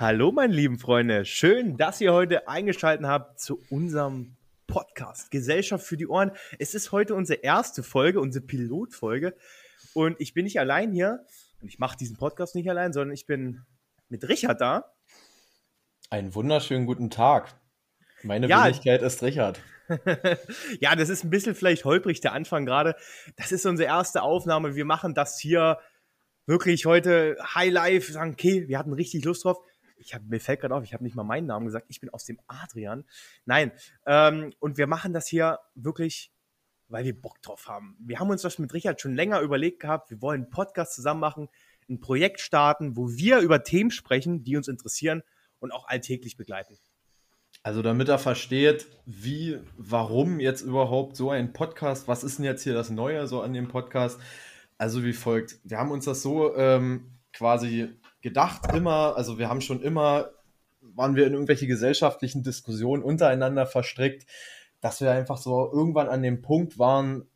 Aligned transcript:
Hallo, 0.00 0.32
meine 0.32 0.52
lieben 0.54 0.78
Freunde. 0.78 1.24
Schön, 1.24 1.76
dass 1.76 2.00
ihr 2.00 2.12
heute 2.12 2.48
eingeschaltet 2.48 3.06
habt 3.06 3.38
zu 3.38 3.60
unserem 3.68 4.36
Podcast 5.00 5.30
Gesellschaft 5.30 5.86
für 5.86 5.96
die 5.96 6.06
Ohren. 6.06 6.32
Es 6.58 6.74
ist 6.74 6.92
heute 6.92 7.14
unsere 7.14 7.40
erste 7.40 7.82
Folge, 7.82 8.20
unsere 8.20 8.44
Pilotfolge. 8.44 9.34
Und 9.94 10.20
ich 10.20 10.34
bin 10.34 10.44
nicht 10.44 10.60
allein 10.60 10.92
hier. 10.92 11.24
Und 11.62 11.68
ich 11.68 11.78
mache 11.78 11.96
diesen 11.96 12.18
Podcast 12.18 12.54
nicht 12.54 12.68
allein, 12.68 12.92
sondern 12.92 13.14
ich 13.14 13.24
bin 13.24 13.62
mit 14.10 14.28
Richard 14.28 14.60
da. 14.60 14.92
Einen 16.10 16.34
wunderschönen 16.34 16.84
guten 16.84 17.08
Tag. 17.08 17.58
Meine 18.22 18.46
ja, 18.46 18.66
Wenigkeit 18.66 19.00
ist 19.00 19.22
Richard. 19.22 19.62
ja, 20.80 20.94
das 20.94 21.08
ist 21.08 21.24
ein 21.24 21.30
bisschen 21.30 21.54
vielleicht 21.54 21.86
holprig, 21.86 22.20
der 22.20 22.34
Anfang 22.34 22.66
gerade. 22.66 22.94
Das 23.36 23.52
ist 23.52 23.64
unsere 23.64 23.88
erste 23.88 24.20
Aufnahme. 24.20 24.74
Wir 24.74 24.84
machen 24.84 25.14
das 25.14 25.38
hier 25.38 25.78
wirklich 26.44 26.84
heute 26.84 27.38
High 27.54 27.72
Life. 27.72 28.12
Sagen, 28.12 28.32
okay, 28.32 28.68
wir 28.68 28.78
hatten 28.78 28.92
richtig 28.92 29.24
Lust 29.24 29.46
drauf 29.46 29.60
ich 30.00 30.14
hab, 30.14 30.22
mir 30.22 30.40
fällt 30.40 30.60
gerade 30.60 30.74
auf, 30.74 30.84
ich 30.84 30.94
habe 30.94 31.04
nicht 31.04 31.14
mal 31.14 31.24
meinen 31.24 31.46
Namen 31.46 31.66
gesagt, 31.66 31.86
ich 31.88 32.00
bin 32.00 32.10
aus 32.10 32.24
dem 32.24 32.40
Adrian. 32.46 33.04
Nein, 33.44 33.72
ähm, 34.06 34.52
und 34.58 34.78
wir 34.78 34.86
machen 34.86 35.12
das 35.12 35.26
hier 35.28 35.60
wirklich, 35.74 36.32
weil 36.88 37.04
wir 37.04 37.20
Bock 37.20 37.40
drauf 37.42 37.68
haben. 37.68 37.96
Wir 38.00 38.18
haben 38.18 38.30
uns 38.30 38.42
das 38.42 38.58
mit 38.58 38.72
Richard 38.74 39.00
schon 39.00 39.14
länger 39.14 39.40
überlegt 39.40 39.80
gehabt, 39.80 40.10
wir 40.10 40.20
wollen 40.22 40.42
einen 40.42 40.50
Podcast 40.50 40.94
zusammen 40.94 41.20
machen, 41.20 41.48
ein 41.88 42.00
Projekt 42.00 42.40
starten, 42.40 42.96
wo 42.96 43.10
wir 43.10 43.40
über 43.40 43.62
Themen 43.62 43.90
sprechen, 43.90 44.44
die 44.44 44.56
uns 44.56 44.68
interessieren 44.68 45.22
und 45.58 45.72
auch 45.72 45.86
alltäglich 45.86 46.36
begleiten. 46.36 46.78
Also 47.62 47.82
damit 47.82 48.08
er 48.08 48.18
versteht, 48.18 48.86
wie, 49.04 49.58
warum 49.76 50.40
jetzt 50.40 50.62
überhaupt 50.62 51.16
so 51.16 51.30
ein 51.30 51.52
Podcast, 51.52 52.08
was 52.08 52.24
ist 52.24 52.38
denn 52.38 52.46
jetzt 52.46 52.62
hier 52.62 52.72
das 52.72 52.88
Neue 52.88 53.26
so 53.26 53.42
an 53.42 53.52
dem 53.52 53.68
Podcast? 53.68 54.18
Also 54.78 55.04
wie 55.04 55.12
folgt, 55.12 55.58
wir 55.64 55.76
haben 55.76 55.90
uns 55.90 56.06
das 56.06 56.22
so 56.22 56.56
ähm, 56.56 57.18
quasi 57.34 57.90
gedacht 58.22 58.72
immer, 58.74 59.16
also 59.16 59.38
wir 59.38 59.48
haben 59.48 59.60
schon 59.60 59.82
immer, 59.82 60.30
waren 60.80 61.16
wir 61.16 61.26
in 61.26 61.32
irgendwelche 61.32 61.66
gesellschaftlichen 61.66 62.42
Diskussionen 62.42 63.02
untereinander 63.02 63.66
verstrickt, 63.66 64.26
dass 64.80 65.00
wir 65.00 65.10
einfach 65.12 65.36
so 65.36 65.70
irgendwann 65.72 66.08
an 66.08 66.22
dem 66.22 66.42
Punkt 66.42 66.78
waren, 66.78 67.26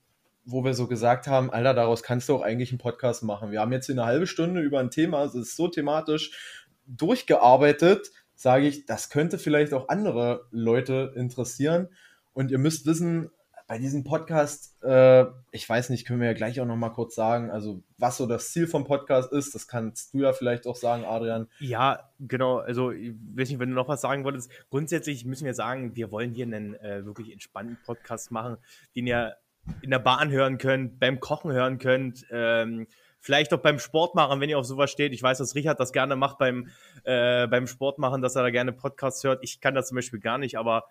wo 0.45 0.65
wir 0.65 0.75
so 0.75 0.87
gesagt 0.87 1.27
haben, 1.27 1.51
Alter, 1.51 1.75
daraus 1.75 2.03
kannst 2.03 2.29
du 2.29 2.37
auch 2.37 2.43
eigentlich 2.43 2.71
einen 2.71 2.79
Podcast 2.79 3.23
machen. 3.23 3.51
Wir 3.51 3.61
haben 3.61 3.73
jetzt 3.73 3.87
hier 3.87 3.95
eine 3.95 4.05
halbe 4.05 4.27
Stunde 4.27 4.61
über 4.61 4.81
ein 4.81 4.91
Thema, 4.91 5.25
es 5.25 5.35
ist 5.35 5.57
so 5.57 5.69
thematisch 5.69 6.65
durchgearbeitet, 6.87 8.11
sage 8.35 8.67
ich, 8.67 8.85
das 8.85 9.09
könnte 9.09 9.39
vielleicht 9.39 9.73
auch 9.73 9.89
andere 9.89 10.47
Leute 10.51 11.13
interessieren. 11.17 11.89
Und 12.35 12.51
ihr 12.51 12.59
müsst 12.59 12.85
wissen, 12.85 13.31
bei 13.67 13.79
diesem 13.79 14.05
Podcast, 14.05 14.83
äh, 14.83 15.25
ich 15.51 15.67
weiß 15.67 15.89
nicht, 15.91 16.07
können 16.07 16.21
wir 16.21 16.29
ja 16.29 16.35
gleich 16.35 16.61
auch 16.61 16.67
noch 16.67 16.77
mal 16.77 16.91
kurz 16.91 17.15
sagen, 17.15 17.51
also 17.51 17.83
was 17.97 18.19
so 18.19 18.27
das 18.27 18.53
Ziel 18.53 18.67
vom 18.67 18.85
Podcast 18.85 19.33
ist, 19.33 19.55
das 19.55 19.67
kannst 19.67 20.13
du 20.13 20.19
ja 20.19 20.33
vielleicht 20.35 20.67
auch 20.67 20.77
sagen, 20.77 21.05
Adrian. 21.05 21.49
Ja, 21.61 22.11
genau, 22.21 22.59
also 22.59 22.91
ich 22.91 23.15
weiß 23.35 23.49
nicht, 23.49 23.59
wenn 23.59 23.71
du 23.71 23.75
noch 23.75 23.89
was 23.89 24.03
sagen 24.03 24.25
wolltest, 24.25 24.51
grundsätzlich 24.69 25.25
müssen 25.25 25.47
wir 25.47 25.55
sagen, 25.55 25.97
wir 25.97 26.11
wollen 26.11 26.33
hier 26.33 26.45
einen 26.45 26.75
äh, 26.75 27.07
wirklich 27.07 27.33
entspannten 27.33 27.79
Podcast 27.85 28.31
machen, 28.31 28.59
den 28.95 29.07
ihr 29.07 29.37
in 29.81 29.91
der 29.91 29.99
Bahn 29.99 30.31
hören 30.31 30.59
könnt, 30.59 31.01
beim 31.01 31.21
Kochen 31.21 31.51
hören 31.51 31.79
könnt, 31.79 32.27
ähm, 32.31 32.87
vielleicht 33.19 33.55
auch 33.55 33.61
beim 33.61 33.79
Sport 33.79 34.15
machen, 34.15 34.39
wenn 34.43 34.51
ihr 34.51 34.59
auf 34.59 34.67
sowas 34.67 34.91
steht. 34.91 35.15
Ich 35.15 35.23
weiß, 35.23 35.39
dass 35.39 35.55
Richard 35.55 35.81
das 35.81 35.93
gerne 35.93 36.17
macht 36.17 36.37
beim, 36.37 36.69
äh, 37.05 37.47
beim 37.47 37.67
Sport 37.67 37.99
machen, 37.99 38.21
dass 38.21 38.37
er 38.37 38.43
da 38.43 38.51
gerne 38.51 38.73
Podcasts 38.73 39.25
hört. 39.25 39.43
Ich 39.43 39.63
kann 39.63 39.75
das 39.75 39.89
zum 39.89 39.97
Beispiel 39.97 40.21
gar 40.21 40.37
nicht, 40.37 40.59
aber 40.59 40.85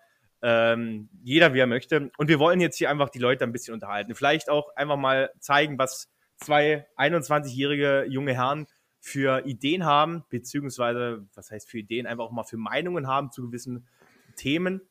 ähm, 0.46 1.08
jeder 1.22 1.54
wie 1.54 1.58
er 1.58 1.66
möchte. 1.66 2.10
Und 2.18 2.28
wir 2.28 2.38
wollen 2.38 2.60
jetzt 2.60 2.76
hier 2.76 2.90
einfach 2.90 3.08
die 3.08 3.18
Leute 3.18 3.44
ein 3.44 3.52
bisschen 3.52 3.72
unterhalten. 3.72 4.14
Vielleicht 4.14 4.50
auch 4.50 4.76
einfach 4.76 4.98
mal 4.98 5.30
zeigen, 5.40 5.78
was 5.78 6.12
zwei 6.36 6.86
21-jährige 6.98 8.04
junge 8.08 8.34
Herren 8.34 8.66
für 9.00 9.46
Ideen 9.46 9.86
haben, 9.86 10.24
beziehungsweise, 10.28 11.26
was 11.34 11.50
heißt 11.50 11.70
für 11.70 11.78
Ideen, 11.78 12.06
einfach 12.06 12.24
auch 12.24 12.30
mal 12.30 12.44
für 12.44 12.58
Meinungen 12.58 13.06
haben 13.06 13.32
zu 13.32 13.42
gewissen 13.42 13.88
Themen 14.36 14.82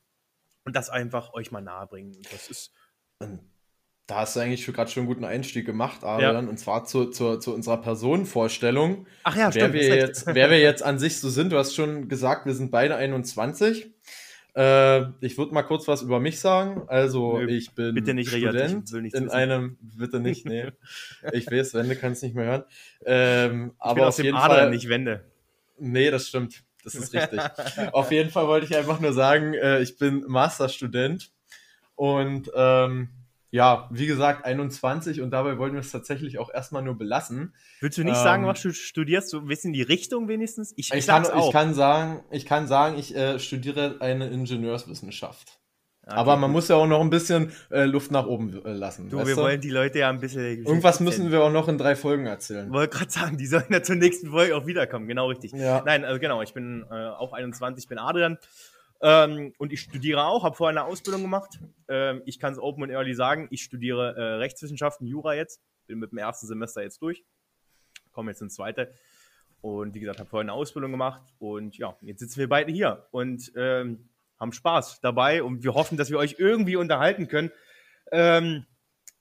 und 0.65 0.75
das 0.75 0.89
einfach 0.89 1.33
euch 1.33 1.51
mal 1.51 1.61
nahebringen. 1.61 2.17
Das 2.31 2.49
ist. 2.49 2.73
Da 4.07 4.17
hast 4.17 4.35
du 4.35 4.39
eigentlich 4.39 4.65
gerade 4.65 4.89
schon 4.89 5.01
einen 5.01 5.07
guten 5.07 5.23
Einstieg 5.23 5.65
gemacht, 5.65 6.03
Adrian, 6.03 6.45
ja. 6.45 6.49
und 6.49 6.57
zwar 6.57 6.83
zu, 6.83 7.05
zu, 7.11 7.37
zu 7.37 7.53
unserer 7.53 7.77
Personenvorstellung. 7.77 9.07
Ach 9.23 9.35
ja, 9.35 9.45
wer 9.45 9.51
stimmt. 9.51 9.73
Wir 9.75 9.95
jetzt, 9.95 10.25
wer 10.25 10.49
wir 10.49 10.59
jetzt 10.59 10.83
an 10.83 10.99
sich 10.99 11.19
so 11.19 11.29
sind, 11.29 11.51
du 11.51 11.57
hast 11.57 11.75
schon 11.75 12.09
gesagt, 12.09 12.45
wir 12.45 12.53
sind 12.53 12.71
beide 12.71 12.95
21. 12.95 13.93
Äh, 14.55 15.05
ich 15.21 15.37
würde 15.37 15.53
mal 15.53 15.63
kurz 15.63 15.87
was 15.87 16.01
über 16.01 16.19
mich 16.19 16.39
sagen. 16.39 16.83
Also, 16.87 17.39
Nö, 17.39 17.47
ich 17.47 17.71
bin 17.71 17.95
nicht 17.95 18.29
Student 18.29 18.91
in 18.93 19.03
wissen. 19.03 19.29
einem, 19.31 19.77
bitte 19.81 20.19
nicht, 20.19 20.45
nee. 20.45 20.71
ich 21.33 21.49
weiß, 21.49 21.73
Wende 21.73 21.95
kann 21.95 22.11
es 22.11 22.21
nicht 22.21 22.35
mehr 22.35 22.45
hören. 22.45 22.63
Ähm, 23.05 23.71
ich 23.73 23.81
aber 23.81 24.07
auf 24.07 24.17
jeden 24.17 24.37
Fall 24.37 24.69
nicht 24.69 24.89
Wende. 24.89 25.25
Nee, 25.79 26.11
das 26.11 26.27
stimmt. 26.27 26.63
Das 26.83 26.95
ist 26.95 27.13
richtig. 27.13 27.39
auf 27.93 28.11
jeden 28.11 28.29
Fall 28.29 28.47
wollte 28.47 28.65
ich 28.67 28.75
einfach 28.75 28.99
nur 28.99 29.13
sagen, 29.13 29.53
äh, 29.53 29.81
ich 29.81 29.97
bin 29.97 30.23
Masterstudent 30.27 31.31
und 31.95 32.51
ähm, 32.55 33.09
ja, 33.53 33.87
wie 33.91 34.07
gesagt, 34.07 34.45
21 34.45 35.21
und 35.21 35.29
dabei 35.29 35.59
wollten 35.59 35.75
wir 35.75 35.81
es 35.81 35.91
tatsächlich 35.91 36.39
auch 36.39 36.51
erstmal 36.51 36.81
nur 36.81 36.97
belassen. 36.97 37.53
Willst 37.81 37.99
du 37.99 38.03
nicht 38.03 38.17
ähm, 38.17 38.23
sagen, 38.23 38.47
was 38.47 38.59
du 38.63 38.73
studierst? 38.73 39.31
Du 39.31 39.47
wissen 39.47 39.73
die 39.73 39.83
Richtung 39.83 40.27
wenigstens? 40.27 40.73
Ich, 40.75 40.89
ich, 40.91 40.97
ich 40.97 41.05
kann, 41.05 41.23
ich 41.23 41.51
kann 41.51 41.75
sagen, 41.75 42.23
ich 42.31 42.47
kann 42.47 42.65
sagen, 42.67 42.97
ich 42.97 43.15
äh, 43.15 43.37
studiere 43.37 43.97
eine 43.99 44.27
Ingenieurswissenschaft. 44.29 45.59
Okay, 46.01 46.15
Aber 46.15 46.35
man 46.35 46.51
muss 46.51 46.67
ja 46.67 46.77
auch 46.77 46.87
noch 46.87 46.99
ein 46.99 47.11
bisschen 47.11 47.51
äh, 47.69 47.83
Luft 47.83 48.09
nach 48.09 48.25
oben 48.25 48.59
äh, 48.65 48.73
lassen. 48.73 49.11
Du, 49.11 49.19
wir 49.19 49.35
du? 49.35 49.41
wollen 49.41 49.61
die 49.61 49.69
Leute 49.69 49.99
ja 49.99 50.09
ein 50.09 50.19
bisschen. 50.19 50.65
Irgendwas 50.65 50.99
müssen 50.99 51.31
wir 51.31 51.43
auch 51.43 51.51
noch 51.51 51.67
in 51.67 51.77
drei 51.77 51.95
Folgen 51.95 52.25
erzählen. 52.25 52.65
Ich 52.65 52.73
wollte 52.73 52.97
gerade 52.97 53.11
sagen, 53.11 53.37
die 53.37 53.45
sollen 53.45 53.67
ja 53.69 53.83
zur 53.83 53.97
nächsten 53.97 54.31
Folge 54.31 54.57
auch 54.57 54.65
wiederkommen. 54.65 55.07
Genau 55.07 55.27
richtig. 55.27 55.51
Ja. 55.51 55.83
Nein, 55.85 56.05
also 56.05 56.19
genau, 56.19 56.41
ich 56.41 56.55
bin 56.55 56.85
äh, 56.89 56.95
auch 56.95 57.33
21, 57.33 57.87
bin 57.87 57.99
Adrian. 57.99 58.39
Ähm, 59.03 59.53
und 59.57 59.73
ich 59.73 59.81
studiere 59.81 60.23
auch, 60.23 60.45
habe 60.45 60.55
vorher 60.55 60.79
eine 60.79 60.89
Ausbildung 60.89 61.21
gemacht. 61.21 61.59
Ähm, 61.89 62.21
ich 62.25 62.39
kann 62.39 62.53
es 62.53 62.59
open 62.59 62.83
und 62.83 62.89
early 62.89 63.13
sagen, 63.13 63.49
ich 63.51 63.61
studiere 63.61 64.15
äh, 64.15 64.21
Rechtswissenschaften, 64.35 65.05
Jura 65.05 65.33
jetzt. 65.33 65.61
Bin 65.87 65.99
mit 65.99 66.13
dem 66.13 66.19
ersten 66.19 66.47
Semester 66.47 66.81
jetzt 66.81 67.01
durch. 67.01 67.25
Komme 68.13 68.31
jetzt 68.31 68.41
ins 68.41 68.55
zweite. 68.55 68.93
Und 69.59 69.93
wie 69.93 69.99
gesagt, 69.99 70.19
habe 70.19 70.29
vorher 70.29 70.43
eine 70.43 70.53
Ausbildung 70.53 70.91
gemacht. 70.91 71.21
Und 71.37 71.77
ja, 71.77 71.97
jetzt 71.99 72.21
sitzen 72.21 72.39
wir 72.39 72.47
beide 72.47 72.71
hier 72.71 73.05
und 73.11 73.51
ähm, 73.57 74.07
haben 74.39 74.53
Spaß 74.53 75.01
dabei. 75.01 75.43
Und 75.43 75.63
wir 75.63 75.73
hoffen, 75.73 75.97
dass 75.97 76.09
wir 76.09 76.17
euch 76.17 76.35
irgendwie 76.37 76.77
unterhalten 76.77 77.27
können. 77.27 77.51
Ähm, 78.13 78.65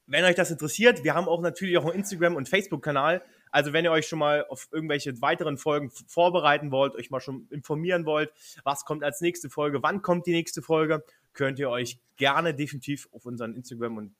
wenn 0.07 0.25
euch 0.25 0.37
das 0.37 0.53
interessiert, 0.53 1.03
wir 1.03 1.15
haben 1.15 1.27
auch 1.27 1.41
natürlich 1.41 1.77
auch 1.77 1.87
einen 1.87 1.95
Instagram- 1.95 2.37
und 2.37 2.49
Facebook-Kanal. 2.49 3.21
Also 3.53 3.73
wenn 3.73 3.85
ihr 3.85 3.93
euch 3.93 4.09
schon 4.09 4.19
mal 4.19 4.45
auf 4.49 4.69
irgendwelche 4.73 5.21
weiteren 5.23 5.59
Folgen 5.59 5.91
vorbereiten 5.91 6.73
wollt, 6.73 6.97
euch 6.97 7.11
mal 7.11 7.21
schon 7.21 7.47
informieren 7.51 8.07
wollt, 8.07 8.33
was 8.65 8.85
kommt 8.85 9.05
als 9.05 9.21
nächste 9.21 9.51
Folge, 9.51 9.83
wann 9.83 10.03
kommt 10.03 10.27
die 10.27 10.33
nächste 10.33 10.63
Folge, 10.63 11.05
könnt 11.35 11.59
ihr 11.59 11.71
euch 11.71 12.01
gerne 12.17 12.55
definitiv 12.55 13.09
auf 13.13 13.27
unseren 13.27 13.55
Instagram 13.55 13.99
und 13.99 14.15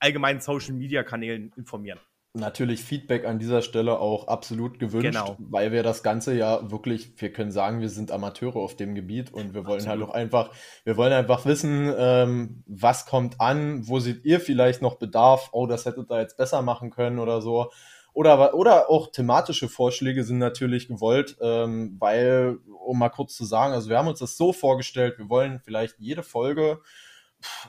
allgemeinen 0.00 0.40
Social 0.40 0.74
Media 0.74 1.04
Kanälen 1.04 1.52
informieren. 1.56 2.00
Natürlich 2.34 2.82
Feedback 2.82 3.26
an 3.26 3.38
dieser 3.38 3.60
Stelle 3.60 3.98
auch 3.98 4.26
absolut 4.26 4.78
gewünscht, 4.78 5.12
genau. 5.12 5.36
weil 5.38 5.70
wir 5.70 5.82
das 5.82 6.02
Ganze 6.02 6.34
ja 6.34 6.70
wirklich, 6.70 7.20
wir 7.20 7.30
können 7.30 7.52
sagen, 7.52 7.82
wir 7.82 7.90
sind 7.90 8.10
Amateure 8.10 8.56
auf 8.56 8.74
dem 8.74 8.94
Gebiet 8.94 9.34
und 9.34 9.52
wir 9.52 9.66
wollen 9.66 9.86
halt 9.86 10.00
absolut. 10.00 10.08
halt 10.08 10.10
auch 10.10 10.14
einfach, 10.14 10.54
wir 10.84 10.96
wollen 10.96 11.12
einfach 11.12 11.44
wissen, 11.44 11.92
ähm, 11.94 12.62
was 12.66 13.04
kommt 13.04 13.38
an, 13.38 13.86
wo 13.86 14.00
seht 14.00 14.24
ihr 14.24 14.40
vielleicht 14.40 14.80
noch 14.80 14.94
Bedarf, 14.94 15.50
oh, 15.52 15.66
das 15.66 15.84
hättet 15.84 16.10
ihr 16.10 16.20
jetzt 16.20 16.38
besser 16.38 16.62
machen 16.62 16.88
können 16.88 17.18
oder 17.18 17.42
so. 17.42 17.70
Oder, 18.14 18.54
oder 18.54 18.90
auch 18.90 19.10
thematische 19.10 19.68
Vorschläge 19.68 20.24
sind 20.24 20.38
natürlich 20.38 20.88
gewollt, 20.88 21.36
ähm, 21.40 21.96
weil, 21.98 22.58
um 22.84 22.98
mal 22.98 23.08
kurz 23.08 23.34
zu 23.34 23.44
sagen, 23.44 23.72
also 23.72 23.88
wir 23.88 23.96
haben 23.96 24.08
uns 24.08 24.18
das 24.18 24.36
so 24.36 24.52
vorgestellt, 24.52 25.18
wir 25.18 25.30
wollen 25.30 25.60
vielleicht 25.64 25.98
jede 25.98 26.22
Folge, 26.22 26.80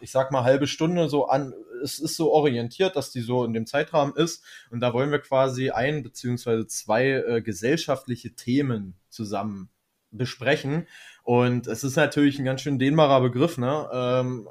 ich 0.02 0.12
sag 0.12 0.32
mal 0.32 0.44
halbe 0.44 0.68
Stunde 0.68 1.08
so 1.08 1.28
an, 1.28 1.54
es 1.82 2.00
ist 2.00 2.18
so 2.18 2.32
orientiert, 2.32 2.96
dass 2.96 3.12
die 3.12 3.22
so 3.22 3.46
in 3.46 3.54
dem 3.54 3.66
Zeitrahmen 3.66 4.16
ist 4.16 4.44
und 4.70 4.82
da 4.82 4.94
wollen 4.94 5.12
wir 5.12 5.20
quasi 5.20 5.70
ein 5.72 6.04
beziehungsweise 6.04 6.68
zwei 6.68 7.08
äh, 7.12 7.42
gesellschaftliche 7.42 8.36
Themen 8.36 8.96
zusammen 9.10 9.70
besprechen 10.12 10.88
und 11.24 11.68
es 11.68 11.84
ist 11.84 11.96
natürlich 11.96 12.38
ein 12.38 12.46
ganz 12.46 12.62
schön 12.62 12.80
dehnbarer 12.80 13.22
Begriff, 13.22 13.58
ne? 13.58 13.90
Ähm, 13.92 14.48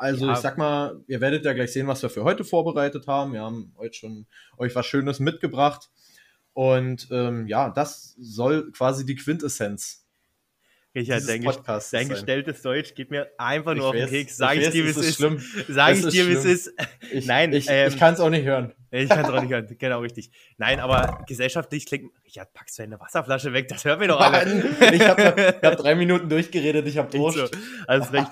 also 0.00 0.26
ja. 0.26 0.32
ich 0.32 0.38
sag 0.38 0.56
mal, 0.56 1.02
ihr 1.06 1.20
werdet 1.20 1.44
ja 1.44 1.52
gleich 1.52 1.72
sehen, 1.72 1.86
was 1.86 2.02
wir 2.02 2.08
für 2.08 2.24
heute 2.24 2.42
vorbereitet 2.44 3.06
haben. 3.06 3.32
Wir 3.32 3.42
haben 3.42 3.74
heute 3.76 3.94
schon 3.94 4.26
euch 4.56 4.74
was 4.74 4.86
Schönes 4.86 5.20
mitgebracht. 5.20 5.90
Und 6.54 7.08
ähm, 7.10 7.46
ja, 7.46 7.70
das 7.70 8.16
soll 8.18 8.72
quasi 8.72 9.04
die 9.04 9.14
Quintessenz 9.14 10.06
Richard, 10.94 11.22
dein, 11.28 11.46
dein 11.92 12.08
gestelltes 12.08 12.62
Deutsch 12.62 12.94
geht 12.94 13.10
mir 13.10 13.30
einfach 13.38 13.74
nur 13.74 13.94
ich 13.94 14.02
auf 14.02 14.08
den 14.08 14.08
Keks. 14.08 14.36
Sag 14.36 14.56
ich, 14.56 14.64
ich 14.64 14.70
dir, 14.70 14.84
wie 14.84 14.88
es 14.88 14.96
ist. 14.96 15.16
Schlimm. 15.16 15.40
Sag 15.68 15.96
ich 15.96 16.06
dir, 16.06 16.26
wie 16.26 16.32
es 16.32 16.44
ist. 16.44 16.72
Nein, 17.26 17.52
ich, 17.52 17.66
ähm, 17.68 17.88
ich 17.88 17.98
kann 17.98 18.14
es 18.14 18.20
auch 18.20 18.30
nicht 18.30 18.44
hören. 18.44 18.72
Ich 18.90 19.08
kann 19.08 19.24
es 19.24 19.30
auch 19.30 19.40
nicht 19.40 19.52
hören, 19.52 19.66
genau 19.78 20.00
richtig. 20.00 20.30
Nein, 20.58 20.80
aber 20.80 21.24
gesellschaftlich 21.26 21.86
klingt, 21.86 22.12
Richard, 22.24 22.52
packst 22.52 22.78
du 22.78 22.82
eine 22.82 22.98
Wasserflasche 22.98 23.52
weg, 23.52 23.68
das 23.68 23.84
hören 23.84 24.00
wir 24.00 24.08
doch 24.08 24.20
alle. 24.20 24.44
ich 24.92 25.02
habe 25.02 25.58
hab 25.62 25.76
drei 25.78 25.94
Minuten 25.94 26.28
durchgeredet, 26.28 26.86
ich 26.86 26.98
habe 26.98 27.10
Durst. 27.10 27.38
So, 27.38 27.46
alles 27.86 28.12
recht. 28.12 28.30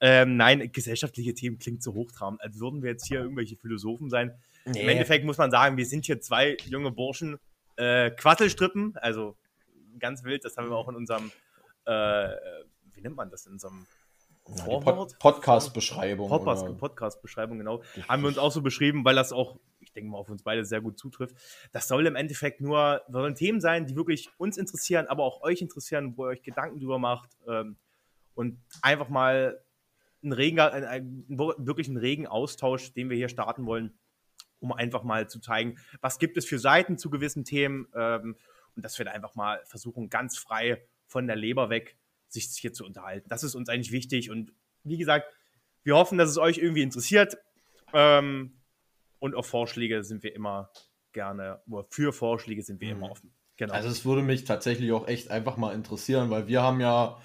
ähm, 0.00 0.36
nein, 0.36 0.70
gesellschaftliche 0.72 1.34
Themen 1.34 1.58
klingt 1.58 1.82
so 1.82 1.94
hochtrabend, 1.94 2.40
als 2.42 2.58
würden 2.58 2.82
wir 2.82 2.90
jetzt 2.90 3.06
hier 3.06 3.20
irgendwelche 3.20 3.56
Philosophen 3.56 4.10
sein. 4.10 4.34
Nee. 4.64 4.82
Im 4.82 4.88
Endeffekt 4.88 5.24
muss 5.24 5.38
man 5.38 5.50
sagen, 5.50 5.76
wir 5.76 5.86
sind 5.86 6.06
hier 6.06 6.20
zwei 6.20 6.56
junge 6.66 6.90
Burschen, 6.90 7.38
äh, 7.76 8.10
Quasselstrippen, 8.10 8.96
also 8.96 9.36
ganz 9.98 10.24
wild, 10.24 10.44
das 10.44 10.56
haben 10.56 10.68
wir 10.68 10.76
auch 10.76 10.88
in 10.88 10.96
unserem 10.96 11.30
äh, 11.86 12.28
wie 13.00 13.04
nennt 13.04 13.16
man 13.16 13.30
das 13.30 13.46
in 13.46 13.58
einem 13.62 13.86
Vorwort? 14.64 15.18
Podcast-Beschreibung. 15.18 16.28
Podcast-Beschreibung, 16.78 17.58
genau. 17.58 17.82
Haben 18.08 18.22
wir 18.22 18.28
uns 18.28 18.38
auch 18.38 18.52
so 18.52 18.62
beschrieben, 18.62 19.04
weil 19.04 19.14
das 19.14 19.32
auch, 19.32 19.58
ich 19.90 19.94
denke 19.94 20.10
mal, 20.10 20.18
auf 20.18 20.30
uns 20.30 20.44
beide 20.44 20.64
sehr 20.64 20.80
gut 20.80 20.98
zutrifft. 20.98 21.36
Das 21.72 21.88
soll 21.88 22.06
im 22.06 22.14
Endeffekt 22.14 22.60
nur 22.60 23.02
sollen 23.08 23.34
Themen 23.34 23.60
sein, 23.60 23.86
die 23.86 23.96
wirklich 23.96 24.30
uns 24.38 24.56
interessieren, 24.56 25.08
aber 25.08 25.24
auch 25.24 25.42
euch 25.42 25.60
interessieren, 25.60 26.16
wo 26.16 26.26
ihr 26.26 26.30
euch 26.30 26.42
Gedanken 26.42 26.78
drüber 26.78 27.00
macht 27.00 27.30
ähm, 27.48 27.76
und 28.34 28.60
einfach 28.82 29.08
mal 29.08 29.60
einen 30.22 30.32
regen, 30.32 30.60
einen, 30.60 30.84
einen, 30.84 31.38
wirklich 31.38 31.88
einen 31.88 31.96
regen 31.96 32.28
Austausch, 32.28 32.92
den 32.92 33.10
wir 33.10 33.16
hier 33.16 33.28
starten 33.28 33.66
wollen, 33.66 33.98
um 34.60 34.72
einfach 34.72 35.02
mal 35.02 35.28
zu 35.28 35.40
zeigen, 35.40 35.78
was 36.00 36.20
gibt 36.20 36.36
es 36.36 36.46
für 36.46 36.60
Seiten 36.60 36.96
zu 36.96 37.10
gewissen 37.10 37.44
Themen 37.44 37.88
ähm, 37.94 38.36
und 38.76 38.84
dass 38.84 38.96
wir 38.96 39.04
da 39.04 39.10
einfach 39.10 39.34
mal 39.34 39.60
versuchen, 39.64 40.08
ganz 40.08 40.38
frei 40.38 40.86
von 41.06 41.26
der 41.26 41.34
Leber 41.34 41.68
weg, 41.68 41.96
sich 42.28 42.46
hier 42.46 42.72
zu 42.72 42.84
unterhalten. 42.84 43.28
Das 43.28 43.42
ist 43.42 43.56
uns 43.56 43.68
eigentlich 43.68 43.90
wichtig. 43.90 44.30
Und 44.30 44.52
wie 44.84 44.98
gesagt, 44.98 45.26
wir 45.82 45.96
hoffen, 45.96 46.16
dass 46.16 46.30
es 46.30 46.38
euch 46.38 46.58
irgendwie 46.58 46.82
interessiert. 46.82 47.36
Ähm, 47.92 48.59
und 49.20 49.34
auf 49.34 49.46
Vorschläge 49.46 50.02
sind 50.02 50.22
wir 50.22 50.34
immer 50.34 50.70
gerne, 51.12 51.60
oder 51.68 51.86
für 51.90 52.12
Vorschläge 52.12 52.62
sind 52.62 52.80
wir 52.80 52.94
mhm. 52.94 53.02
immer 53.02 53.10
offen. 53.12 53.32
Genau. 53.56 53.74
Also 53.74 53.88
es 53.88 54.04
würde 54.04 54.22
mich 54.22 54.44
tatsächlich 54.44 54.90
auch 54.92 55.06
echt 55.06 55.30
einfach 55.30 55.56
mal 55.56 55.74
interessieren, 55.74 56.30
weil 56.30 56.48
wir 56.48 56.62
haben 56.62 56.80
ja 56.80 57.18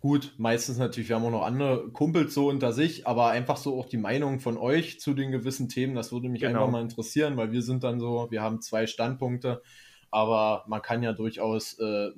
gut, 0.00 0.34
meistens 0.36 0.78
natürlich, 0.78 1.08
wir 1.08 1.16
haben 1.16 1.24
auch 1.24 1.30
noch 1.30 1.46
andere 1.46 1.90
Kumpels 1.90 2.34
so 2.34 2.48
unter 2.48 2.72
sich, 2.72 3.06
aber 3.06 3.28
einfach 3.28 3.56
so 3.56 3.78
auch 3.78 3.86
die 3.86 3.96
Meinung 3.96 4.40
von 4.40 4.58
euch 4.58 5.00
zu 5.00 5.14
den 5.14 5.30
gewissen 5.30 5.68
Themen, 5.68 5.94
das 5.94 6.12
würde 6.12 6.28
mich 6.28 6.42
genau. 6.42 6.60
einfach 6.60 6.72
mal 6.72 6.82
interessieren, 6.82 7.36
weil 7.36 7.52
wir 7.52 7.62
sind 7.62 7.84
dann 7.84 8.00
so, 8.00 8.30
wir 8.30 8.42
haben 8.42 8.60
zwei 8.60 8.86
Standpunkte, 8.86 9.62
aber 10.10 10.64
man 10.68 10.82
kann 10.82 11.02
ja 11.02 11.12
durchaus 11.12 11.78
äh, 11.78 12.10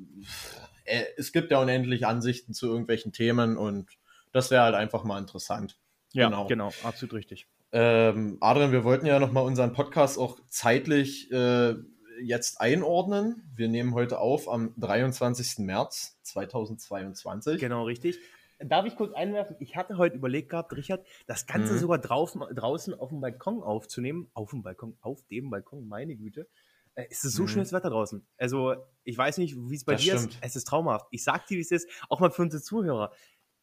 äh, 0.88 1.04
es 1.16 1.32
gibt 1.32 1.50
ja 1.50 1.60
unendlich 1.60 2.06
Ansichten 2.06 2.54
zu 2.54 2.66
irgendwelchen 2.66 3.12
Themen 3.12 3.56
und 3.56 3.90
das 4.32 4.50
wäre 4.50 4.62
halt 4.62 4.74
einfach 4.74 5.04
mal 5.04 5.18
interessant. 5.18 5.78
Ja, 6.12 6.28
genau, 6.28 6.46
genau 6.46 6.72
absolut 6.82 7.14
richtig. 7.14 7.46
Ähm, 7.70 8.38
Adrian, 8.40 8.72
wir 8.72 8.84
wollten 8.84 9.06
ja 9.06 9.18
nochmal 9.18 9.44
unseren 9.44 9.72
Podcast 9.72 10.18
auch 10.18 10.38
zeitlich 10.48 11.30
äh, 11.30 11.74
jetzt 12.22 12.60
einordnen. 12.60 13.50
Wir 13.54 13.68
nehmen 13.68 13.94
heute 13.94 14.18
auf 14.18 14.48
am 14.48 14.74
23. 14.78 15.58
März 15.58 16.18
2022. 16.22 17.60
Genau, 17.60 17.84
richtig. 17.84 18.18
Darf 18.60 18.86
ich 18.86 18.96
kurz 18.96 19.14
einwerfen? 19.14 19.56
Ich 19.60 19.76
hatte 19.76 19.98
heute 19.98 20.16
überlegt 20.16 20.48
gehabt, 20.48 20.74
Richard, 20.74 21.06
das 21.26 21.46
Ganze 21.46 21.74
mhm. 21.74 21.78
sogar 21.78 21.98
draußen, 21.98 22.40
draußen 22.54 22.94
auf 22.94 23.10
dem 23.10 23.20
Balkon 23.20 23.62
aufzunehmen. 23.62 24.30
Auf 24.34 24.50
dem 24.50 24.62
Balkon, 24.62 24.96
auf 25.00 25.22
dem 25.26 25.50
Balkon, 25.50 25.86
meine 25.86 26.16
Güte. 26.16 26.48
Äh, 26.94 27.06
es 27.10 27.22
ist 27.22 27.34
so 27.34 27.44
mhm. 27.44 27.48
schönes 27.48 27.72
Wetter 27.72 27.90
draußen. 27.90 28.26
Also, 28.36 28.74
ich 29.04 29.16
weiß 29.16 29.38
nicht, 29.38 29.56
wie 29.56 29.76
es 29.76 29.84
bei 29.84 29.92
das 29.92 30.02
dir 30.02 30.16
stimmt. 30.16 30.34
ist. 30.34 30.38
Es 30.40 30.56
ist 30.56 30.64
traumhaft. 30.64 31.06
Ich 31.10 31.22
sag 31.22 31.46
dir, 31.46 31.58
wie 31.58 31.62
es 31.62 31.70
ist, 31.70 31.88
auch 32.08 32.18
mal 32.18 32.30
für 32.30 32.42
unsere 32.42 32.62
Zuhörer. 32.62 33.12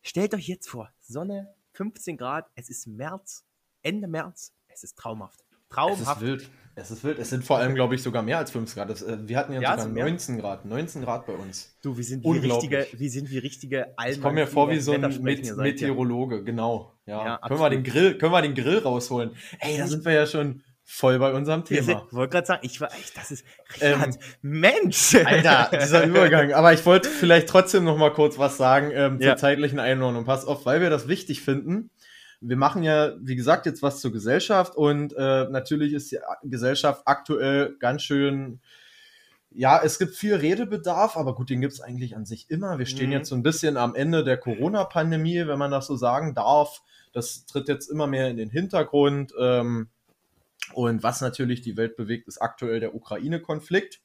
Stellt 0.01 0.33
euch 0.33 0.47
jetzt 0.47 0.69
vor, 0.69 0.93
Sonne, 1.01 1.53
15 1.73 2.15
Grad, 2.15 2.47
es 2.55 2.69
ist 2.69 2.87
März, 2.87 3.43
Ende 3.85 4.07
März, 4.07 4.51
es 4.67 4.83
ist 4.83 4.97
traumhaft. 4.97 5.45
Traumhaft. 5.69 6.01
Es 6.01 6.09
ist 6.09 6.21
wild. 6.21 6.49
Es 6.73 6.91
ist 6.91 7.03
wild. 7.03 7.19
Es 7.19 7.29
sind 7.29 7.45
vor 7.45 7.59
allem, 7.59 7.75
glaube 7.75 7.93
ich, 7.93 8.01
sogar 8.01 8.23
mehr 8.23 8.39
als 8.39 8.49
15 8.49 8.79
Grad. 8.79 8.89
Das, 8.89 9.03
äh, 9.03 9.17
wir 9.27 9.37
hatten 9.37 9.53
ja, 9.53 9.61
ja 9.61 9.77
sogar 9.77 9.93
19 9.93 10.39
Grad. 10.39 10.65
19 10.65 11.03
Grad 11.03 11.27
bei 11.27 11.33
uns. 11.33 11.77
Du, 11.83 11.95
wir 11.95 12.03
sind 12.03 12.23
wie 12.23 12.37
richtige, 12.39 12.87
wir 12.91 13.09
sind 13.11 13.29
wie 13.29 13.37
richtige 13.37 13.97
Almen. 13.97 14.15
Ich 14.15 14.21
komme 14.21 14.33
mir 14.33 14.47
vor 14.47 14.71
wie 14.71 14.79
so 14.79 14.93
ein 14.93 15.01
Met 15.21 15.55
Meteorologe, 15.55 16.43
genau. 16.43 16.93
Ja. 17.05 17.25
ja 17.25 17.47
können, 17.47 17.59
wir 17.59 17.69
den 17.69 17.83
Grill, 17.83 18.17
können 18.17 18.31
wir 18.31 18.41
den 18.41 18.55
Grill 18.55 18.79
rausholen? 18.79 19.35
Ey, 19.59 19.77
da 19.77 19.85
sind 19.85 20.03
wir 20.03 20.13
ja 20.13 20.25
schon 20.25 20.63
voll 20.83 21.19
bei 21.19 21.33
unserem 21.33 21.63
Thema. 21.63 22.05
Ich 22.07 22.13
wollte 22.13 22.31
gerade 22.31 22.47
sagen, 22.47 22.61
ich 22.63 22.81
war 22.81 22.91
echt, 22.93 23.15
das 23.15 23.31
ist 23.31 23.45
ähm, 23.81 24.15
Mensch. 24.41 25.15
Alter, 25.15 25.69
dieser 25.77 26.03
Übergang. 26.07 26.53
Aber 26.53 26.73
ich 26.73 26.85
wollte 26.85 27.09
vielleicht 27.09 27.49
trotzdem 27.49 27.83
noch 27.83 27.97
mal 27.97 28.11
kurz 28.11 28.37
was 28.37 28.57
sagen 28.57 28.91
ähm, 28.93 29.19
zur 29.19 29.29
ja. 29.29 29.37
zeitlichen 29.37 29.79
Einordnung. 29.79 30.25
Pass 30.25 30.45
auf, 30.45 30.65
weil 30.65 30.81
wir 30.81 30.89
das 30.89 31.07
wichtig 31.07 31.41
finden. 31.41 31.89
Wir 32.47 32.57
machen 32.57 32.83
ja, 32.83 33.13
wie 33.19 33.35
gesagt, 33.35 33.65
jetzt 33.65 33.81
was 33.81 34.01
zur 34.01 34.11
Gesellschaft 34.11 34.75
und 34.75 35.13
äh, 35.13 35.49
natürlich 35.49 35.93
ist 35.93 36.11
die 36.11 36.19
Gesellschaft 36.43 37.03
aktuell 37.05 37.75
ganz 37.79 38.03
schön 38.03 38.59
ja, 39.57 39.81
es 39.81 39.99
gibt 39.99 40.15
viel 40.15 40.35
Redebedarf, 40.35 41.15
aber 41.15 41.33
gut, 41.33 41.49
den 41.49 41.61
gibt 41.61 41.73
es 41.73 41.81
eigentlich 41.81 42.15
an 42.15 42.25
sich 42.25 42.49
immer. 42.49 42.77
Wir 42.77 42.85
stehen 42.85 43.07
mhm. 43.07 43.13
jetzt 43.13 43.29
so 43.29 43.35
ein 43.35 43.43
bisschen 43.43 43.77
am 43.77 43.95
Ende 43.95 44.23
der 44.23 44.37
Corona-Pandemie, 44.37 45.47
wenn 45.47 45.57
man 45.57 45.71
das 45.71 45.87
so 45.87 45.95
sagen 45.95 46.35
darf. 46.35 46.81
Das 47.13 47.45
tritt 47.45 47.69
jetzt 47.69 47.89
immer 47.89 48.05
mehr 48.05 48.29
in 48.29 48.35
den 48.35 48.49
Hintergrund. 48.49 49.33
Ähm, 49.39 49.87
und 50.73 51.03
was 51.03 51.21
natürlich 51.21 51.61
die 51.61 51.77
Welt 51.77 51.95
bewegt, 51.95 52.27
ist 52.27 52.41
aktuell 52.41 52.81
der 52.81 52.95
Ukraine-Konflikt. 52.95 54.01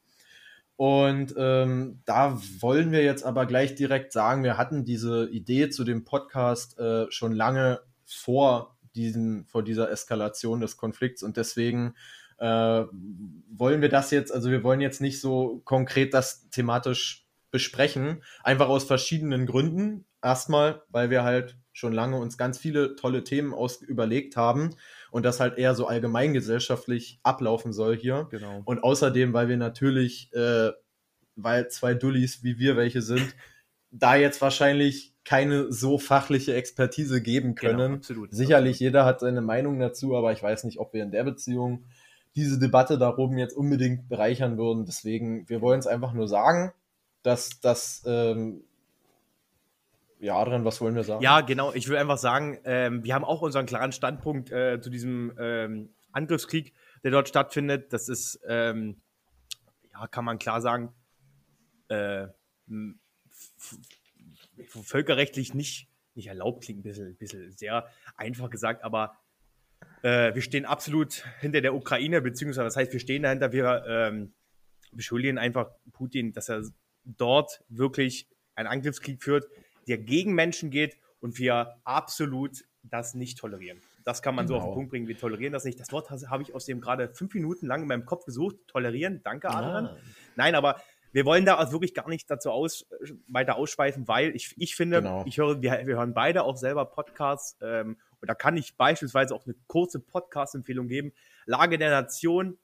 Und 0.76 1.34
ähm, 1.36 2.00
da 2.04 2.40
wollen 2.60 2.92
wir 2.92 3.02
jetzt 3.02 3.24
aber 3.24 3.44
gleich 3.46 3.74
direkt 3.74 4.12
sagen, 4.12 4.44
wir 4.44 4.56
hatten 4.56 4.84
diese 4.84 5.28
Idee 5.30 5.68
zu 5.68 5.82
dem 5.82 6.04
Podcast 6.04 6.78
äh, 6.78 7.10
schon 7.10 7.32
lange 7.32 7.80
vor, 8.14 8.76
diesen, 8.94 9.46
vor 9.46 9.62
dieser 9.62 9.90
Eskalation 9.90 10.60
des 10.60 10.76
Konflikts 10.76 11.22
und 11.22 11.36
deswegen 11.36 11.94
äh, 12.38 12.84
wollen 13.50 13.82
wir 13.82 13.88
das 13.88 14.10
jetzt, 14.10 14.32
also 14.32 14.50
wir 14.50 14.64
wollen 14.64 14.80
jetzt 14.80 15.00
nicht 15.00 15.20
so 15.20 15.60
konkret 15.64 16.14
das 16.14 16.48
thematisch 16.50 17.26
besprechen, 17.50 18.22
einfach 18.42 18.68
aus 18.68 18.84
verschiedenen 18.84 19.46
Gründen. 19.46 20.06
Erstmal, 20.22 20.82
weil 20.88 21.10
wir 21.10 21.24
halt 21.24 21.56
schon 21.72 21.92
lange 21.92 22.16
uns 22.16 22.36
ganz 22.36 22.58
viele 22.58 22.94
tolle 22.96 23.24
Themen 23.24 23.54
aus 23.54 23.80
überlegt 23.80 24.36
haben 24.36 24.76
und 25.10 25.24
das 25.24 25.40
halt 25.40 25.56
eher 25.56 25.74
so 25.74 25.86
allgemeingesellschaftlich 25.86 27.20
ablaufen 27.22 27.72
soll 27.72 27.96
hier. 27.96 28.28
Genau. 28.30 28.62
Und 28.64 28.84
außerdem, 28.84 29.32
weil 29.32 29.48
wir 29.48 29.56
natürlich, 29.56 30.32
äh, 30.34 30.72
weil 31.36 31.68
zwei 31.68 31.94
Dullis 31.94 32.42
wie 32.42 32.58
wir 32.58 32.76
welche 32.76 33.00
sind, 33.00 33.34
da 33.90 34.14
jetzt 34.14 34.40
wahrscheinlich 34.40 35.14
keine 35.30 35.70
so 35.70 35.96
fachliche 35.96 36.54
Expertise 36.54 37.22
geben 37.22 37.54
genau, 37.54 37.70
können. 37.70 37.78
Genau, 37.78 37.96
absolut, 37.98 38.34
Sicherlich 38.34 38.78
absolut. 38.78 38.80
jeder 38.80 39.04
hat 39.04 39.20
seine 39.20 39.40
Meinung 39.40 39.78
dazu, 39.78 40.16
aber 40.16 40.32
ich 40.32 40.42
weiß 40.42 40.64
nicht, 40.64 40.80
ob 40.80 40.92
wir 40.92 41.04
in 41.04 41.12
der 41.12 41.22
Beziehung 41.22 41.84
diese 42.34 42.58
Debatte 42.58 42.98
darum 42.98 43.38
jetzt 43.38 43.56
unbedingt 43.56 44.08
bereichern 44.08 44.58
würden. 44.58 44.86
Deswegen, 44.86 45.48
wir 45.48 45.60
wollen 45.60 45.78
es 45.78 45.86
einfach 45.86 46.14
nur 46.14 46.26
sagen, 46.26 46.72
dass 47.22 47.60
das 47.60 48.02
ähm, 48.06 48.64
ja, 50.18 50.34
Adrian, 50.34 50.64
was 50.64 50.80
wollen 50.80 50.96
wir 50.96 51.04
sagen? 51.04 51.22
Ja, 51.22 51.42
genau. 51.42 51.72
Ich 51.74 51.88
will 51.88 51.96
einfach 51.96 52.18
sagen, 52.18 52.58
ähm, 52.64 53.04
wir 53.04 53.14
haben 53.14 53.24
auch 53.24 53.40
unseren 53.40 53.66
klaren 53.66 53.92
Standpunkt 53.92 54.50
äh, 54.50 54.80
zu 54.80 54.90
diesem 54.90 55.32
ähm, 55.38 55.90
Angriffskrieg, 56.10 56.74
der 57.04 57.12
dort 57.12 57.28
stattfindet. 57.28 57.92
Das 57.92 58.08
ist, 58.08 58.40
ähm, 58.48 59.00
ja, 59.92 60.08
kann 60.08 60.24
man 60.24 60.40
klar 60.40 60.60
sagen, 60.60 60.92
äh, 61.86 62.26
völkerrechtlich 64.64 65.54
nicht, 65.54 65.88
nicht 66.14 66.28
erlaubt, 66.28 66.64
klingt 66.64 66.80
ein 66.80 66.82
bisschen, 66.82 67.16
bisschen 67.16 67.50
sehr 67.52 67.88
einfach 68.16 68.50
gesagt, 68.50 68.84
aber 68.84 69.16
äh, 70.02 70.34
wir 70.34 70.42
stehen 70.42 70.64
absolut 70.64 71.24
hinter 71.40 71.60
der 71.60 71.74
Ukraine, 71.74 72.20
beziehungsweise 72.20 72.64
das 72.64 72.76
heißt, 72.76 72.92
wir 72.92 73.00
stehen 73.00 73.22
dahinter, 73.22 73.52
wir 73.52 73.84
ähm, 73.86 74.32
beschuldigen 74.92 75.38
einfach 75.38 75.70
Putin, 75.92 76.32
dass 76.32 76.48
er 76.48 76.62
dort 77.04 77.62
wirklich 77.68 78.28
einen 78.54 78.68
Angriffskrieg 78.68 79.22
führt 79.22 79.46
der 79.90 79.98
gegen 79.98 80.34
Menschen 80.34 80.70
geht 80.70 80.96
und 81.20 81.38
wir 81.38 81.76
absolut 81.84 82.64
das 82.82 83.14
nicht 83.14 83.38
tolerieren. 83.38 83.80
Das 84.04 84.22
kann 84.22 84.34
man 84.34 84.46
genau. 84.46 84.54
so 84.54 84.58
auf 84.58 84.62
den 84.62 84.68
genau. 84.68 84.74
Punkt 84.76 84.90
bringen. 84.90 85.08
Wir 85.08 85.18
tolerieren 85.18 85.52
das 85.52 85.64
nicht. 85.64 85.78
Das 85.78 85.92
Wort 85.92 86.10
habe 86.10 86.42
ich 86.42 86.54
aus 86.54 86.64
dem 86.64 86.80
gerade 86.80 87.12
fünf 87.12 87.34
Minuten 87.34 87.66
lang 87.66 87.82
in 87.82 87.88
meinem 87.88 88.06
Kopf 88.06 88.24
gesucht. 88.24 88.56
Tolerieren. 88.68 89.20
Danke, 89.22 89.50
Adrian. 89.50 89.86
Ah. 89.86 89.96
Nein, 90.36 90.54
aber 90.54 90.80
wir 91.12 91.24
wollen 91.24 91.44
da 91.44 91.56
also 91.56 91.72
wirklich 91.72 91.94
gar 91.94 92.08
nicht 92.08 92.30
dazu 92.30 92.50
aus, 92.50 92.86
weiter 93.28 93.56
ausschweifen, 93.56 94.06
weil 94.08 94.34
ich, 94.34 94.54
ich 94.58 94.74
finde, 94.74 94.98
genau. 94.98 95.24
ich 95.26 95.38
höre, 95.38 95.60
wir, 95.62 95.86
wir 95.86 95.96
hören 95.96 96.14
beide 96.14 96.44
auch 96.44 96.56
selber 96.56 96.84
Podcasts 96.86 97.56
ähm, 97.62 97.98
und 98.20 98.28
da 98.28 98.34
kann 98.34 98.56
ich 98.56 98.76
beispielsweise 98.76 99.34
auch 99.34 99.46
eine 99.46 99.54
kurze 99.66 100.00
Podcast-Empfehlung 100.00 100.88
geben. 100.88 101.12
Lage 101.46 101.78
der 101.78 101.90
Nation, 101.90 102.58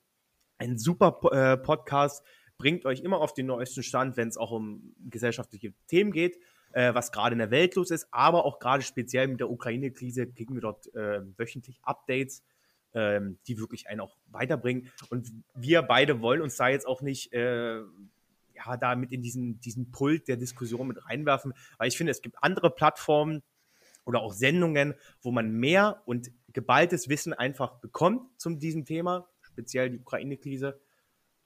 ein 0.58 0.78
super 0.78 1.20
äh, 1.32 1.56
Podcast, 1.56 2.24
bringt 2.58 2.86
euch 2.86 3.00
immer 3.00 3.20
auf 3.20 3.34
den 3.34 3.46
neuesten 3.46 3.82
Stand, 3.82 4.16
wenn 4.16 4.28
es 4.28 4.36
auch 4.36 4.50
um 4.50 4.94
gesellschaftliche 4.98 5.74
Themen 5.88 6.12
geht 6.12 6.38
äh, 6.76 6.94
was 6.94 7.10
gerade 7.10 7.32
in 7.32 7.38
der 7.38 7.50
Welt 7.50 7.74
los 7.74 7.90
ist, 7.90 8.06
aber 8.10 8.44
auch 8.44 8.58
gerade 8.58 8.82
speziell 8.82 9.28
mit 9.28 9.40
der 9.40 9.50
Ukraine-Krise 9.50 10.26
kriegen 10.26 10.54
wir 10.54 10.60
dort 10.60 10.94
äh, 10.94 11.22
wöchentlich 11.38 11.80
Updates, 11.82 12.42
ähm, 12.92 13.38
die 13.46 13.58
wirklich 13.58 13.88
einen 13.88 14.00
auch 14.00 14.16
weiterbringen. 14.26 14.90
Und 15.08 15.32
wir 15.54 15.80
beide 15.80 16.20
wollen 16.20 16.42
uns 16.42 16.56
da 16.56 16.68
jetzt 16.68 16.86
auch 16.86 17.00
nicht, 17.00 17.32
äh, 17.32 17.80
ja, 18.56 18.76
da 18.76 18.94
mit 18.96 19.12
in 19.12 19.22
diesen, 19.22 19.60
diesen 19.60 19.90
Pult 19.90 20.28
der 20.28 20.36
Diskussion 20.36 20.88
mit 20.88 21.04
reinwerfen, 21.06 21.52
weil 21.78 21.88
ich 21.88 21.96
finde, 21.96 22.10
es 22.10 22.22
gibt 22.22 22.36
andere 22.42 22.70
Plattformen 22.70 23.42
oder 24.04 24.20
auch 24.20 24.32
Sendungen, 24.32 24.94
wo 25.20 25.32
man 25.32 25.50
mehr 25.50 26.02
und 26.06 26.30
geballtes 26.52 27.08
Wissen 27.08 27.34
einfach 27.34 27.80
bekommt 27.80 28.40
zum 28.40 28.58
diesem 28.58 28.84
Thema, 28.84 29.28
speziell 29.42 29.90
die 29.90 29.98
Ukraine-Krise. 29.98 30.80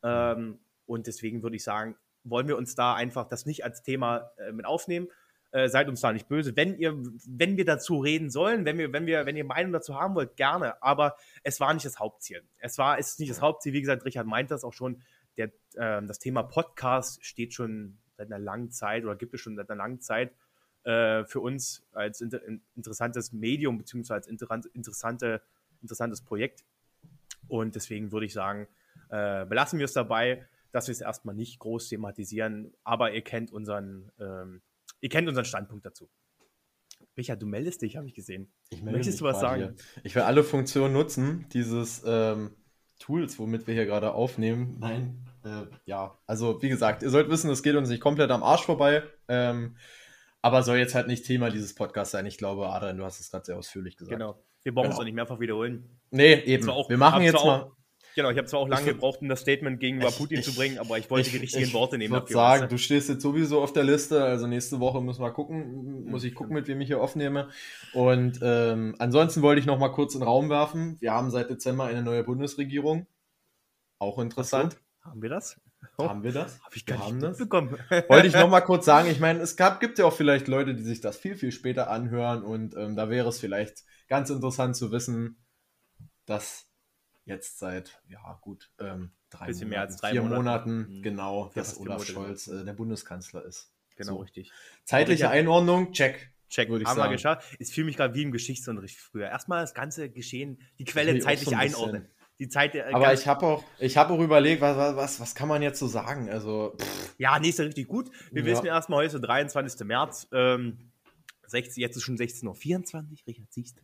Ähm, 0.03 0.61
und 0.87 1.07
deswegen 1.07 1.43
würde 1.43 1.57
ich 1.57 1.65
sagen, 1.65 1.97
wollen 2.23 2.49
wir 2.49 2.57
uns 2.57 2.75
da 2.75 2.95
einfach 2.95 3.29
das 3.29 3.47
nicht 3.47 3.65
als 3.65 3.83
Thema 3.83 4.31
äh, 4.37 4.53
mit 4.53 4.67
aufnehmen. 4.67 5.09
Äh, 5.53 5.69
seid 5.69 5.89
uns 5.89 6.01
da 6.01 6.13
nicht 6.13 6.29
böse. 6.29 6.55
Wenn 6.55 6.79
ihr, 6.79 6.97
wenn 7.27 7.57
wir 7.57 7.65
dazu 7.65 7.99
reden 7.99 8.31
sollen, 8.31 8.65
wenn 8.65 8.79
wir, 8.79 8.93
wenn 8.93 9.07
wir, 9.07 9.27
wenn 9.27 9.37
ihr 9.37 9.45
Meinung 9.45 9.73
dazu 9.73 9.97
haben 9.99 10.15
wollt, 10.15 10.37
gerne. 10.37 10.81
Aber 10.81 11.17
es 11.43 11.59
war 11.59 11.75
nicht 11.75 11.87
das 11.87 11.99
Hauptziel. 11.99 12.43
Es 12.59 12.79
war, 12.79 12.99
es 12.99 13.13
ist 13.13 13.21
nicht 13.21 13.31
das 13.31 13.41
Hauptziel. 13.41 13.73
Wie 13.73 13.81
gesagt, 13.81 14.05
Richard 14.05 14.27
meint 14.27 14.51
das 14.51 14.63
auch 14.63 14.73
schon. 14.73 15.03
Der, 15.75 15.99
äh, 15.99 16.07
das 16.07 16.19
Thema 16.19 16.43
Podcast 16.43 17.25
steht 17.25 17.55
schon 17.55 17.99
seit 18.17 18.27
einer 18.27 18.39
langen 18.39 18.71
Zeit 18.71 19.05
oder 19.05 19.17
gibt 19.17 19.35
es 19.35 19.41
schon 19.41 19.57
seit 19.57 19.71
einer 19.71 19.79
langen 19.79 20.01
Zeit 20.01 20.33
äh, 20.85 21.25
für 21.25 21.41
uns 21.41 21.85
als 21.93 22.21
inter 22.21 22.41
interessantes 22.77 23.33
Medium 23.33 23.79
beziehungsweise 23.79 24.15
als 24.15 24.27
inter 24.27 24.49
interessante, 24.75 25.43
interessantes 25.83 26.23
Projekt. 26.23 26.65
Und 27.49 27.75
deswegen 27.75 28.13
würde 28.13 28.27
ich 28.27 28.33
sagen, 28.33 28.69
äh, 29.09 29.45
belassen 29.47 29.79
wir 29.79 29.85
es 29.85 29.93
dabei, 29.93 30.47
dass 30.73 30.87
wir 30.87 30.93
es 30.93 31.01
erstmal 31.01 31.35
nicht 31.35 31.59
groß 31.59 31.89
thematisieren, 31.89 32.73
aber 32.85 33.13
ihr 33.13 33.23
kennt 33.23 33.51
unseren 33.51 34.13
ähm, 34.21 34.63
Ihr 35.01 35.09
kennt 35.09 35.29
unseren 35.29 35.45
Standpunkt 35.45 35.87
dazu. 35.87 36.09
Richard, 37.17 37.41
du 37.41 37.47
meldest 37.47 37.83
dich, 37.83 37.97
habe 37.97 38.07
ich 38.07 38.15
gesehen. 38.15 38.53
Ich 38.71 38.83
Möchtest 38.83 39.21
du 39.21 39.25
was 39.25 39.41
sagen? 39.41 39.63
Hier. 39.63 39.75
Ich 40.05 40.15
will 40.15 40.23
alle 40.23 40.45
Funktionen 40.45 40.93
nutzen, 40.93 41.47
dieses 41.53 42.03
ähm, 42.07 42.51
Tools, 42.99 43.39
womit 43.39 43.67
wir 43.67 43.75
hier 43.75 43.87
gerade 43.87 44.13
aufnehmen. 44.13 44.77
Nein. 44.79 45.27
Äh, 45.45 45.67
ja, 45.85 46.19
also 46.27 46.61
wie 46.63 46.69
gesagt, 46.69 47.03
ihr 47.03 47.11
sollt 47.11 47.31
wissen, 47.31 47.51
es 47.51 47.63
geht 47.63 47.77
uns 47.77 47.89
nicht 47.89 48.01
komplett 48.01 48.31
am 48.31 48.43
Arsch 48.43 48.65
vorbei. 48.65 49.03
Ähm, 49.29 49.77
aber 50.43 50.63
soll 50.63 50.79
jetzt 50.79 50.95
halt 50.95 51.07
nicht 51.07 51.27
Thema 51.27 51.51
dieses 51.51 51.75
Podcasts 51.75 52.13
sein. 52.13 52.27
Ich 52.27 52.39
glaube, 52.39 52.69
Adrian, 52.69 52.97
du 52.97 53.05
hast 53.05 53.21
es 53.21 53.31
gerade 53.31 53.45
sehr 53.45 53.59
ausführlich 53.59 53.97
gesagt. 53.97 54.19
Genau. 54.19 54.43
Wir 54.63 54.75
brauchen 54.75 54.85
genau. 54.85 54.95
es 54.95 55.01
auch 55.01 55.05
nicht 55.05 55.15
mehrfach 55.15 55.41
wiederholen. 55.41 56.01
Nee, 56.11 56.35
eben. 56.35 56.69
Auch, 56.69 56.89
wir 56.89 56.99
machen 56.99 57.23
jetzt 57.23 57.45
mal. 57.45 57.71
Genau, 58.17 58.31
ich 58.31 58.39
habe 58.39 58.49
zwar 58.49 58.61
auch 58.61 58.69
lange 58.69 58.87
gebraucht, 58.87 59.21
um 59.23 59.29
das 59.29 59.41
Statement 59.41 59.79
gegenüber 59.79 60.09
ich, 60.09 60.19
Putin 60.19 60.41
ich, 60.41 60.45
zu 60.45 60.55
bringen, 60.55 60.79
aber 60.79 60.99
ich 60.99 61.09
wollte 61.11 61.29
ich, 61.29 61.33
die 61.33 61.39
richtigen 61.39 61.67
ich, 61.67 61.75
Worte 61.75 61.97
nehmen. 61.97 62.13
Ich 62.13 62.21
würde 62.21 62.33
sagen, 62.33 62.69
du 62.69 62.77
stehst 62.77 63.09
jetzt 63.09 63.23
sowieso 63.23 63.63
auf 63.63 63.73
der 63.73 63.85
Liste, 63.85 64.25
also 64.25 64.49
nächste 64.49 64.81
Woche 64.81 65.01
müssen 65.01 65.23
wir 65.23 65.31
gucken, 65.31 66.11
muss 66.11 66.25
ich 66.25 66.35
gucken, 66.35 66.55
mit 66.55 66.67
wem 66.67 66.81
ich 66.81 66.89
hier 66.89 67.01
aufnehme. 67.01 67.51
Und 67.95 68.41
ähm, 68.43 68.97
ansonsten 68.99 69.43
wollte 69.43 69.61
ich 69.61 69.67
noch 69.67 69.79
mal 69.79 69.91
kurz 69.91 70.15
in 70.15 70.21
den 70.21 70.27
Raum 70.27 70.51
werfen. 70.51 70.97
Wir 71.01 71.13
haben 71.13 71.31
seit 71.31 71.51
Dezember 71.51 71.85
eine 71.85 72.03
neue 72.03 72.25
Bundesregierung. 72.25 73.07
Auch 74.01 74.19
interessant. 74.19 74.73
So, 74.73 74.79
haben 75.03 75.23
wir 75.23 75.31
das? 75.31 75.61
Oh, 75.97 76.05
haben 76.09 76.23
wir 76.23 76.33
das? 76.33 76.61
Habe 76.63 76.77
ich 76.77 76.87
gar 76.87 77.13
nicht 77.13 77.39
bekommen. 77.39 77.71
Wollte 78.09 78.27
ich 78.27 78.35
noch 78.35 78.51
mal 78.51 78.61
kurz 78.61 78.85
sagen. 78.85 79.09
Ich 79.11 79.21
meine, 79.21 79.41
es 79.41 79.57
gab, 79.57 79.81
gibt 79.81 79.99
ja 79.99 80.05
auch 80.05 80.13
vielleicht 80.13 80.49
Leute, 80.49 80.75
die 80.75 80.83
sich 80.83 81.01
das 81.01 81.17
viel, 81.17 81.37
viel 81.37 81.53
später 81.53 81.91
anhören 81.91 82.43
und 82.43 82.77
ähm, 82.77 82.97
da 82.97 83.11
wäre 83.11 83.29
es 83.29 83.41
vielleicht 83.41 83.85
ganz 84.09 84.31
interessant 84.31 84.77
zu 84.77 84.93
wissen, 84.93 85.37
dass 86.27 86.67
jetzt 87.25 87.59
seit, 87.59 88.01
ja 88.09 88.39
gut, 88.41 88.71
ähm, 88.79 89.13
drei 89.31 89.47
Bisschen 89.47 89.69
Monaten, 89.69 89.71
mehr 89.71 89.81
als 89.81 89.97
drei 89.97 90.11
vier 90.13 90.23
Monaten, 90.23 90.45
Monaten 90.45 90.99
mhm. 90.99 91.03
genau, 91.03 91.51
dass 91.55 91.79
Olaf 91.79 92.05
Scholz 92.05 92.49
äh, 92.49 92.65
der 92.65 92.73
Bundeskanzler 92.73 93.45
ist. 93.45 93.73
Genau, 93.97 94.15
so. 94.15 94.19
richtig. 94.21 94.53
Zeitliche 94.85 95.25
ja, 95.25 95.31
Einordnung, 95.31 95.93
check. 95.93 96.33
Check, 96.49 96.69
würde 96.69 96.83
ich 96.83 96.89
haben 96.89 96.97
sagen. 96.97 97.11
wir 97.11 97.17
geschafft. 97.17 97.57
Ich 97.61 97.73
fühle 97.73 97.87
mich 97.87 97.97
gerade 97.97 98.15
wie 98.15 98.23
im 98.23 98.33
Geschichtsunterricht 98.33 98.99
früher. 98.99 99.29
Erstmal 99.29 99.61
das 99.61 99.73
ganze 99.73 100.11
Geschehen, 100.11 100.61
die 100.79 100.85
Quelle 100.85 101.19
zeitlich 101.21 101.57
einordnen. 101.57 102.09
Die 102.41 102.49
Zeit, 102.49 102.75
äh, 102.75 102.85
Aber 102.91 103.13
ich 103.13 103.27
habe 103.27 103.47
auch, 103.47 103.65
hab 103.81 104.11
auch 104.11 104.19
überlegt, 104.19 104.63
was, 104.63 104.97
was, 104.97 105.21
was 105.21 105.35
kann 105.35 105.47
man 105.47 105.61
jetzt 105.61 105.79
so 105.79 105.87
sagen? 105.87 106.31
Also, 106.31 106.75
pff. 106.81 107.15
Ja, 107.19 107.39
nee, 107.39 107.51
ist 107.51 107.59
ja 107.59 107.67
richtig 107.67 107.87
gut. 107.87 108.11
Wir 108.33 108.43
ja. 108.43 108.49
wissen 108.49 108.65
erstmal 108.65 109.05
heute, 109.05 109.21
23. 109.21 109.87
März. 109.87 110.27
Ähm, 110.33 110.91
60, 111.47 111.77
jetzt 111.77 111.97
ist 111.97 112.03
schon 112.03 112.17
16.24 112.17 112.95
Uhr, 112.95 113.05
Richard, 113.27 113.47
siehst 113.51 113.77
du. 113.77 113.83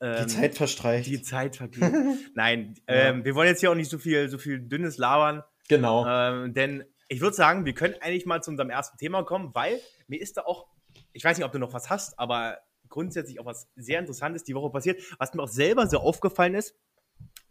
Ähm, 0.00 0.26
die 0.26 0.34
Zeit 0.34 0.54
verstreicht. 0.56 1.08
Die 1.08 1.22
Zeit 1.22 1.54
vergeht. 1.54 1.82
Nein, 2.34 2.74
ähm, 2.88 3.18
ja. 3.18 3.24
wir 3.24 3.34
wollen 3.36 3.48
jetzt 3.48 3.60
hier 3.60 3.70
auch 3.70 3.76
nicht 3.76 3.90
so 3.90 3.98
viel, 3.98 4.28
so 4.28 4.38
viel 4.38 4.58
dünnes 4.58 4.98
labern. 4.98 5.44
Genau. 5.68 6.04
Ähm, 6.06 6.52
denn 6.52 6.84
ich 7.08 7.20
würde 7.20 7.36
sagen, 7.36 7.64
wir 7.64 7.74
können 7.74 7.94
eigentlich 8.00 8.26
mal 8.26 8.42
zu 8.42 8.50
unserem 8.50 8.70
ersten 8.70 8.98
Thema 8.98 9.22
kommen, 9.22 9.54
weil 9.54 9.80
mir 10.08 10.20
ist 10.20 10.36
da 10.36 10.42
auch, 10.42 10.66
ich 11.12 11.22
weiß 11.22 11.36
nicht, 11.36 11.46
ob 11.46 11.52
du 11.52 11.60
noch 11.60 11.72
was 11.72 11.90
hast, 11.90 12.18
aber 12.18 12.58
grundsätzlich 12.88 13.40
auch 13.40 13.46
was 13.46 13.68
sehr 13.76 14.00
Interessantes 14.00 14.44
die 14.44 14.54
Woche 14.54 14.70
passiert, 14.70 15.00
was 15.18 15.32
mir 15.34 15.42
auch 15.42 15.48
selber 15.48 15.86
so 15.86 15.98
aufgefallen 15.98 16.54
ist, 16.54 16.74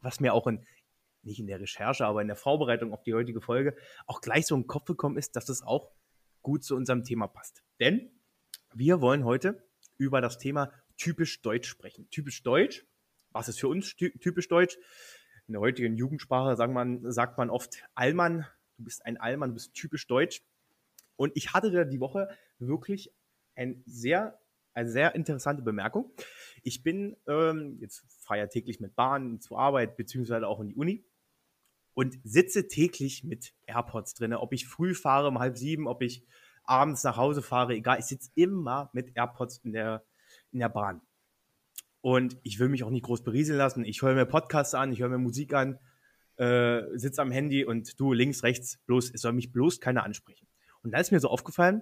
was 0.04 0.20
mir 0.20 0.34
auch 0.34 0.48
in, 0.48 0.66
nicht 1.24 1.40
in 1.40 1.48
der 1.48 1.60
Recherche, 1.60 2.06
aber 2.06 2.22
in 2.22 2.28
der 2.28 2.36
Vorbereitung 2.36 2.94
auf 2.94 3.04
die 3.04 3.14
heutige 3.14 3.42
Folge 3.42 3.76
auch 4.06 4.22
gleich 4.22 4.46
so 4.46 4.56
im 4.56 4.68
Kopf 4.68 4.86
gekommen 4.86 5.18
ist, 5.18 5.36
dass 5.36 5.46
das 5.46 5.64
auch 5.64 5.92
gut 6.42 6.64
zu 6.64 6.76
unserem 6.76 7.04
Thema 7.04 7.28
passt. 7.28 7.64
Denn 7.80 8.12
wir 8.74 9.02
wollen 9.02 9.24
heute 9.24 9.66
über 9.98 10.22
das 10.22 10.38
Thema 10.38 10.72
typisch 10.98 11.42
Deutsch 11.42 11.68
sprechen. 11.68 12.10
Typisch 12.10 12.44
Deutsch, 12.44 12.86
was 13.32 13.48
ist 13.48 13.60
für 13.60 13.68
uns 13.68 13.96
typisch 13.96 14.48
Deutsch? 14.48 14.78
In 15.48 15.54
der 15.54 15.62
heutigen 15.62 15.98
Jugendsprache 15.98 16.56
sagt 16.56 16.74
man, 16.74 17.12
sagt 17.12 17.38
man 17.38 17.50
oft 17.50 17.84
Allmann, 17.96 18.46
du 18.78 18.84
bist 18.84 19.06
ein 19.06 19.18
Allmann, 19.18 19.52
du 19.52 19.54
bist 19.56 19.74
typisch 19.74 20.08
Deutsch. 20.08 20.44
Und 21.16 21.32
ich 21.36 21.54
hatte 21.54 21.72
da 21.72 21.84
die 21.84 22.00
Woche 22.00 22.30
wirklich 22.60 23.14
ein 23.56 23.84
sehr, 23.86 24.40
eine 24.74 24.90
sehr 24.90 25.16
interessante 25.16 25.62
Bemerkung. 25.62 26.12
Ich 26.64 26.84
bin, 26.84 27.16
ähm, 27.28 27.78
jetzt 27.80 28.04
fahre 28.24 28.40
ja 28.40 28.48
täglich 28.48 28.80
mit 28.80 28.96
Bahn 28.96 29.40
zur 29.40 29.60
Arbeit, 29.60 29.98
beziehungsweise 29.98 30.48
auch 30.48 30.60
in 30.60 30.70
die 30.70 30.76
Uni 30.76 31.06
und 31.94 32.18
sitze 32.24 32.68
täglich 32.68 33.24
mit 33.24 33.54
AirPods 33.68 34.16
drin. 34.16 34.34
Ob 34.34 34.54
ich 34.54 34.68
früh 34.68 34.94
fahre 34.94 35.28
um 35.28 35.40
halb 35.40 35.58
sieben, 35.58 35.88
ob 35.88 36.02
ich 36.02 36.26
abends 36.64 37.04
nach 37.04 37.18
Hause 37.18 37.42
fahre, 37.42 37.74
egal, 37.74 38.00
ich 38.00 38.06
sitze 38.06 38.32
immer 38.36 38.90
mit 38.94 39.16
AirPods 39.16 39.60
in 39.60 39.74
der, 39.74 40.06
in 40.52 40.60
der 40.60 40.70
Bahn. 40.70 41.02
Und 42.02 42.38
ich 42.44 42.60
will 42.60 42.70
mich 42.70 42.84
auch 42.84 42.90
nicht 42.90 43.06
groß 43.06 43.24
berieseln 43.24 43.58
lassen. 43.58 43.86
Ich 43.86 44.02
höre 44.02 44.16
mir 44.16 44.26
Podcasts 44.26 44.74
an, 44.74 44.92
ich 44.92 45.00
höre 45.00 45.10
mir 45.10 45.18
Musik 45.18 45.54
an, 45.54 45.80
äh, 46.38 46.82
sitze 46.96 47.22
am 47.22 47.32
Handy 47.32 47.64
und 47.64 48.00
du 48.00 48.14
links, 48.14 48.44
rechts, 48.44 48.80
bloß, 48.86 49.12
es 49.14 49.22
soll 49.22 49.34
mich 49.34 49.52
bloß 49.52 49.80
keiner 49.80 50.04
ansprechen. 50.04 50.48
Und 50.82 50.92
da 50.92 50.98
ist 50.98 51.12
mir 51.12 51.20
so 51.20 51.30
aufgefallen, 51.30 51.82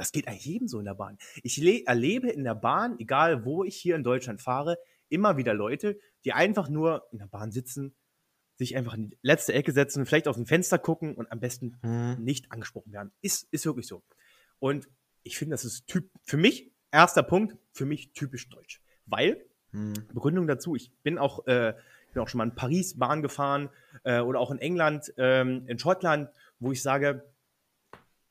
das 0.00 0.12
geht 0.12 0.26
eigentlich 0.26 0.46
jedem 0.46 0.66
so 0.66 0.78
in 0.78 0.86
der 0.86 0.94
Bahn. 0.94 1.18
Ich 1.42 1.62
erlebe 1.86 2.30
in 2.30 2.42
der 2.42 2.54
Bahn, 2.54 2.98
egal 2.98 3.44
wo 3.44 3.64
ich 3.64 3.76
hier 3.76 3.96
in 3.96 4.02
Deutschland 4.02 4.40
fahre, 4.40 4.78
immer 5.10 5.36
wieder 5.36 5.52
Leute, 5.52 5.98
die 6.24 6.32
einfach 6.32 6.70
nur 6.70 7.06
in 7.12 7.18
der 7.18 7.26
Bahn 7.26 7.52
sitzen, 7.52 7.94
sich 8.56 8.76
einfach 8.76 8.94
in 8.94 9.10
die 9.10 9.18
letzte 9.20 9.52
Ecke 9.52 9.72
setzen, 9.72 10.06
vielleicht 10.06 10.26
aus 10.26 10.36
dem 10.36 10.46
Fenster 10.46 10.78
gucken 10.78 11.14
und 11.14 11.30
am 11.30 11.40
besten 11.40 11.78
hm. 11.82 12.24
nicht 12.24 12.50
angesprochen 12.50 12.92
werden. 12.92 13.12
Ist, 13.20 13.46
ist 13.50 13.66
wirklich 13.66 13.86
so. 13.86 14.02
Und 14.58 14.88
ich 15.22 15.36
finde, 15.36 15.52
das 15.52 15.66
ist 15.66 15.86
typ, 15.86 16.10
für 16.22 16.38
mich 16.38 16.72
erster 16.90 17.22
Punkt, 17.22 17.56
für 17.72 17.84
mich 17.84 18.12
typisch 18.12 18.48
deutsch. 18.48 18.82
Weil, 19.04 19.44
hm. 19.72 19.92
Begründung 20.14 20.46
dazu, 20.46 20.76
ich 20.76 20.92
bin 21.02 21.18
auch, 21.18 21.46
äh, 21.46 21.74
bin 22.14 22.22
auch 22.22 22.28
schon 22.28 22.38
mal 22.38 22.44
in 22.44 22.54
Paris 22.54 22.98
Bahn 22.98 23.20
gefahren 23.20 23.68
äh, 24.04 24.20
oder 24.20 24.40
auch 24.40 24.50
in 24.50 24.58
England, 24.58 25.12
ähm, 25.18 25.66
in 25.66 25.78
Schottland, 25.78 26.30
wo 26.58 26.72
ich 26.72 26.82
sage, 26.82 27.24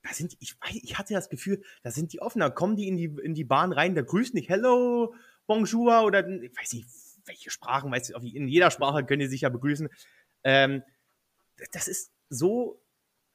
da 0.03 0.13
sind, 0.13 0.36
ich, 0.39 0.56
ich 0.82 0.98
hatte 0.98 1.13
das 1.13 1.29
Gefühl, 1.29 1.62
da 1.84 1.91
sind 1.91 2.13
die 2.13 2.22
offener, 2.22 2.51
kommen 2.51 2.75
die 2.75 2.88
in 2.88 2.98
die, 2.98 3.12
in 3.24 3.34
die 3.34 3.44
Bahn 3.44 3.72
rein, 3.72 3.96
da 3.96 4.01
grüßen 4.01 4.36
dich, 4.36 4.50
hello, 4.50 5.13
bonjour 5.46 6.03
oder 6.03 6.27
ich 6.27 6.56
weiß 6.58 6.74
nicht, 6.74 6.88
welche 7.25 7.51
Sprachen, 7.51 7.91
weißt 7.91 8.10
du, 8.10 8.20
in 8.20 8.48
jeder 8.48 8.72
Sprache 8.72 9.06
können 9.06 9.20
die 9.20 9.27
sich 9.27 9.41
ja 9.41 9.50
begrüßen. 9.50 9.89
Ähm, 10.44 10.84
das 11.72 11.88
ist 11.88 12.12
so 12.29 12.82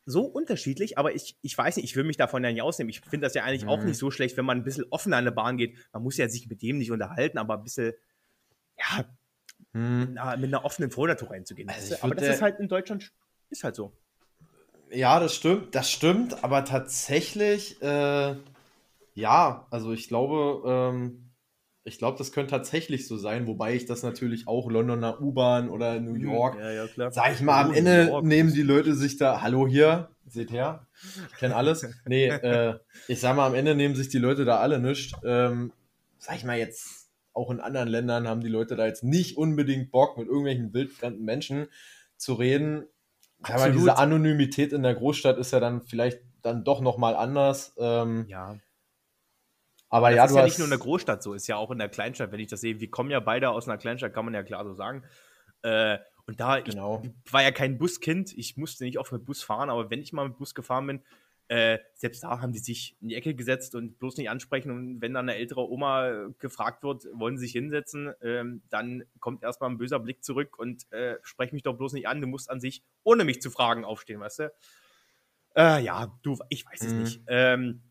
so 0.06 0.24
unterschiedlich, 0.24 0.98
aber 0.98 1.14
ich, 1.14 1.36
ich 1.40 1.56
weiß 1.56 1.76
nicht, 1.76 1.84
ich 1.84 1.96
will 1.96 2.04
mich 2.04 2.16
davon 2.16 2.44
ja 2.44 2.52
nicht 2.52 2.62
ausnehmen. 2.62 2.90
Ich 2.90 3.00
finde 3.00 3.26
das 3.26 3.34
ja 3.34 3.44
eigentlich 3.44 3.64
mhm. 3.64 3.70
auch 3.70 3.82
nicht 3.82 3.96
so 3.96 4.10
schlecht, 4.10 4.36
wenn 4.36 4.44
man 4.44 4.58
ein 4.58 4.64
bisschen 4.64 4.84
offener 4.90 5.16
an 5.16 5.24
der 5.24 5.32
Bahn 5.32 5.56
geht. 5.56 5.78
Man 5.92 6.02
muss 6.02 6.16
ja 6.16 6.28
sich 6.28 6.48
mit 6.48 6.62
dem 6.62 6.78
nicht 6.78 6.90
unterhalten, 6.90 7.38
aber 7.38 7.54
ein 7.54 7.62
bisschen, 7.62 7.94
ja, 8.78 9.04
mhm. 9.72 10.10
mit 10.38 10.48
einer 10.48 10.64
offenen 10.64 10.90
Vordertour 10.90 11.30
reinzugehen. 11.30 11.70
Also 11.70 11.96
aber 12.02 12.14
das 12.14 12.36
ist 12.36 12.42
halt 12.42 12.60
in 12.60 12.68
Deutschland, 12.68 13.12
ist 13.48 13.64
halt 13.64 13.76
so. 13.76 13.96
Ja, 14.90 15.18
das 15.20 15.34
stimmt, 15.34 15.74
das 15.74 15.90
stimmt, 15.90 16.44
aber 16.44 16.64
tatsächlich, 16.64 17.80
äh, 17.82 18.34
ja, 19.14 19.66
also 19.70 19.92
ich 19.92 20.08
glaube, 20.08 20.62
ähm, 20.66 21.30
ich 21.84 21.98
glaube, 21.98 22.16
das 22.16 22.32
könnte 22.32 22.50
tatsächlich 22.50 23.06
so 23.06 23.16
sein, 23.16 23.46
wobei 23.46 23.74
ich 23.74 23.86
das 23.86 24.02
natürlich 24.02 24.48
auch 24.48 24.70
Londoner 24.70 25.20
U-Bahn 25.20 25.68
oder 25.68 26.00
New 26.00 26.14
mhm. 26.14 26.32
York, 26.32 26.58
ja, 26.58 26.70
ja, 26.70 26.86
klar. 26.86 27.12
sag 27.12 27.34
ich 27.34 27.40
mal, 27.40 27.62
am 27.62 27.74
Ende 27.74 28.20
nehmen 28.22 28.52
die 28.52 28.62
Leute 28.62 28.94
sich 28.94 29.16
da, 29.16 29.42
hallo 29.42 29.66
hier, 29.66 30.08
seht 30.26 30.50
her, 30.50 30.86
ich 31.30 31.38
kenne 31.38 31.56
alles. 31.56 31.86
Nee, 32.06 32.28
äh, 32.28 32.78
ich 33.08 33.20
sag 33.20 33.36
mal, 33.36 33.46
am 33.46 33.54
Ende 33.54 33.74
nehmen 33.74 33.94
sich 33.94 34.08
die 34.08 34.18
Leute 34.18 34.44
da 34.44 34.58
alle 34.58 34.78
nichts. 34.78 35.12
Ähm, 35.24 35.72
sag 36.18 36.36
ich 36.36 36.44
mal 36.44 36.58
jetzt, 36.58 37.10
auch 37.34 37.50
in 37.50 37.60
anderen 37.60 37.88
Ländern 37.88 38.28
haben 38.28 38.40
die 38.40 38.48
Leute 38.48 38.76
da 38.76 38.86
jetzt 38.86 39.04
nicht 39.04 39.36
unbedingt 39.36 39.90
Bock, 39.90 40.16
mit 40.16 40.28
irgendwelchen 40.28 40.72
wildfremden 40.72 41.24
Menschen 41.24 41.66
zu 42.16 42.34
reden. 42.34 42.86
Aber 43.52 43.70
diese 43.70 43.96
Anonymität 43.98 44.72
in 44.72 44.82
der 44.82 44.94
Großstadt 44.94 45.38
ist 45.38 45.52
ja 45.52 45.60
dann 45.60 45.82
vielleicht 45.82 46.20
dann 46.42 46.64
doch 46.64 46.80
nochmal 46.80 47.16
anders. 47.16 47.74
Ähm, 47.78 48.26
ja. 48.28 48.56
Aber 49.88 50.10
das 50.10 50.16
ja, 50.16 50.24
ist 50.24 50.34
ja 50.34 50.44
nicht 50.44 50.58
nur 50.58 50.66
in 50.66 50.70
der 50.70 50.78
Großstadt 50.78 51.22
so, 51.22 51.34
ist 51.34 51.46
ja 51.46 51.56
auch 51.56 51.70
in 51.70 51.78
der 51.78 51.88
Kleinstadt. 51.88 52.32
Wenn 52.32 52.40
ich 52.40 52.48
das 52.48 52.60
sehe, 52.60 52.80
wir 52.80 52.90
kommen 52.90 53.10
ja 53.10 53.20
beide 53.20 53.50
aus 53.50 53.68
einer 53.68 53.78
Kleinstadt, 53.78 54.12
kann 54.12 54.24
man 54.24 54.34
ja 54.34 54.42
klar 54.42 54.64
so 54.64 54.74
sagen. 54.74 55.04
Äh, 55.62 55.98
Und 56.26 56.40
da 56.40 56.60
genau. 56.60 57.02
ich 57.24 57.32
war 57.32 57.42
ja 57.42 57.50
kein 57.50 57.78
Buskind, 57.78 58.32
ich 58.36 58.56
musste 58.56 58.84
nicht 58.84 58.98
oft 58.98 59.12
mit 59.12 59.24
Bus 59.24 59.42
fahren, 59.42 59.70
aber 59.70 59.90
wenn 59.90 60.00
ich 60.00 60.12
mal 60.12 60.28
mit 60.28 60.36
Bus 60.38 60.54
gefahren 60.54 60.86
bin, 60.86 61.02
äh, 61.48 61.78
selbst 61.94 62.24
da 62.24 62.40
haben 62.40 62.52
die 62.52 62.58
sich 62.58 62.96
in 63.00 63.08
die 63.08 63.14
Ecke 63.16 63.34
gesetzt 63.34 63.74
und 63.74 63.98
bloß 63.98 64.16
nicht 64.16 64.30
ansprechen. 64.30 64.70
Und 64.70 65.00
wenn 65.02 65.12
dann 65.12 65.28
eine 65.28 65.38
ältere 65.38 65.68
Oma 65.68 66.28
gefragt 66.38 66.82
wird, 66.82 67.06
wollen 67.12 67.36
sie 67.36 67.44
sich 67.44 67.52
hinsetzen, 67.52 68.12
ähm, 68.22 68.62
dann 68.70 69.04
kommt 69.20 69.42
erstmal 69.42 69.70
ein 69.70 69.76
böser 69.76 70.00
Blick 70.00 70.24
zurück 70.24 70.58
und 70.58 70.90
äh, 70.92 71.16
sprech 71.22 71.52
mich 71.52 71.62
doch 71.62 71.74
bloß 71.74 71.92
nicht 71.92 72.08
an. 72.08 72.20
Du 72.20 72.26
musst 72.26 72.50
an 72.50 72.60
sich, 72.60 72.82
ohne 73.02 73.24
mich 73.24 73.42
zu 73.42 73.50
fragen, 73.50 73.84
aufstehen, 73.84 74.20
weißt 74.20 74.38
du? 74.40 74.52
Äh, 75.56 75.84
ja, 75.84 76.18
du, 76.22 76.38
ich 76.48 76.64
weiß 76.64 76.80
es 76.80 76.92
mhm. 76.92 77.00
nicht. 77.00 77.22
Ähm, 77.26 77.82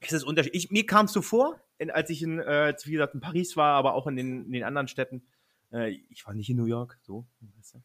es 0.00 0.12
ist 0.12 0.24
unterschiedlich. 0.24 0.70
mir 0.70 0.86
kam 0.86 1.06
es 1.06 1.12
so 1.12 1.22
vor, 1.22 1.60
in, 1.78 1.90
als 1.90 2.10
ich 2.10 2.22
in, 2.22 2.38
äh, 2.38 2.74
wie 2.84 2.92
gesagt, 2.92 3.14
in 3.14 3.20
Paris 3.20 3.56
war, 3.56 3.74
aber 3.74 3.94
auch 3.94 4.06
in 4.06 4.16
den, 4.16 4.46
in 4.46 4.52
den 4.52 4.64
anderen 4.64 4.88
Städten. 4.88 5.26
Äh, 5.70 5.90
ich 6.08 6.26
war 6.26 6.34
nicht 6.34 6.48
in 6.50 6.56
New 6.56 6.66
York, 6.66 6.98
so. 7.02 7.26
Weißt 7.56 7.74
du? 7.74 7.82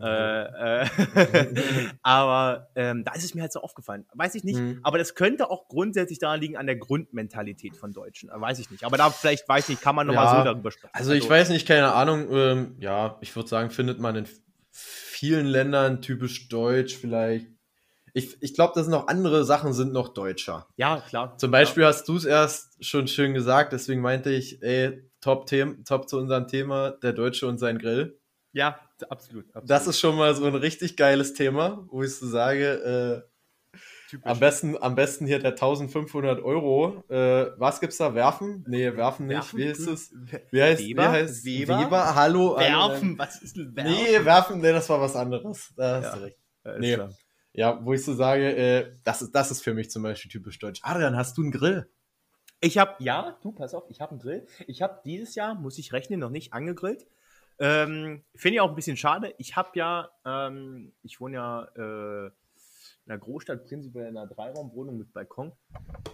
Äh, 0.00 0.82
äh, 0.82 0.86
aber 2.02 2.68
ähm, 2.74 3.04
da 3.04 3.12
ist 3.12 3.24
es 3.24 3.34
mir 3.34 3.42
halt 3.42 3.52
so 3.52 3.60
aufgefallen. 3.60 4.06
Weiß 4.14 4.34
ich 4.34 4.44
nicht. 4.44 4.58
Mhm. 4.58 4.80
Aber 4.82 4.98
das 4.98 5.14
könnte 5.14 5.50
auch 5.50 5.68
grundsätzlich 5.68 6.18
daran 6.18 6.40
liegen 6.40 6.56
an 6.56 6.66
der 6.66 6.76
Grundmentalität 6.76 7.76
von 7.76 7.92
Deutschen. 7.92 8.30
Weiß 8.32 8.58
ich 8.58 8.70
nicht. 8.70 8.84
Aber 8.84 8.96
da 8.96 9.10
vielleicht, 9.10 9.48
weiß 9.48 9.64
ich 9.64 9.68
nicht, 9.70 9.82
kann 9.82 9.94
man 9.94 10.06
nochmal 10.06 10.24
ja, 10.24 10.38
so 10.38 10.44
darüber 10.44 10.70
sprechen. 10.70 10.94
Also 10.94 11.12
ich 11.12 11.22
also, 11.22 11.30
weiß 11.30 11.50
nicht, 11.50 11.68
keine 11.68 11.92
Ahnung. 11.92 12.28
Ähm, 12.30 12.76
ja, 12.78 13.18
ich 13.20 13.34
würde 13.36 13.48
sagen, 13.48 13.70
findet 13.70 14.00
man 14.00 14.16
in 14.16 14.26
vielen 14.70 15.46
Ländern 15.46 16.00
typisch 16.00 16.48
deutsch 16.48 16.96
vielleicht. 16.96 17.46
Ich, 18.12 18.42
ich 18.42 18.54
glaube, 18.54 18.72
dass 18.74 18.88
noch 18.88 19.06
andere 19.06 19.44
Sachen 19.44 19.72
sind 19.72 19.92
noch 19.92 20.08
deutscher. 20.08 20.66
Ja, 20.76 21.00
klar. 21.00 21.36
Zum 21.38 21.50
Beispiel 21.50 21.82
ja. 21.82 21.90
hast 21.90 22.08
du 22.08 22.16
es 22.16 22.24
erst 22.24 22.84
schon 22.84 23.06
schön 23.06 23.34
gesagt, 23.34 23.72
deswegen 23.72 24.00
meinte 24.00 24.30
ich, 24.30 24.62
ey, 24.62 25.04
top, 25.20 25.46
top 25.84 26.08
zu 26.08 26.18
unserem 26.18 26.48
Thema, 26.48 26.92
der 27.02 27.12
Deutsche 27.12 27.46
und 27.46 27.58
sein 27.58 27.78
Grill. 27.78 28.19
Ja, 28.52 28.80
absolut, 29.08 29.46
absolut. 29.48 29.70
Das 29.70 29.86
ist 29.86 30.00
schon 30.00 30.16
mal 30.16 30.34
so 30.34 30.44
ein 30.44 30.54
richtig 30.54 30.96
geiles 30.96 31.34
Thema, 31.34 31.86
wo 31.90 32.02
ich 32.02 32.16
so 32.16 32.26
sage, 32.26 33.24
äh, 33.24 33.30
am 34.22 34.40
besten, 34.40 34.76
am 34.82 34.96
besten 34.96 35.26
hier 35.26 35.38
der 35.38 35.52
1500 35.52 36.42
Euro. 36.42 37.04
Äh, 37.08 37.52
was 37.58 37.80
gibt's 37.80 37.98
da? 37.98 38.14
Werfen? 38.14 38.64
Nee, 38.66 38.96
werfen 38.96 39.28
nicht. 39.28 39.36
Werfen? 39.36 39.58
Wie 39.58 39.68
heißt 39.68 39.86
es? 39.86 40.14
Wie 40.50 40.62
heißt, 40.62 40.82
Weber? 40.82 41.02
Wie 41.02 41.06
heißt 41.06 41.44
Weber? 41.44 41.80
Weber? 41.80 42.14
Hallo? 42.14 42.56
Werfen? 42.56 43.18
Was 43.18 43.40
ist 43.40 43.56
denn 43.56 43.74
Werfen? 43.76 43.92
Nee, 43.92 44.24
werfen, 44.24 44.60
nee, 44.60 44.72
das 44.72 44.88
war 44.88 45.00
was 45.00 45.14
anderes. 45.14 45.72
Da 45.76 45.96
hast 45.96 46.04
ja, 46.04 46.16
du 46.16 46.22
recht. 46.24 46.38
Nee. 46.78 46.98
Ja, 47.52 47.84
wo 47.84 47.92
ich 47.92 48.04
so 48.04 48.14
sage, 48.14 48.56
äh, 48.56 48.92
das, 49.04 49.22
ist, 49.22 49.32
das 49.32 49.50
ist 49.50 49.62
für 49.62 49.74
mich 49.74 49.90
zum 49.90 50.02
Beispiel 50.02 50.30
typisch 50.30 50.58
deutsch. 50.58 50.80
Adrian, 50.82 51.16
hast 51.16 51.36
du 51.36 51.42
einen 51.42 51.50
Grill? 51.50 51.88
Ich 52.60 52.78
habe, 52.78 52.94
ja, 52.98 53.38
du, 53.42 53.52
pass 53.52 53.74
auf, 53.74 53.84
ich 53.88 54.00
habe 54.00 54.12
einen 54.12 54.20
Grill. 54.20 54.46
Ich 54.66 54.82
habe 54.82 55.00
dieses 55.04 55.34
Jahr, 55.34 55.54
muss 55.54 55.78
ich 55.78 55.92
rechnen, 55.92 56.20
noch 56.20 56.30
nicht 56.30 56.52
angegrillt. 56.52 57.06
Ähm, 57.60 58.24
Finde 58.34 58.54
ich 58.54 58.60
auch 58.60 58.70
ein 58.70 58.74
bisschen 58.74 58.96
schade. 58.96 59.34
Ich 59.36 59.54
habe 59.54 59.70
ja, 59.74 60.10
ähm, 60.24 60.92
ich 61.02 61.20
wohne 61.20 61.36
ja 61.36 61.64
äh, 61.76 62.26
in 63.06 63.12
einer 63.12 63.18
Großstadt, 63.18 63.66
prinzipiell 63.66 64.08
in 64.08 64.16
einer 64.16 64.26
Dreiraumwohnung 64.26 64.96
mit 64.96 65.12
Balkon. 65.12 65.52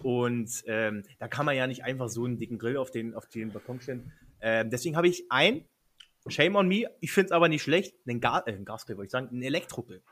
Und 0.03 0.63
ähm, 0.67 1.03
da 1.19 1.29
kann 1.29 1.45
man 1.45 1.55
ja 1.55 1.65
nicht 1.65 1.85
einfach 1.85 2.09
so 2.09 2.25
einen 2.25 2.37
dicken 2.37 2.57
Grill 2.57 2.75
auf 2.75 2.91
den, 2.91 3.15
auf 3.15 3.27
den 3.27 3.51
Balkon 3.51 3.79
stellen. 3.79 4.11
Ähm, 4.41 4.69
deswegen 4.69 4.97
habe 4.97 5.07
ich 5.07 5.31
ein, 5.31 5.65
shame 6.27 6.57
on 6.57 6.67
me, 6.67 6.89
ich 6.99 7.13
finde 7.13 7.27
es 7.27 7.31
aber 7.31 7.47
nicht 7.47 7.63
schlecht, 7.63 7.95
einen, 8.05 8.19
Ga 8.19 8.43
äh, 8.45 8.51
einen 8.51 8.65
Gasgrill, 8.65 8.97
wollte 8.97 9.07
ich 9.07 9.11
sagen, 9.11 9.29
einen 9.29 9.41
Elektrogrill. 9.41 10.03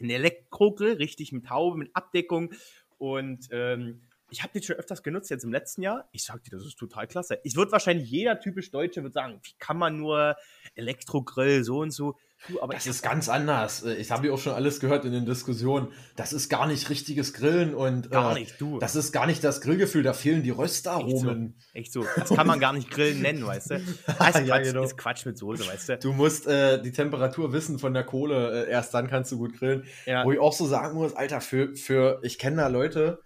Ein 0.00 0.08
Elektrogrill, 0.08 0.94
richtig 0.94 1.32
mit 1.32 1.50
Haube, 1.50 1.76
mit 1.76 1.90
Abdeckung. 1.94 2.54
Und 2.96 3.48
ähm, 3.50 4.00
ich 4.30 4.42
habe 4.42 4.52
den 4.52 4.62
schon 4.62 4.76
öfters 4.76 5.02
genutzt, 5.02 5.30
jetzt 5.30 5.44
im 5.44 5.52
letzten 5.52 5.82
Jahr. 5.82 6.08
Ich 6.12 6.24
sag 6.24 6.42
dir, 6.44 6.50
das 6.50 6.64
ist 6.64 6.78
total 6.78 7.06
klasse. 7.06 7.38
Ich 7.44 7.56
würde 7.56 7.72
wahrscheinlich 7.72 8.10
jeder 8.10 8.40
typisch 8.40 8.70
Deutsche 8.70 9.02
wird 9.02 9.14
sagen, 9.14 9.40
wie 9.42 9.52
kann 9.58 9.76
man 9.76 9.96
nur 9.96 10.36
Elektrogrill 10.74 11.64
so 11.64 11.80
und 11.80 11.90
so. 11.90 12.16
Du, 12.48 12.62
aber 12.62 12.72
das 12.72 12.86
ist 12.86 13.02
ganz 13.02 13.28
anders. 13.28 13.82
Äh, 13.82 13.94
ich 13.96 14.10
habe 14.10 14.28
ja 14.28 14.32
auch 14.32 14.38
schon 14.38 14.54
alles 14.54 14.80
gehört 14.80 15.04
in 15.04 15.12
den 15.12 15.26
Diskussionen. 15.26 15.88
Das 16.16 16.32
ist 16.32 16.48
gar 16.48 16.66
nicht 16.66 16.88
richtiges 16.88 17.34
Grillen 17.34 17.74
und 17.74 18.10
gar 18.10 18.34
äh, 18.34 18.40
nicht, 18.40 18.60
du. 18.60 18.78
Das 18.78 18.96
ist 18.96 19.12
gar 19.12 19.26
nicht 19.26 19.44
das 19.44 19.60
Grillgefühl, 19.60 20.02
da 20.02 20.14
fehlen 20.14 20.42
die 20.42 20.50
Röstaromen. 20.50 21.58
Echt 21.74 21.92
so. 21.92 22.00
Echt 22.02 22.14
so. 22.14 22.20
Das 22.20 22.30
kann 22.30 22.46
man 22.46 22.58
gar 22.58 22.72
nicht 22.72 22.90
Grillen 22.90 23.20
nennen, 23.20 23.46
weißt 23.46 23.72
du? 23.72 23.80
Das 24.20 24.36
ist, 24.36 24.46
ja, 24.46 24.56
Quatsch, 24.56 24.64
genau. 24.64 24.84
ist 24.84 24.96
Quatsch 24.96 25.26
mit 25.26 25.38
Soße, 25.38 25.66
weißt 25.66 25.88
du? 25.90 25.98
Du 25.98 26.12
musst 26.12 26.46
äh, 26.46 26.80
die 26.80 26.92
Temperatur 26.92 27.52
wissen 27.52 27.78
von 27.78 27.92
der 27.92 28.04
Kohle, 28.04 28.66
äh, 28.66 28.70
erst 28.70 28.94
dann 28.94 29.08
kannst 29.08 29.32
du 29.32 29.38
gut 29.38 29.58
grillen. 29.58 29.84
Ja. 30.06 30.24
Wo 30.24 30.32
ich 30.32 30.38
auch 30.38 30.52
so 30.52 30.66
sagen 30.66 30.96
muss, 30.96 31.14
Alter, 31.14 31.40
für, 31.40 31.74
für 31.76 32.20
ich 32.22 32.38
kenne 32.38 32.56
da 32.56 32.68
Leute, 32.68 33.20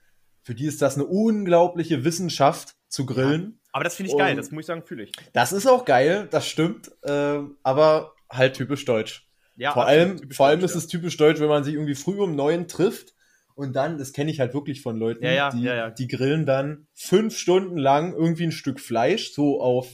für 0.44 0.54
die 0.54 0.66
ist 0.66 0.80
das 0.82 0.94
eine 0.94 1.06
unglaubliche 1.06 2.04
Wissenschaft 2.04 2.76
zu 2.88 3.06
grillen. 3.06 3.42
Ja, 3.42 3.70
aber 3.72 3.84
das 3.84 3.96
finde 3.96 4.12
ich 4.12 4.18
geil, 4.18 4.36
das 4.36 4.50
muss 4.50 4.62
ich 4.62 4.66
sagen, 4.66 4.82
fühle 4.82 5.04
ich. 5.04 5.12
Das 5.32 5.52
ist 5.52 5.66
auch 5.66 5.84
geil, 5.84 6.28
das 6.30 6.46
stimmt, 6.46 6.92
äh, 7.02 7.38
aber 7.62 8.14
halt 8.30 8.54
typisch 8.54 8.84
deutsch. 8.84 9.28
Ja, 9.56 9.72
vor 9.72 9.86
allem, 9.86 10.30
vor 10.30 10.46
allem 10.46 10.60
ist 10.60 10.74
es 10.74 10.86
typisch 10.86 11.16
deutsch, 11.16 11.40
wenn 11.40 11.48
man 11.48 11.64
sich 11.64 11.74
irgendwie 11.74 11.94
früh 11.94 12.20
um 12.20 12.36
neun 12.36 12.68
trifft 12.68 13.14
und 13.54 13.74
dann, 13.74 13.98
das 13.98 14.12
kenne 14.12 14.30
ich 14.30 14.40
halt 14.40 14.52
wirklich 14.52 14.82
von 14.82 14.98
Leuten, 14.98 15.24
ja, 15.24 15.32
ja, 15.32 15.50
die, 15.50 15.62
ja, 15.62 15.90
die 15.90 16.08
grillen 16.08 16.44
dann 16.44 16.86
fünf 16.92 17.36
Stunden 17.38 17.78
lang 17.78 18.12
irgendwie 18.12 18.44
ein 18.44 18.52
Stück 18.52 18.80
Fleisch, 18.80 19.32
so 19.32 19.60
auf, 19.60 19.88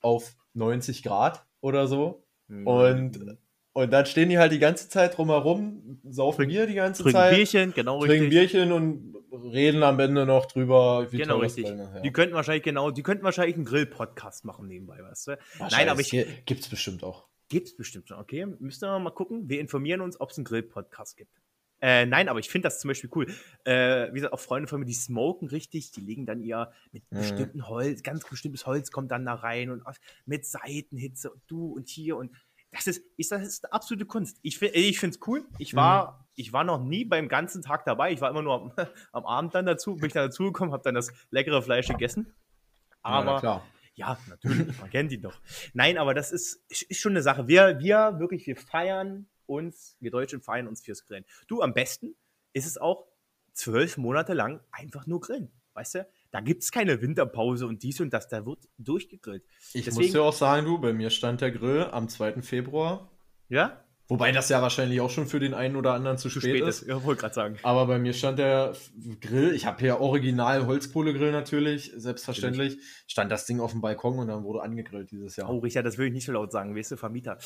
auf 0.00 0.34
90 0.54 1.02
Grad 1.02 1.44
oder 1.60 1.86
so. 1.86 2.24
Mhm. 2.48 2.66
Und 2.66 3.38
und 3.74 3.90
dann 3.92 4.06
stehen 4.06 4.28
die 4.28 4.38
halt 4.38 4.52
die 4.52 4.58
ganze 4.58 4.88
Zeit 4.88 5.16
drumherum, 5.16 6.00
saufen 6.04 6.48
Bier 6.48 6.66
die 6.66 6.74
ganze 6.74 7.02
trinken 7.02 7.18
Zeit. 7.18 7.34
Bierchen, 7.34 7.72
genau 7.74 8.00
trinken 8.00 8.24
richtig. 8.26 8.52
Bierchen 8.52 8.72
und 8.72 9.12
reden 9.32 9.82
am 9.82 9.98
Ende 9.98 10.26
noch 10.26 10.46
drüber, 10.46 11.10
wie 11.10 11.18
genau, 11.18 11.38
richtig. 11.38 11.64
das 11.64 11.78
ja. 11.94 12.00
Die 12.00 12.12
könnten 12.12 12.34
wahrscheinlich, 12.34 12.62
genau, 12.62 12.90
die 12.90 13.02
könnten 13.02 13.24
wahrscheinlich 13.24 13.56
einen 13.56 13.64
Grill-Podcast 13.64 14.44
machen 14.44 14.68
nebenbei, 14.68 15.02
weißt 15.02 15.28
du? 15.28 15.38
Nein, 15.70 15.88
aber 15.88 16.00
ich. 16.00 16.10
Gibt's 16.44 16.68
bestimmt 16.68 17.02
auch. 17.02 17.28
Gibt's 17.48 17.76
bestimmt 17.76 18.08
schon, 18.08 18.18
okay. 18.18 18.46
Müssen 18.46 18.82
wir 18.82 18.98
mal 18.98 19.10
gucken. 19.10 19.48
Wir 19.48 19.60
informieren 19.60 20.00
uns, 20.00 20.20
ob 20.20 20.30
es 20.30 20.38
einen 20.38 20.44
Grill-Podcast 20.44 21.16
gibt. 21.16 21.42
Äh, 21.82 22.06
nein, 22.06 22.28
aber 22.28 22.38
ich 22.38 22.48
finde 22.48 22.66
das 22.66 22.78
zum 22.78 22.88
Beispiel 22.88 23.10
cool. 23.14 23.26
Äh, 23.64 24.08
wie 24.10 24.14
gesagt, 24.14 24.32
auch 24.32 24.40
Freunde 24.40 24.68
von 24.68 24.78
mir, 24.78 24.86
die 24.86 24.94
smoken 24.94 25.48
richtig, 25.48 25.90
die 25.90 26.00
legen 26.00 26.26
dann 26.26 26.40
ihr 26.40 26.70
mit 26.92 27.02
mhm. 27.10 27.18
bestimmten 27.18 27.68
Holz, 27.68 28.04
ganz 28.04 28.24
bestimmtes 28.28 28.66
Holz 28.66 28.92
kommt 28.92 29.10
dann 29.10 29.26
da 29.26 29.34
rein 29.34 29.70
und 29.70 29.82
mit 30.24 30.46
Seitenhitze 30.46 31.32
und 31.32 31.42
du 31.48 31.72
und 31.72 31.88
hier 31.88 32.16
und 32.16 32.30
das 32.72 32.86
ist, 32.86 33.04
ist, 33.16 33.30
das 33.30 33.42
ist 33.42 33.64
eine 33.64 33.72
absolute 33.72 34.06
Kunst. 34.06 34.38
Ich, 34.42 34.60
ich 34.60 34.98
finde 34.98 35.16
es 35.16 35.26
cool. 35.26 35.46
Ich 35.58 35.74
war, 35.74 36.12
mhm. 36.12 36.24
ich 36.36 36.52
war 36.52 36.64
noch 36.64 36.82
nie 36.82 37.04
beim 37.04 37.28
ganzen 37.28 37.62
Tag 37.62 37.84
dabei. 37.84 38.12
Ich 38.12 38.20
war 38.20 38.30
immer 38.30 38.42
nur 38.42 38.54
am, 38.54 38.72
am 39.12 39.26
Abend 39.26 39.54
dann 39.54 39.66
dazu, 39.66 39.96
bin 39.96 40.06
ich 40.06 40.12
dann 40.14 40.26
dazugekommen, 40.26 40.72
habe 40.72 40.82
dann 40.82 40.94
das 40.94 41.12
leckere 41.30 41.62
Fleisch 41.62 41.88
gegessen. 41.88 42.34
Aber 43.02 43.42
ja, 43.42 43.62
ja, 43.94 44.18
natürlich, 44.28 44.78
man 44.80 44.90
kennt 44.90 45.12
ihn 45.12 45.22
doch. 45.22 45.38
Nein, 45.74 45.98
aber 45.98 46.14
das 46.14 46.32
ist, 46.32 46.64
ist 46.68 46.98
schon 46.98 47.12
eine 47.12 47.22
Sache. 47.22 47.46
Wir, 47.46 47.78
wir 47.78 48.18
wirklich, 48.18 48.46
wir 48.46 48.56
feiern 48.56 49.28
uns, 49.46 49.96
wir 50.00 50.10
Deutschen 50.10 50.40
feiern 50.40 50.66
uns 50.66 50.82
fürs 50.82 51.04
Grillen. 51.04 51.24
Du, 51.48 51.60
am 51.62 51.74
besten 51.74 52.14
ist 52.54 52.66
es 52.66 52.78
auch 52.78 53.06
zwölf 53.52 53.98
Monate 53.98 54.32
lang 54.32 54.60
einfach 54.70 55.06
nur 55.06 55.20
grillen. 55.20 55.52
Weißt 55.74 55.96
du? 55.96 56.08
Da 56.32 56.40
gibt 56.40 56.62
es 56.62 56.72
keine 56.72 57.02
Winterpause 57.02 57.66
und 57.66 57.82
dies 57.82 58.00
und 58.00 58.10
das, 58.12 58.26
da 58.26 58.46
wird 58.46 58.66
durchgegrillt. 58.78 59.44
Ich 59.74 59.84
Deswegen, 59.84 60.06
muss 60.06 60.12
dir 60.12 60.22
auch 60.22 60.32
sagen, 60.32 60.64
du, 60.64 60.78
bei 60.78 60.94
mir 60.94 61.10
stand 61.10 61.42
der 61.42 61.50
Grill 61.50 61.84
am 61.92 62.08
2. 62.08 62.40
Februar. 62.40 63.10
Ja? 63.50 63.84
Wobei 64.12 64.30
das 64.30 64.50
ja 64.50 64.60
wahrscheinlich 64.60 65.00
auch 65.00 65.08
schon 65.08 65.26
für 65.26 65.40
den 65.40 65.54
einen 65.54 65.74
oder 65.74 65.94
anderen 65.94 66.18
zu, 66.18 66.28
zu 66.28 66.38
spät, 66.38 66.58
spät, 66.58 66.68
ist. 66.68 66.86
Ja, 66.86 67.02
wollte 67.02 67.22
gerade 67.22 67.34
sagen. 67.34 67.56
Aber 67.62 67.86
bei 67.86 67.98
mir 67.98 68.12
stand 68.12 68.38
der 68.38 68.74
Grill, 69.22 69.54
ich 69.54 69.64
habe 69.64 69.78
hier 69.80 70.00
original 70.00 70.66
Holzkohlegrill 70.66 71.32
natürlich, 71.32 71.92
selbstverständlich. 71.96 72.72
Natürlich. 72.72 72.88
Stand 73.06 73.32
das 73.32 73.46
Ding 73.46 73.58
auf 73.58 73.70
dem 73.70 73.80
Balkon 73.80 74.18
und 74.18 74.28
dann 74.28 74.44
wurde 74.44 74.60
angegrillt 74.60 75.10
dieses 75.12 75.36
Jahr. 75.36 75.48
Oh, 75.48 75.60
Richard, 75.60 75.86
das 75.86 75.96
will 75.96 76.08
ich 76.08 76.12
nicht 76.12 76.26
so 76.26 76.32
laut 76.32 76.52
sagen, 76.52 76.76
weißt 76.76 76.90
du, 76.90 76.96
Vermieter. 76.98 77.38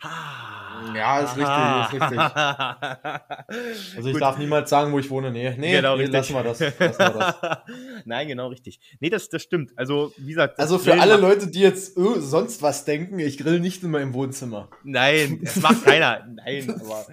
Ah, 0.00 0.92
ja, 0.92 1.20
ist 1.20 1.36
richtig, 1.36 2.00
ist 2.00 2.02
richtig. 2.02 2.18
also 3.96 4.08
ich 4.08 4.12
Gut. 4.14 4.20
darf 4.20 4.38
niemals 4.38 4.70
sagen, 4.70 4.90
wo 4.90 4.98
ich 4.98 5.08
wohne. 5.10 5.30
Nee, 5.30 5.54
nee, 5.56 5.76
genau, 5.76 5.96
nee 5.96 6.06
lassen 6.06 6.34
wir 6.34 6.42
das. 6.42 6.58
Lassen 6.58 6.80
wir 6.80 7.10
das. 7.10 7.36
Nein, 8.04 8.26
genau 8.26 8.48
richtig. 8.48 8.80
Nee, 8.98 9.10
das, 9.10 9.28
das 9.28 9.42
stimmt. 9.42 9.70
Also, 9.76 10.12
wie 10.16 10.30
gesagt. 10.30 10.58
Also 10.58 10.78
für 10.78 11.00
alle 11.00 11.16
Leute, 11.16 11.46
die 11.46 11.60
jetzt 11.60 11.96
oh, 11.96 12.18
sonst 12.18 12.60
was 12.60 12.84
denken, 12.84 13.20
ich 13.20 13.38
grill 13.38 13.60
nicht 13.60 13.84
immer 13.84 14.00
im 14.00 14.14
Wohnzimmer. 14.14 14.68
Nein, 14.82 15.40
das 15.44 15.56
macht 15.56 15.84
keiner. 15.84 16.07
Nein, 16.26 16.70
aber. 16.80 17.06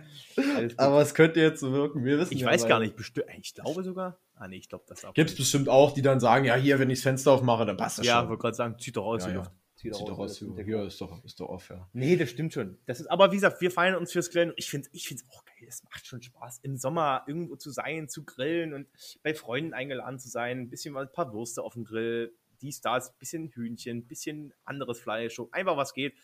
aber 0.78 1.02
es 1.02 1.14
könnte 1.14 1.40
jetzt 1.40 1.60
so 1.60 1.72
wirken. 1.72 2.04
Wir 2.04 2.20
wissen 2.20 2.34
ich 2.34 2.42
ja, 2.42 2.48
weiß 2.48 2.68
gar 2.68 2.80
nicht, 2.80 2.96
bestimmt. 2.96 3.28
Ich 3.42 3.54
glaube 3.54 3.84
sogar. 3.84 4.18
Ah, 4.36 4.48
nee, 4.48 4.58
ich 4.58 4.70
glaube 4.70 4.86
das 4.88 5.06
auch. 5.06 5.14
Gibt 5.14 5.30
es 5.30 5.36
bestimmt 5.36 5.70
auch, 5.70 5.94
die 5.94 6.02
dann 6.02 6.20
sagen: 6.20 6.46
Ja, 6.46 6.56
hier, 6.56 6.80
wenn 6.80 6.90
ich 6.90 7.00
das 7.00 7.04
Fenster 7.04 7.32
aufmache, 7.32 7.66
dann 7.66 7.78
passt 7.78 8.00
das 8.00 8.06
ja, 8.06 8.16
schon. 8.16 8.24
Ja, 8.24 8.30
wollte 8.30 8.42
gerade 8.42 8.56
sagen, 8.56 8.80
zieht 8.80 8.98
doch 8.98 9.06
aus 9.06 9.24
ja, 9.24 9.30
die 9.30 9.36
Luft. 9.36 9.52
Ja. 9.52 9.58
Zieht 9.76 9.94
doch 9.94 10.18
aus. 10.18 10.42
aus 10.42 10.66
hier 10.66 10.84
ist 10.84 11.00
doch, 11.00 11.24
ist 11.24 11.40
doch 11.40 11.50
off, 11.50 11.70
ja. 11.70 11.88
Nee, 11.94 12.16
das 12.16 12.30
stimmt 12.30 12.54
schon. 12.54 12.78
Das 12.86 13.00
ist, 13.00 13.08
aber 13.08 13.32
wie 13.32 13.36
gesagt, 13.36 13.62
wir 13.62 13.70
feiern 13.70 13.96
uns 13.96 14.12
fürs 14.12 14.32
Grillen. 14.32 14.54
Ich 14.56 14.70
finde 14.70 14.88
es 14.92 14.94
ich 14.94 15.24
auch 15.30 15.46
geil. 15.46 15.68
Es 15.68 15.84
macht 15.84 16.06
schon 16.08 16.22
Spaß, 16.22 16.60
im 16.64 16.78
Sommer 16.78 17.24
irgendwo 17.28 17.56
zu 17.56 17.70
sein, 17.70 18.10
zu 18.10 18.24
grillen 18.24 18.74
und 18.74 18.88
bei 19.22 19.36
Freunden 19.36 19.74
eingeladen 19.74 20.18
zu 20.18 20.30
sein. 20.30 20.60
Ein 20.60 20.70
bisschen 20.70 20.94
mal 20.94 21.04
ein 21.04 21.12
paar 21.12 21.34
Würste 21.34 21.62
auf 21.62 21.74
dem 21.74 21.84
Grill, 21.84 22.34
dies, 22.62 22.82
das, 22.82 23.14
bisschen 23.18 23.50
Hühnchen, 23.50 23.98
ein 23.98 24.08
bisschen 24.08 24.54
anderes 24.64 25.00
Fleisch, 25.00 25.40
einfach 25.52 25.78
was 25.78 25.94
geht 25.94 26.16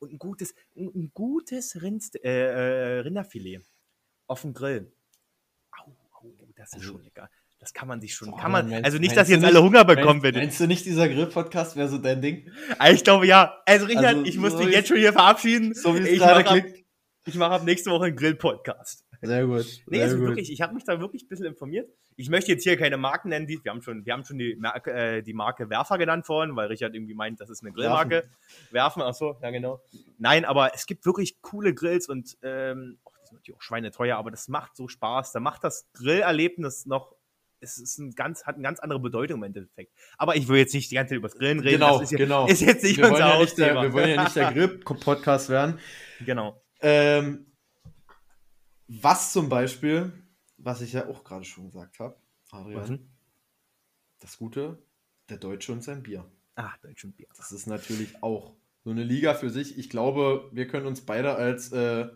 und 0.00 0.12
ein 0.12 0.18
gutes, 0.18 0.54
ein, 0.76 1.10
gutes 1.14 1.80
Rind, 1.80 2.04
äh, 2.24 2.98
äh, 2.98 3.00
Rinderfilet 3.00 3.62
auf 4.26 4.42
dem 4.42 4.52
Grill. 4.52 4.92
Au, 5.78 5.92
au, 6.12 6.32
das 6.56 6.68
ist 6.68 6.74
also, 6.74 6.92
schon 6.92 7.02
lecker. 7.02 7.30
Das 7.58 7.74
kann 7.74 7.88
man 7.88 8.00
sich 8.00 8.14
schon, 8.14 8.30
so, 8.30 8.36
kann 8.36 8.52
man, 8.52 8.70
meinst, 8.70 8.86
also 8.86 8.98
nicht, 8.98 9.14
dass 9.14 9.28
jetzt 9.28 9.40
nicht, 9.40 9.48
alle 9.48 9.62
Hunger 9.62 9.84
bekommen 9.84 10.22
werden. 10.22 10.38
Meinst 10.38 10.58
du 10.60 10.66
nicht, 10.66 10.86
dieser 10.86 11.08
Grill-Podcast 11.08 11.76
wäre 11.76 11.88
so 11.88 11.98
dein 11.98 12.22
Ding? 12.22 12.50
Ah, 12.78 12.90
ich 12.90 13.04
glaube, 13.04 13.26
ja. 13.26 13.60
Also, 13.66 13.84
Richard, 13.84 14.06
also, 14.06 14.24
ich 14.24 14.38
muss 14.38 14.52
so 14.52 14.60
dich 14.60 14.72
jetzt 14.72 14.88
schon 14.88 14.96
hier 14.96 15.12
verabschieden. 15.12 15.74
So 15.74 15.94
wie 15.94 15.98
es 15.98 16.18
gerade 16.18 16.42
klingt. 16.42 16.84
ich 17.26 17.34
mache 17.34 17.52
ab 17.52 17.64
nächste 17.64 17.90
Woche 17.90 18.06
einen 18.06 18.16
Grill-Podcast. 18.16 19.04
Sehr 19.22 19.46
gut. 19.46 19.66
Nee, 19.86 19.96
sehr 19.96 20.04
also 20.04 20.16
gut. 20.16 20.28
wirklich, 20.28 20.50
ich 20.50 20.60
habe 20.60 20.74
mich 20.74 20.84
da 20.84 21.00
wirklich 21.00 21.24
ein 21.24 21.28
bisschen 21.28 21.46
informiert. 21.46 21.90
Ich 22.16 22.30
möchte 22.30 22.52
jetzt 22.52 22.62
hier 22.62 22.76
keine 22.76 22.96
Marken 22.96 23.28
nennen, 23.28 23.46
die, 23.46 23.62
wir 23.62 23.70
haben 23.70 23.82
schon, 23.82 24.04
wir 24.04 24.12
haben 24.12 24.24
schon 24.24 24.38
die, 24.38 24.56
Marke, 24.56 24.92
äh, 24.92 25.22
die 25.22 25.34
Marke 25.34 25.68
Werfer 25.68 25.98
genannt 25.98 26.26
vorhin, 26.26 26.56
weil 26.56 26.68
Richard 26.68 26.94
irgendwie 26.94 27.14
meint, 27.14 27.40
das 27.40 27.50
ist 27.50 27.62
eine 27.62 27.72
Grillmarke. 27.72 28.28
Werfen, 28.70 29.02
ach 29.02 29.14
so, 29.14 29.36
ja 29.42 29.50
genau. 29.50 29.82
Nein, 30.18 30.44
aber 30.44 30.74
es 30.74 30.86
gibt 30.86 31.04
wirklich 31.04 31.40
coole 31.42 31.74
Grills 31.74 32.08
und 32.08 32.36
ähm, 32.42 32.98
oh, 33.04 33.10
die 33.20 33.26
sind 33.26 33.38
natürlich 33.38 33.56
auch 33.56 33.62
schweineteuer, 33.62 34.16
aber 34.16 34.30
das 34.30 34.48
macht 34.48 34.76
so 34.76 34.88
Spaß. 34.88 35.32
Da 35.32 35.40
macht 35.40 35.64
das 35.64 35.90
Grillerlebnis 35.92 36.86
noch 36.86 37.14
es 37.62 37.78
ist 37.78 37.98
ein 37.98 38.12
ganz, 38.14 38.44
hat 38.44 38.54
eine 38.54 38.62
ganz 38.62 38.80
andere 38.80 39.00
Bedeutung 39.00 39.38
im 39.38 39.42
Endeffekt. 39.44 39.92
Aber 40.16 40.34
ich 40.34 40.48
will 40.48 40.58
jetzt 40.58 40.72
nicht 40.72 40.90
die 40.90 40.94
ganze 40.94 41.10
Zeit 41.10 41.18
über 41.18 41.28
das 41.28 41.36
Grillen 41.36 41.60
reden. 41.60 41.80
Genau, 41.80 42.00
ist, 42.00 42.10
ja, 42.10 42.18
genau. 42.18 42.46
ist 42.46 42.60
jetzt 42.62 42.82
nicht 42.82 42.96
wir 42.96 43.10
unser 43.10 43.24
wollen 43.24 43.32
ja 43.32 43.38
nicht 43.38 43.58
der. 43.58 43.82
Wir 43.82 43.92
wollen 43.92 44.10
ja 44.10 44.24
nicht 44.24 44.36
der 44.36 44.52
Grill-Podcast 44.52 45.50
werden. 45.50 45.78
Genau. 46.24 46.62
Ähm, 46.80 47.49
was 48.90 49.32
zum 49.32 49.48
Beispiel, 49.48 50.12
was 50.58 50.80
ich 50.80 50.92
ja 50.92 51.06
auch 51.08 51.22
gerade 51.22 51.44
schon 51.44 51.66
gesagt 51.66 52.00
habe, 52.00 52.16
Adrian, 52.50 53.08
das 54.18 54.36
Gute, 54.36 54.82
der 55.28 55.38
Deutsche 55.38 55.72
und 55.72 55.84
sein 55.84 56.02
Bier. 56.02 56.28
Ah, 56.56 56.72
Deutschen 56.82 57.12
Bier. 57.12 57.28
Das 57.36 57.52
ist 57.52 57.66
natürlich 57.66 58.22
auch 58.22 58.56
so 58.82 58.90
eine 58.90 59.04
Liga 59.04 59.34
für 59.34 59.50
sich. 59.50 59.78
Ich 59.78 59.90
glaube, 59.90 60.50
wir 60.52 60.66
können 60.66 60.86
uns 60.86 61.02
beide 61.02 61.36
als, 61.36 61.70
äh, 61.70 62.08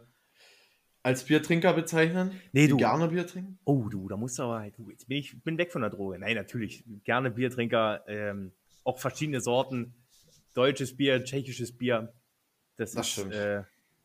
als 1.04 1.24
Biertrinker 1.24 1.72
bezeichnen. 1.74 2.40
Nee, 2.52 2.66
du. 2.66 2.76
gerne 2.76 3.08
Bier 3.08 3.26
trinken. 3.26 3.58
Oh, 3.64 3.88
du, 3.88 4.08
da 4.08 4.16
musst 4.16 4.38
du 4.38 4.42
aber, 4.42 4.68
du, 4.70 4.90
jetzt 4.90 5.06
bin 5.06 5.18
ich 5.18 5.40
bin 5.44 5.56
weg 5.58 5.70
von 5.70 5.82
der 5.82 5.90
Droge. 5.90 6.18
Nein, 6.18 6.34
natürlich, 6.34 6.84
gerne 7.04 7.30
Biertrinker, 7.30 8.02
ähm, 8.08 8.52
auch 8.82 8.98
verschiedene 8.98 9.40
Sorten, 9.40 9.94
deutsches 10.54 10.96
Bier, 10.96 11.22
tschechisches 11.22 11.70
Bier. 11.70 12.12
Das, 12.76 12.92
Das 12.92 13.06
ist, 13.06 13.12
stimmt. 13.12 13.34
Äh, 13.34 13.62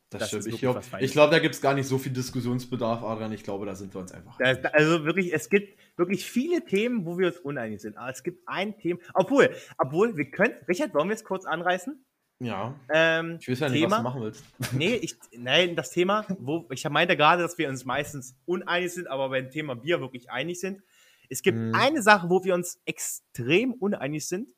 Das, 0.10 0.22
Das 0.22 0.30
stimmt. 0.30 0.48
Ich 0.48 0.60
glaube, 0.60 0.82
glaub, 1.12 1.30
da 1.32 1.40
gibt 1.40 1.54
es 1.56 1.62
gar 1.62 1.74
nicht 1.76 1.88
so 1.88 2.00
viel 2.00 2.12
Diskussionsbedarf, 2.12 3.04
Adrian. 3.04 3.32
Ich 3.32 3.44
glaube, 3.44 3.66
da 3.68 3.76
sind 3.76 3.94
wir 3.94 4.02
uns 4.02 4.12
einfach. 4.12 4.38
da 4.40 4.50
ist, 4.52 4.66
also 4.66 5.06
wirklich, 5.06 5.32
es 5.34 5.50
gibt 5.50 5.78
wirklich 5.98 6.26
viele 6.26 6.66
Themen, 6.66 7.06
wo 7.06 7.18
wir 7.20 7.28
uns 7.28 7.38
uneinig 7.38 7.82
sind. 7.82 7.96
Aber 7.98 8.10
es 8.10 8.24
gibt 8.24 8.42
ein 8.48 8.76
Thema, 8.80 9.00
obwohl, 9.14 9.54
obwohl, 9.78 10.18
wir 10.18 10.32
können, 10.32 10.56
Richard, 10.68 10.94
wollen 10.96 11.10
wir 11.10 11.16
es 11.16 11.24
kurz 11.24 11.46
anreißen? 11.46 12.04
Ja. 12.42 12.74
Ähm, 12.92 13.38
Ich 13.42 13.50
weiß 13.50 13.60
ja 13.60 13.70
nicht, 13.70 13.82
Thema? 13.82 13.92
was 13.92 13.98
du 13.98 14.04
machen 14.04 14.22
willst. 14.22 14.44
Nee, 14.74 14.96
ich, 14.96 15.16
nein, 15.38 15.76
das 15.76 15.92
Thema, 15.92 16.26
wo 16.40 16.68
ich 16.72 16.88
meinte 16.90 17.16
gerade, 17.16 17.44
dass 17.44 17.58
wir 17.58 17.70
uns 17.70 17.86
meistens 17.86 18.36
uneinig 18.46 18.94
sind, 18.94 19.08
aber 19.08 19.30
beim 19.30 19.52
Thema 19.52 19.76
Bier 19.76 20.00
wirklich 20.00 20.32
einig 20.32 20.60
sind. 20.60 20.82
Es 21.30 21.44
gibt 21.44 21.58
Mhm. 21.58 21.76
eine 21.76 22.02
Sache, 22.02 22.30
wo 22.32 22.44
wir 22.44 22.56
uns 22.56 22.82
extrem 22.86 23.74
uneinig 23.74 24.28
sind, 24.28 24.50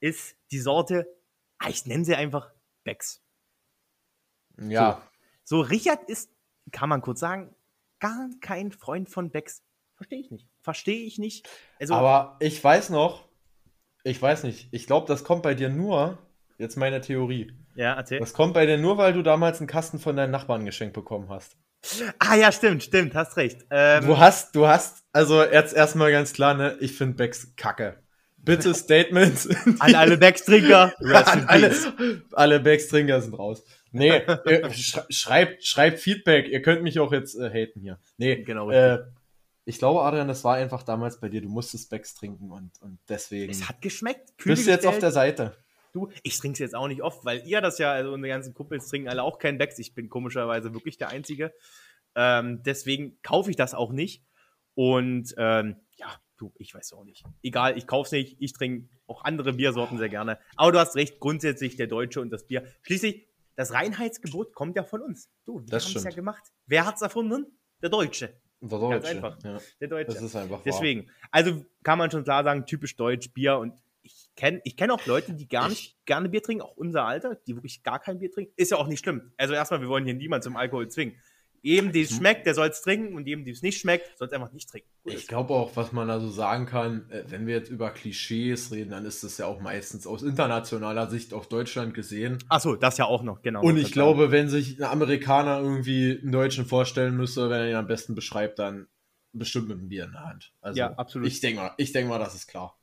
ist 0.00 0.36
die 0.50 0.58
Sorte, 0.58 1.06
ah, 1.58 1.70
ich 1.70 1.86
nenne 1.86 2.04
sie 2.04 2.14
einfach 2.14 2.52
Becks. 2.84 3.22
Ja. 4.58 5.02
So, 5.44 5.60
Richard 5.60 6.08
ist, 6.08 6.30
kann 6.72 6.88
man 6.88 7.00
kurz 7.02 7.20
sagen, 7.20 7.54
gar 8.00 8.28
kein 8.40 8.72
Freund 8.72 9.08
von 9.08 9.30
Becks. 9.30 9.62
Verstehe 9.96 10.20
ich 10.20 10.30
nicht. 10.30 10.48
Verstehe 10.60 11.04
ich 11.04 11.18
nicht. 11.18 11.48
Also, 11.80 11.94
Aber 11.94 12.36
ich 12.40 12.62
weiß 12.62 12.90
noch, 12.90 13.28
ich 14.02 14.20
weiß 14.20 14.44
nicht, 14.44 14.68
ich 14.72 14.86
glaube, 14.86 15.06
das 15.06 15.24
kommt 15.24 15.42
bei 15.42 15.54
dir 15.54 15.68
nur, 15.68 16.18
jetzt 16.58 16.76
meine 16.76 17.00
Theorie, 17.00 17.52
ja, 17.74 17.94
erzähl. 17.94 18.18
das 18.20 18.32
kommt 18.32 18.54
bei 18.54 18.66
dir 18.66 18.78
nur, 18.78 18.98
weil 18.98 19.12
du 19.12 19.22
damals 19.22 19.58
einen 19.58 19.66
Kasten 19.66 19.98
von 19.98 20.16
deinen 20.16 20.30
Nachbarn 20.30 20.64
geschenkt 20.64 20.94
bekommen 20.94 21.28
hast. 21.28 21.56
Ah, 22.18 22.34
ja, 22.34 22.50
stimmt, 22.50 22.82
stimmt, 22.82 23.14
hast 23.14 23.36
recht. 23.36 23.66
Ähm, 23.70 24.06
Du 24.06 24.18
hast, 24.18 24.54
du 24.56 24.66
hast, 24.66 25.04
also 25.12 25.42
jetzt 25.42 25.74
erstmal 25.74 26.10
ganz 26.12 26.32
klar, 26.32 26.54
ne, 26.54 26.76
ich 26.80 26.96
finde 26.96 27.14
Becks 27.16 27.54
kacke. 27.56 28.02
Bitte 28.38 28.74
Statement. 28.74 29.48
an 29.80 29.94
alle 29.94 30.16
Becks-Trinker. 30.16 30.92
An 31.00 31.46
alle, 31.46 31.74
alle 32.32 32.60
Becks-Trinker 32.60 33.20
sind 33.20 33.34
raus. 33.34 33.64
Nee, 33.94 34.22
sch 34.72 34.98
schreibt, 35.10 35.64
schreibt 35.64 36.00
Feedback. 36.00 36.48
Ihr 36.48 36.62
könnt 36.62 36.82
mich 36.82 36.98
auch 36.98 37.12
jetzt 37.12 37.36
äh, 37.36 37.48
haten 37.48 37.80
hier. 37.80 37.98
Nee, 38.18 38.42
Genau, 38.42 38.70
äh, 38.70 39.04
ich 39.66 39.78
glaube, 39.78 40.02
Adrian, 40.02 40.28
das 40.28 40.44
war 40.44 40.56
einfach 40.56 40.82
damals 40.82 41.20
bei 41.20 41.28
dir. 41.30 41.40
Du 41.40 41.48
musstest 41.48 41.88
Becks 41.88 42.14
trinken 42.14 42.50
und, 42.50 42.70
und 42.82 42.98
deswegen 43.08 43.50
Es 43.50 43.66
hat 43.68 43.80
geschmeckt. 43.80 44.36
kühl 44.36 44.52
bist 44.52 44.66
du 44.66 44.70
jetzt 44.70 44.86
auf 44.86 44.98
der 44.98 45.10
Seite. 45.10 45.56
Du, 45.92 46.10
ich 46.22 46.36
trinke 46.38 46.54
es 46.54 46.58
jetzt 46.58 46.74
auch 46.74 46.88
nicht 46.88 47.02
oft, 47.02 47.24
weil 47.24 47.46
ihr 47.46 47.60
das 47.60 47.78
ja, 47.78 47.92
also 47.92 48.12
unsere 48.12 48.28
ganzen 48.28 48.52
Kumpels 48.52 48.88
trinken 48.88 49.08
alle 49.08 49.22
auch 49.22 49.38
keinen 49.38 49.58
Becks. 49.58 49.78
Ich 49.78 49.94
bin 49.94 50.08
komischerweise 50.10 50.74
wirklich 50.74 50.98
der 50.98 51.08
Einzige. 51.08 51.54
Ähm, 52.16 52.62
deswegen 52.64 53.16
kaufe 53.22 53.48
ich 53.50 53.56
das 53.56 53.74
auch 53.74 53.92
nicht. 53.92 54.22
Und 54.74 55.32
ähm, 55.38 55.76
ja, 55.96 56.08
du, 56.36 56.52
ich 56.58 56.74
weiß 56.74 56.92
auch 56.94 57.04
nicht. 57.04 57.24
Egal, 57.42 57.78
ich 57.78 57.86
kaufe 57.86 58.08
es 58.08 58.12
nicht. 58.12 58.36
Ich 58.40 58.52
trinke 58.52 58.88
auch 59.06 59.24
andere 59.24 59.52
Biersorten 59.52 59.98
sehr 59.98 60.08
gerne. 60.08 60.38
Aber 60.56 60.72
du 60.72 60.78
hast 60.80 60.96
recht, 60.96 61.20
grundsätzlich 61.20 61.76
der 61.76 61.86
Deutsche 61.86 62.20
und 62.20 62.30
das 62.30 62.46
Bier. 62.46 62.66
Schließlich, 62.82 63.28
das 63.56 63.72
Reinheitsgebot 63.72 64.54
kommt 64.54 64.76
ja 64.76 64.84
von 64.84 65.02
uns. 65.02 65.30
Du, 65.44 65.60
wir 65.66 65.78
haben 65.78 65.96
es 65.96 66.04
ja 66.04 66.10
gemacht. 66.10 66.42
Wer 66.66 66.86
hat 66.86 66.96
es 66.96 67.02
erfunden? 67.02 67.46
Der 67.82 67.90
Deutsche. 67.90 68.40
Der 68.60 68.78
Ganz 68.78 68.80
Deutsche. 68.80 69.08
einfach. 69.08 69.38
Ja, 69.42 69.58
Der 69.80 69.88
Deutsche. 69.88 70.14
das 70.14 70.22
ist 70.22 70.36
einfach 70.36 70.56
wahr. 70.56 70.62
Deswegen, 70.64 71.10
also 71.30 71.64
kann 71.82 71.98
man 71.98 72.10
schon 72.10 72.24
klar 72.24 72.44
sagen, 72.44 72.64
typisch 72.66 72.96
deutsch, 72.96 73.32
Bier 73.32 73.58
und 73.58 73.74
ich 74.02 74.28
kenne 74.36 74.60
ich 74.64 74.76
kenn 74.76 74.90
auch 74.90 75.04
Leute, 75.06 75.32
die 75.34 75.48
gar 75.48 75.68
nicht 75.68 75.96
gerne 76.06 76.28
Bier 76.28 76.42
trinken, 76.42 76.62
auch 76.62 76.76
unser 76.76 77.04
Alter, 77.04 77.36
die 77.46 77.54
wirklich 77.56 77.82
gar 77.82 77.98
kein 78.00 78.18
Bier 78.18 78.30
trinken. 78.30 78.52
Ist 78.56 78.70
ja 78.70 78.76
auch 78.76 78.86
nicht 78.86 79.00
schlimm. 79.00 79.32
Also 79.36 79.54
erstmal, 79.54 79.80
wir 79.80 79.88
wollen 79.88 80.04
hier 80.04 80.14
niemanden 80.14 80.42
zum 80.44 80.56
Alkohol 80.56 80.88
zwingen. 80.88 81.18
Jedem, 81.64 81.92
die 81.92 82.02
es 82.02 82.14
schmeckt, 82.14 82.44
der 82.44 82.52
soll 82.52 82.68
es 82.68 82.82
trinken 82.82 83.14
und 83.14 83.26
jedem, 83.26 83.46
die 83.46 83.50
es 83.50 83.62
nicht 83.62 83.80
schmeckt, 83.80 84.18
soll 84.18 84.28
es 84.28 84.34
einfach 84.34 84.52
nicht 84.52 84.68
trinken. 84.68 84.86
Gut 85.02 85.14
Ich 85.14 85.26
glaube 85.26 85.54
auch, 85.54 85.74
was 85.76 85.92
man 85.92 86.08
da 86.08 86.20
so 86.20 86.28
sagen 86.28 86.66
kann, 86.66 87.08
äh, 87.08 87.24
wenn 87.28 87.46
wir 87.46 87.54
jetzt 87.54 87.70
über 87.70 87.88
Klischees 87.90 88.70
reden, 88.70 88.90
dann 88.90 89.06
ist 89.06 89.24
das 89.24 89.38
ja 89.38 89.46
auch 89.46 89.62
meistens 89.62 90.06
aus 90.06 90.22
internationaler 90.22 91.08
Sicht 91.08 91.32
auf 91.32 91.48
Deutschland 91.48 91.94
gesehen. 91.94 92.36
Achso, 92.50 92.76
das 92.76 92.98
ja 92.98 93.06
auch 93.06 93.22
noch, 93.22 93.40
genau. 93.40 93.62
Und 93.62 93.78
ich 93.78 93.92
glaube, 93.92 94.30
wenn 94.30 94.50
sich 94.50 94.78
ein 94.78 94.84
Amerikaner 94.84 95.58
irgendwie 95.58 96.20
einen 96.20 96.32
Deutschen 96.32 96.66
vorstellen 96.66 97.16
müsste, 97.16 97.48
wenn 97.48 97.60
er 97.62 97.70
ihn 97.70 97.76
am 97.76 97.86
besten 97.86 98.14
beschreibt, 98.14 98.58
dann 98.58 98.86
bestimmt 99.32 99.68
mit 99.68 99.78
einem 99.78 99.88
Bier 99.88 100.04
in 100.04 100.12
der 100.12 100.24
Hand. 100.24 100.52
Also 100.60 100.78
Ja, 100.78 100.92
absolut. 100.92 101.26
Ich 101.28 101.40
denke 101.40 101.62
mal, 101.62 101.70
ich 101.78 101.92
denk 101.92 102.10
mal, 102.10 102.18
das 102.18 102.34
ist 102.34 102.46
klar. 102.46 102.78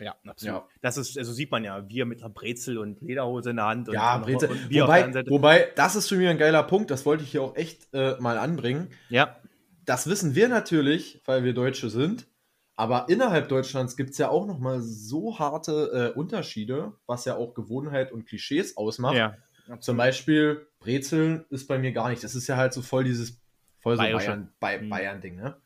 Ja, 0.00 0.16
absolut. 0.26 0.54
Ja. 0.62 0.68
Das 0.80 0.96
ist, 0.96 1.16
also 1.16 1.32
sieht 1.32 1.50
man 1.52 1.62
ja, 1.64 1.78
Bier 1.80 2.04
mit 2.04 2.20
einer 2.20 2.30
Brezel 2.30 2.78
und 2.78 3.00
Lederhose 3.00 3.50
in 3.50 3.56
der 3.56 3.66
Hand 3.66 3.88
und, 3.88 3.94
Ja, 3.94 4.18
Brezel. 4.18 4.50
und 4.50 4.74
Wobei, 4.74 5.30
wobei, 5.30 5.72
das 5.76 5.94
ist 5.94 6.08
für 6.08 6.16
mich 6.16 6.28
ein 6.28 6.38
geiler 6.38 6.62
Punkt, 6.64 6.90
das 6.90 7.06
wollte 7.06 7.22
ich 7.22 7.30
hier 7.30 7.42
auch 7.42 7.54
echt 7.56 7.86
äh, 7.94 8.16
mal 8.18 8.36
anbringen. 8.38 8.88
Ja, 9.08 9.36
Das 9.84 10.08
wissen 10.08 10.34
wir 10.34 10.48
natürlich, 10.48 11.20
weil 11.26 11.44
wir 11.44 11.54
Deutsche 11.54 11.90
sind. 11.90 12.26
Aber 12.76 13.06
innerhalb 13.08 13.48
Deutschlands 13.48 13.96
gibt 13.96 14.10
es 14.10 14.18
ja 14.18 14.30
auch 14.30 14.46
nochmal 14.46 14.80
so 14.82 15.38
harte 15.38 16.12
äh, 16.14 16.18
Unterschiede, 16.18 16.94
was 17.06 17.24
ja 17.24 17.36
auch 17.36 17.54
Gewohnheit 17.54 18.10
und 18.10 18.26
Klischees 18.26 18.76
ausmacht. 18.76 19.14
ja. 19.16 19.36
Zum 19.80 19.96
Beispiel 19.96 20.66
Brezeln 20.80 21.46
ist 21.48 21.68
bei 21.68 21.78
mir 21.78 21.92
gar 21.92 22.10
nicht. 22.10 22.22
Das 22.22 22.34
ist 22.34 22.46
ja 22.48 22.56
halt 22.58 22.74
so 22.74 22.82
voll 22.82 23.02
dieses 23.04 23.40
voll 23.78 23.96
so. 23.96 24.02
Bayern, 24.02 24.50
Mhm. 24.60 24.88
Bayern-Ding, 24.90 25.36
ne? 25.36 25.56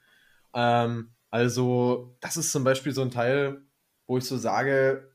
Ähm, 0.55 1.11
also, 1.31 2.17
das 2.21 2.37
ist 2.37 2.53
zum 2.53 2.63
Beispiel 2.63 2.93
so 2.93 3.03
ein 3.03 3.11
Teil, 3.11 3.63
wo 4.09 4.19
ich 4.19 4.25
so 4.25 4.37
sage, 4.37 5.13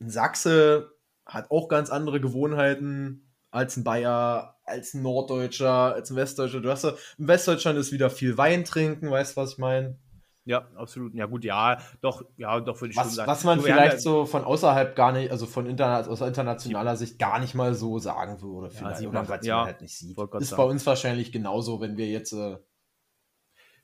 ein 0.00 0.10
Sachse 0.10 0.90
hat 1.24 1.50
auch 1.52 1.68
ganz 1.68 1.90
andere 1.90 2.20
Gewohnheiten 2.20 3.32
als 3.52 3.76
ein 3.76 3.84
Bayer, 3.84 4.58
als 4.64 4.94
ein 4.94 5.02
Norddeutscher, 5.02 5.94
als 5.94 6.10
ein 6.10 6.16
Westdeutscher. 6.16 6.60
Du 6.60 6.70
hast 6.70 6.82
ja, 6.84 6.94
in 7.18 7.28
Westdeutschland 7.28 7.78
ist 7.78 7.92
wieder 7.92 8.10
viel 8.10 8.36
Wein 8.36 8.64
trinken, 8.64 9.10
weißt 9.10 9.36
du, 9.36 9.40
was 9.40 9.52
ich 9.52 9.58
meine? 9.58 9.98
Ja, 10.46 10.68
absolut. 10.74 11.14
Ja, 11.14 11.24
gut, 11.24 11.44
ja, 11.44 11.80
doch, 12.02 12.22
ja, 12.36 12.60
doch 12.60 12.78
würde 12.80 12.90
ich 12.90 12.96
schon 12.96 13.06
Was, 13.06 13.14
sagen. 13.14 13.30
was 13.30 13.44
man 13.44 13.58
haben 13.58 13.64
vielleicht 13.64 13.92
ja- 13.94 13.98
so 14.00 14.26
von 14.26 14.44
außerhalb 14.44 14.94
gar 14.94 15.12
nicht, 15.12 15.30
also 15.30 15.46
von 15.46 15.64
interna 15.66 16.00
aus 16.06 16.20
internationaler 16.20 16.96
Sicht 16.96 17.18
gar 17.18 17.38
nicht 17.38 17.54
mal 17.54 17.74
so 17.74 17.98
sagen 17.98 18.42
würde. 18.42 18.70
Vielleicht, 18.74 18.98
sieht 18.98 19.08
oder 19.08 19.20
man- 19.20 19.28
was 19.30 19.46
ja, 19.46 19.56
man 19.58 19.66
halt 19.66 19.80
nicht 19.80 19.96
sieht. 19.96 20.18
Ist 20.18 20.48
sagen. 20.50 20.56
bei 20.62 20.64
uns 20.68 20.84
wahrscheinlich 20.84 21.32
genauso, 21.32 21.80
wenn 21.80 21.96
wir 21.96 22.08
jetzt. 22.08 22.32
Äh, 22.32 22.58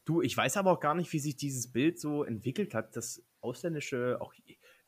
Du, 0.06 0.22
ich 0.22 0.36
weiß 0.36 0.56
aber 0.56 0.72
auch 0.72 0.80
gar 0.80 0.94
nicht, 0.94 1.12
wie 1.12 1.18
sich 1.18 1.36
dieses 1.36 1.70
Bild 1.72 2.00
so 2.00 2.24
entwickelt 2.24 2.74
hat, 2.74 2.96
dass 2.96 3.22
ausländische, 3.42 4.18
auch 4.20 4.34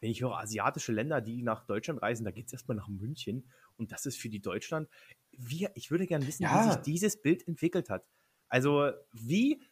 wenn 0.00 0.10
ich 0.10 0.22
höre, 0.22 0.38
asiatische 0.38 0.92
Länder, 0.92 1.20
die 1.20 1.42
nach 1.42 1.64
Deutschland 1.64 2.02
reisen, 2.02 2.24
da 2.24 2.30
geht 2.30 2.46
es 2.46 2.52
erstmal 2.52 2.76
nach 2.76 2.88
München 2.88 3.48
und 3.76 3.92
das 3.92 4.06
ist 4.06 4.18
für 4.18 4.28
die 4.28 4.40
Deutschland. 4.42 4.88
Wie, 5.32 5.68
ich 5.74 5.90
würde 5.90 6.06
gerne 6.06 6.26
wissen, 6.26 6.48
Ja. 6.48 6.50
wie 6.50 6.60
sich 6.60 6.80
dieses 6.82 7.20
Bild 7.22 7.46
entwickelt 7.48 7.88
hat. 7.90 8.06
Also 8.48 8.90
wie 9.12 9.62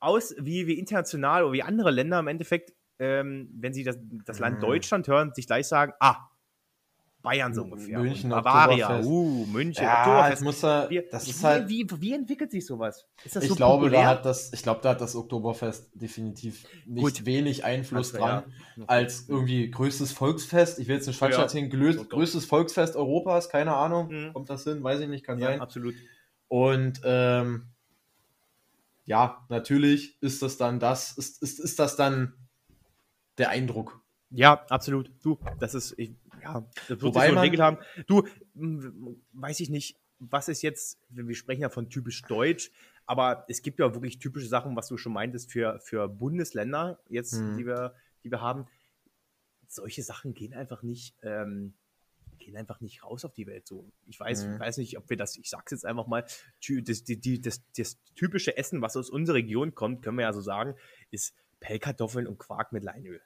aus, 0.00 0.34
wie, 0.38 0.66
wie 0.66 0.78
international 0.78 1.44
oder 1.44 1.52
wie 1.52 1.62
andere 1.62 1.90
Länder 1.90 2.18
im 2.20 2.28
Endeffekt, 2.28 2.72
ähm, 2.98 3.50
wenn 3.54 3.72
sie 3.74 3.84
das, 3.84 3.98
das 4.24 4.38
Land 4.38 4.62
Mhm. 4.62 4.62
Deutschland 4.62 5.08
hören, 5.08 5.32
sich 5.34 5.46
gleich 5.46 5.66
sagen, 5.66 5.92
ah, 6.00 6.29
Bayern 7.22 7.52
so 7.52 7.62
ungefähr. 7.64 7.98
München, 7.98 8.30
Bavaria, 8.30 8.86
Oktoberfest. 8.86 9.08
uh, 9.10 9.46
München, 9.46 9.84
ja, 9.84 9.98
Oktoberfest. 10.00 10.62
da, 10.64 10.90
Wie, 10.90 11.02
das 11.10 11.28
ist 11.28 11.42
wie, 11.42 11.46
halt. 11.46 11.68
wie, 11.68 11.86
wie 11.98 12.12
entwickelt 12.14 12.50
sich 12.50 12.64
sowas? 12.64 13.06
Ist 13.24 13.36
das 13.36 13.42
ich 13.44 13.50
so 13.50 13.56
glaube, 13.56 13.84
populär? 13.84 14.02
da 14.02 14.06
hat 14.08 14.24
das, 14.24 14.52
ich 14.54 14.62
glaube, 14.62 14.80
da 14.82 14.90
hat 14.90 15.00
das 15.02 15.14
Oktoberfest 15.14 15.90
definitiv 15.94 16.66
nicht 16.86 17.02
Gut. 17.18 17.26
wenig 17.26 17.64
Einfluss 17.64 18.14
Hat- 18.14 18.20
dran. 18.20 18.44
ja. 18.76 18.84
Als 18.86 19.28
irgendwie 19.28 19.70
größtes 19.70 20.12
Volksfest, 20.12 20.78
ich 20.78 20.88
will 20.88 20.96
jetzt 20.96 21.06
nicht 21.06 21.18
falsch 21.18 21.36
Ja. 21.36 21.42
erzählen, 21.42 21.68
doch. 21.70 22.08
größtes 22.08 22.46
Volksfest 22.46 22.96
Europas, 22.96 23.48
keine 23.50 23.74
Ahnung, 23.74 24.08
Mhm. 24.08 24.32
kommt 24.32 24.48
das 24.48 24.64
hin, 24.64 24.82
weiß 24.82 25.00
ich 25.00 25.08
nicht, 25.08 25.24
kann 25.26 25.38
Ja, 25.38 25.48
sein. 25.48 25.60
absolut. 25.60 25.94
Und 26.48 27.00
ähm, 27.04 27.66
ja, 29.04 29.44
natürlich 29.48 30.16
ist 30.22 30.42
das 30.42 30.56
dann 30.56 30.78
das, 30.80 31.12
ist, 31.18 31.42
ist, 31.42 31.58
ist 31.60 31.78
das 31.78 31.96
dann 31.96 32.34
der 33.38 33.50
Eindruck. 33.50 34.00
Ja, 34.30 34.64
absolut. 34.68 35.10
Du, 35.22 35.38
das 35.58 35.74
ist, 35.74 35.94
ich, 35.98 36.12
ja, 36.42 36.66
das 36.76 36.88
wird 36.88 37.02
Wobei 37.02 37.28
so 37.28 37.34
man- 37.34 37.44
entwickelt 37.44 37.62
haben. 37.62 37.78
Du, 38.06 38.26
m, 38.54 39.22
weiß 39.32 39.60
ich 39.60 39.70
nicht. 39.70 39.98
was 40.20 40.48
ist 40.48 40.62
jetzt, 40.62 41.00
wir 41.08 41.34
sprechen 41.34 41.62
ja 41.62 41.70
von 41.70 41.88
typisch 41.88 42.22
deutsch, 42.22 42.70
aber 43.06 43.44
es 43.48 43.62
gibt 43.62 43.78
ja 43.80 43.94
wirklich 43.94 44.18
typische 44.18 44.48
Sachen, 44.48 44.76
was 44.76 44.88
du 44.88 44.96
schon 44.96 45.12
meintest, 45.12 45.50
für, 45.50 45.80
für 45.80 46.08
Bundesländer 46.08 47.00
jetzt, 47.08 47.34
hm. 47.34 47.56
die, 47.56 47.66
wir, 47.66 47.94
die 48.22 48.30
wir 48.30 48.40
haben. 48.40 48.66
Solche 49.66 50.02
Sachen 50.02 50.34
gehen 50.34 50.52
einfach 50.52 50.82
nicht, 50.82 51.16
ähm, 51.22 51.74
gehen 52.38 52.56
einfach 52.56 52.80
nicht 52.80 53.04
raus 53.04 53.24
auf 53.24 53.32
die 53.32 53.46
Welt. 53.46 53.66
So, 53.66 53.90
ich 54.06 54.18
weiß, 54.18 54.44
mhm. 54.44 54.58
weiß 54.58 54.78
nicht, 54.78 54.98
ob 54.98 55.08
wir 55.08 55.16
das, 55.16 55.36
ich 55.36 55.48
sag's 55.48 55.70
jetzt 55.70 55.86
einfach 55.86 56.06
mal, 56.06 56.22
das, 56.22 57.04
die, 57.04 57.20
die, 57.20 57.40
das, 57.40 57.62
das 57.76 57.98
typische 58.14 58.56
Essen, 58.56 58.82
was 58.82 58.96
aus 58.96 59.10
unserer 59.10 59.36
Region 59.36 59.74
kommt, 59.74 60.02
können 60.02 60.18
wir 60.18 60.24
ja 60.24 60.32
so 60.32 60.40
sagen, 60.40 60.74
ist 61.10 61.34
Pellkartoffeln 61.60 62.26
und 62.26 62.38
Quark 62.38 62.72
mit 62.72 62.82
Leinöl. 62.82 63.20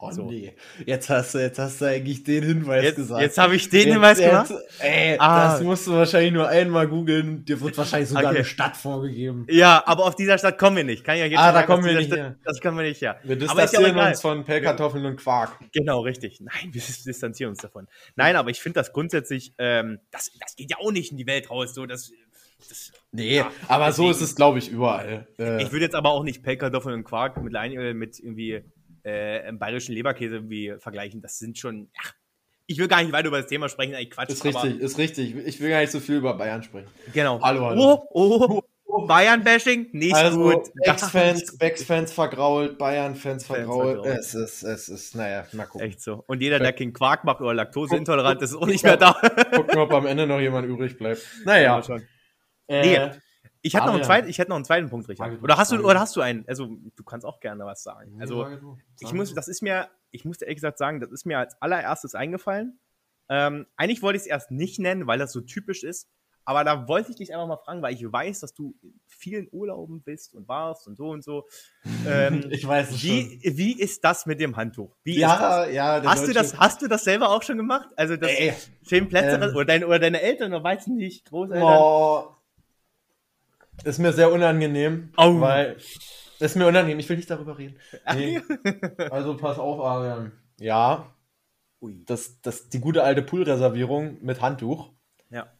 Oh 0.00 0.12
so. 0.12 0.30
nee, 0.30 0.54
jetzt 0.86 1.10
hast 1.10 1.34
du, 1.34 1.38
jetzt 1.38 1.58
hast 1.58 1.80
du 1.80 1.86
eigentlich 1.86 2.22
den 2.22 2.44
Hinweis 2.44 2.84
jetzt, 2.84 2.96
gesagt. 2.96 3.20
Jetzt 3.20 3.36
habe 3.36 3.56
ich 3.56 3.68
den 3.68 3.80
jetzt, 3.80 3.92
Hinweis 3.94 4.18
gemacht. 4.18 4.52
ey, 4.78 5.16
ah. 5.18 5.50
das 5.50 5.62
musst 5.62 5.88
du 5.88 5.92
wahrscheinlich 5.92 6.32
nur 6.32 6.46
einmal 6.46 6.86
googeln. 6.86 7.44
Dir 7.44 7.60
wird 7.60 7.76
wahrscheinlich 7.76 8.08
sogar 8.08 8.26
okay. 8.26 8.36
eine 8.36 8.44
Stadt 8.44 8.76
vorgegeben. 8.76 9.44
Ja, 9.50 9.82
aber 9.86 10.04
auf 10.04 10.14
dieser 10.14 10.38
Stadt 10.38 10.56
kommen 10.56 10.76
wir 10.76 10.84
nicht. 10.84 11.02
Kann 11.02 11.18
ja 11.18 11.24
jetzt 11.24 11.40
ah, 11.40 11.50
da 11.50 11.64
kommen 11.64 11.84
wir 11.84 11.94
nicht. 11.94 12.12
Stadt, 12.12 12.36
das 12.44 12.60
können 12.60 12.76
wir 12.76 12.84
nicht, 12.84 13.00
ja. 13.00 13.16
Wir 13.24 13.34
distanzieren 13.34 13.98
uns 13.98 14.20
von 14.20 14.44
Pellkartoffeln 14.44 15.04
und 15.04 15.16
Quark. 15.16 15.58
Genau, 15.72 16.02
richtig. 16.02 16.40
Nein, 16.40 16.72
wir 16.72 16.80
distanzieren 16.80 17.50
uns 17.50 17.58
davon. 17.58 17.88
Nein, 18.14 18.36
aber 18.36 18.50
ich 18.50 18.60
finde 18.60 18.78
das 18.78 18.92
grundsätzlich, 18.92 19.52
ähm, 19.58 19.98
das, 20.12 20.30
das 20.38 20.54
geht 20.54 20.70
ja 20.70 20.76
auch 20.78 20.92
nicht 20.92 21.10
in 21.10 21.16
die 21.16 21.26
Welt 21.26 21.50
raus. 21.50 21.74
So, 21.74 21.86
das, 21.86 22.12
das, 22.68 22.92
nee, 23.10 23.38
ja, 23.38 23.50
aber 23.66 23.86
deswegen, 23.86 24.06
so 24.06 24.10
ist 24.12 24.20
es, 24.20 24.36
glaube 24.36 24.60
ich, 24.60 24.70
überall. 24.70 25.26
Äh, 25.40 25.60
ich 25.60 25.72
würde 25.72 25.86
jetzt 25.86 25.96
aber 25.96 26.10
auch 26.10 26.22
nicht 26.22 26.44
Pellkartoffeln 26.44 26.94
und 26.94 27.02
Quark 27.04 27.42
mit, 27.42 27.52
Lein, 27.52 27.96
mit 27.96 28.20
irgendwie 28.20 28.62
äh, 29.08 29.52
bayerischen 29.52 29.94
Leberkäse 29.94 30.48
wie 30.48 30.74
vergleichen. 30.78 31.20
Das 31.20 31.38
sind 31.38 31.58
schon. 31.58 31.90
Ja, 31.94 32.10
ich 32.66 32.78
will 32.78 32.88
gar 32.88 33.02
nicht 33.02 33.12
weiter 33.12 33.28
über 33.28 33.38
das 33.38 33.46
Thema 33.46 33.68
sprechen, 33.68 33.94
eigentlich 33.94 34.10
Quatsch. 34.10 34.28
Ist 34.28 34.44
richtig, 34.44 34.78
ist 34.78 34.98
richtig. 34.98 35.34
Ich 35.34 35.60
will 35.60 35.70
gar 35.70 35.80
nicht 35.80 35.90
so 35.90 36.00
viel 36.00 36.16
über 36.16 36.34
Bayern 36.34 36.62
sprechen. 36.62 36.88
Genau. 37.14 37.40
Hallo, 37.40 37.64
hallo. 37.64 38.06
Oh, 38.10 38.62
oh, 38.84 39.06
Bayern-Bashing? 39.06 39.88
Nicht 39.92 40.14
also, 40.14 40.38
gut. 40.38 40.70
Ex-Fans, 40.82 41.56
Becks-Fans 41.58 42.12
vergrault, 42.12 42.76
Bayern-Fans 42.76 43.46
vergrault. 43.46 44.04
Es 44.04 44.34
ist, 44.34 44.62
es 44.62 44.90
ist, 44.90 45.14
naja, 45.14 45.46
mal 45.52 45.64
gucken. 45.64 45.86
Echt 45.86 46.02
so. 46.02 46.24
Und 46.26 46.42
jeder, 46.42 46.58
der 46.58 46.74
keinen 46.74 46.92
Quark 46.92 47.24
macht 47.24 47.40
oder 47.40 47.54
laktoseintolerant 47.54 48.42
ist, 48.42 48.50
ist 48.50 48.56
auch 48.56 48.66
nicht 48.66 48.84
mehr 48.84 48.98
da. 48.98 49.12
Gucken, 49.54 49.78
ob 49.78 49.92
am 49.92 50.06
Ende 50.06 50.26
noch 50.26 50.40
jemand 50.40 50.68
übrig 50.68 50.98
bleibt. 50.98 51.22
Naja. 51.44 51.76
Ja, 51.76 51.82
schon. 51.82 52.02
Äh, 52.66 52.82
nee, 52.82 53.10
ich 53.62 53.74
hätte, 53.74 53.86
noch 53.86 53.94
einen 53.94 54.04
zweiten, 54.04 54.28
ich 54.28 54.38
hätte 54.38 54.50
noch 54.50 54.56
einen 54.56 54.64
zweiten 54.64 54.88
Punkt, 54.88 55.08
Richard. 55.08 55.42
Oder 55.42 55.56
hast 55.56 55.72
du, 55.72 55.84
oder 55.84 56.00
hast 56.00 56.14
du 56.16 56.20
einen? 56.20 56.44
Also, 56.46 56.66
du 56.66 57.04
kannst 57.04 57.26
auch 57.26 57.40
gerne 57.40 57.64
was 57.64 57.82
sagen. 57.82 58.20
Also, 58.20 58.46
ich 59.00 59.12
muss, 59.12 59.34
das 59.34 59.48
ist 59.48 59.62
mir, 59.62 59.88
ich 60.10 60.24
muss 60.24 60.40
ehrlich 60.40 60.56
gesagt 60.56 60.78
sagen, 60.78 61.00
das 61.00 61.10
ist 61.10 61.26
mir 61.26 61.38
als 61.38 61.60
allererstes 61.60 62.14
eingefallen. 62.14 62.78
Ähm, 63.28 63.66
eigentlich 63.76 64.02
wollte 64.02 64.16
ich 64.16 64.22
es 64.22 64.28
erst 64.28 64.50
nicht 64.50 64.78
nennen, 64.78 65.06
weil 65.06 65.18
das 65.18 65.32
so 65.32 65.40
typisch 65.40 65.82
ist. 65.82 66.08
Aber 66.48 66.64
da 66.64 66.88
wollte 66.88 67.10
ich 67.10 67.16
dich 67.18 67.34
einfach 67.34 67.46
mal 67.46 67.58
fragen, 67.58 67.82
weil 67.82 67.92
ich 67.92 68.10
weiß, 68.10 68.40
dass 68.40 68.54
du 68.54 68.74
in 68.80 68.98
vielen 69.06 69.48
Urlauben 69.52 70.02
bist 70.02 70.32
und 70.32 70.48
warst 70.48 70.88
und 70.88 70.96
so 70.96 71.10
und 71.10 71.22
so. 71.22 71.46
Ähm, 72.06 72.46
ich 72.50 72.66
weiß 72.66 72.90
es 72.90 73.02
wie, 73.02 73.38
schon. 73.42 73.58
Wie 73.58 73.78
ist 73.78 74.02
das 74.02 74.24
mit 74.24 74.40
dem 74.40 74.56
Handtuch? 74.56 74.96
Wie 75.04 75.18
ja, 75.18 75.66
ja. 75.66 76.02
Hast 76.06 76.26
du 76.26 76.32
das, 76.32 76.58
hast 76.58 76.80
du 76.80 76.88
das 76.88 77.04
selber 77.04 77.28
auch 77.28 77.42
schon 77.42 77.58
gemacht? 77.58 77.90
Also 77.96 78.16
das 78.16 78.30
Ey, 78.30 78.54
Plätze 79.02 79.36
ähm, 79.36 79.54
oder, 79.54 79.64
deine, 79.66 79.86
oder 79.86 79.98
deine 79.98 80.22
Eltern 80.22 80.54
oder 80.54 80.64
weiß 80.64 80.86
nicht, 80.86 81.26
Großeltern? 81.26 81.80
Oh, 81.82 82.34
ist 83.84 83.98
mir 83.98 84.12
sehr 84.12 84.32
unangenehm, 84.32 85.12
oh. 85.16 85.40
weil 85.40 85.76
ist 86.40 86.56
mir 86.56 86.66
unangenehm. 86.66 86.98
Ich 86.98 87.08
will 87.08 87.16
nicht 87.16 87.30
darüber 87.30 87.58
reden. 87.58 87.76
Nee. 88.14 88.40
also 89.10 89.36
pass 89.36 89.58
auf, 89.58 89.80
Arian. 89.80 90.32
Ja. 90.58 91.12
Ui. 91.80 92.04
Das, 92.06 92.40
das, 92.42 92.68
die 92.68 92.80
gute 92.80 93.02
alte 93.02 93.22
Poolreservierung 93.22 94.18
mit 94.22 94.40
Handtuch. 94.40 94.90
Ja. 95.30 95.52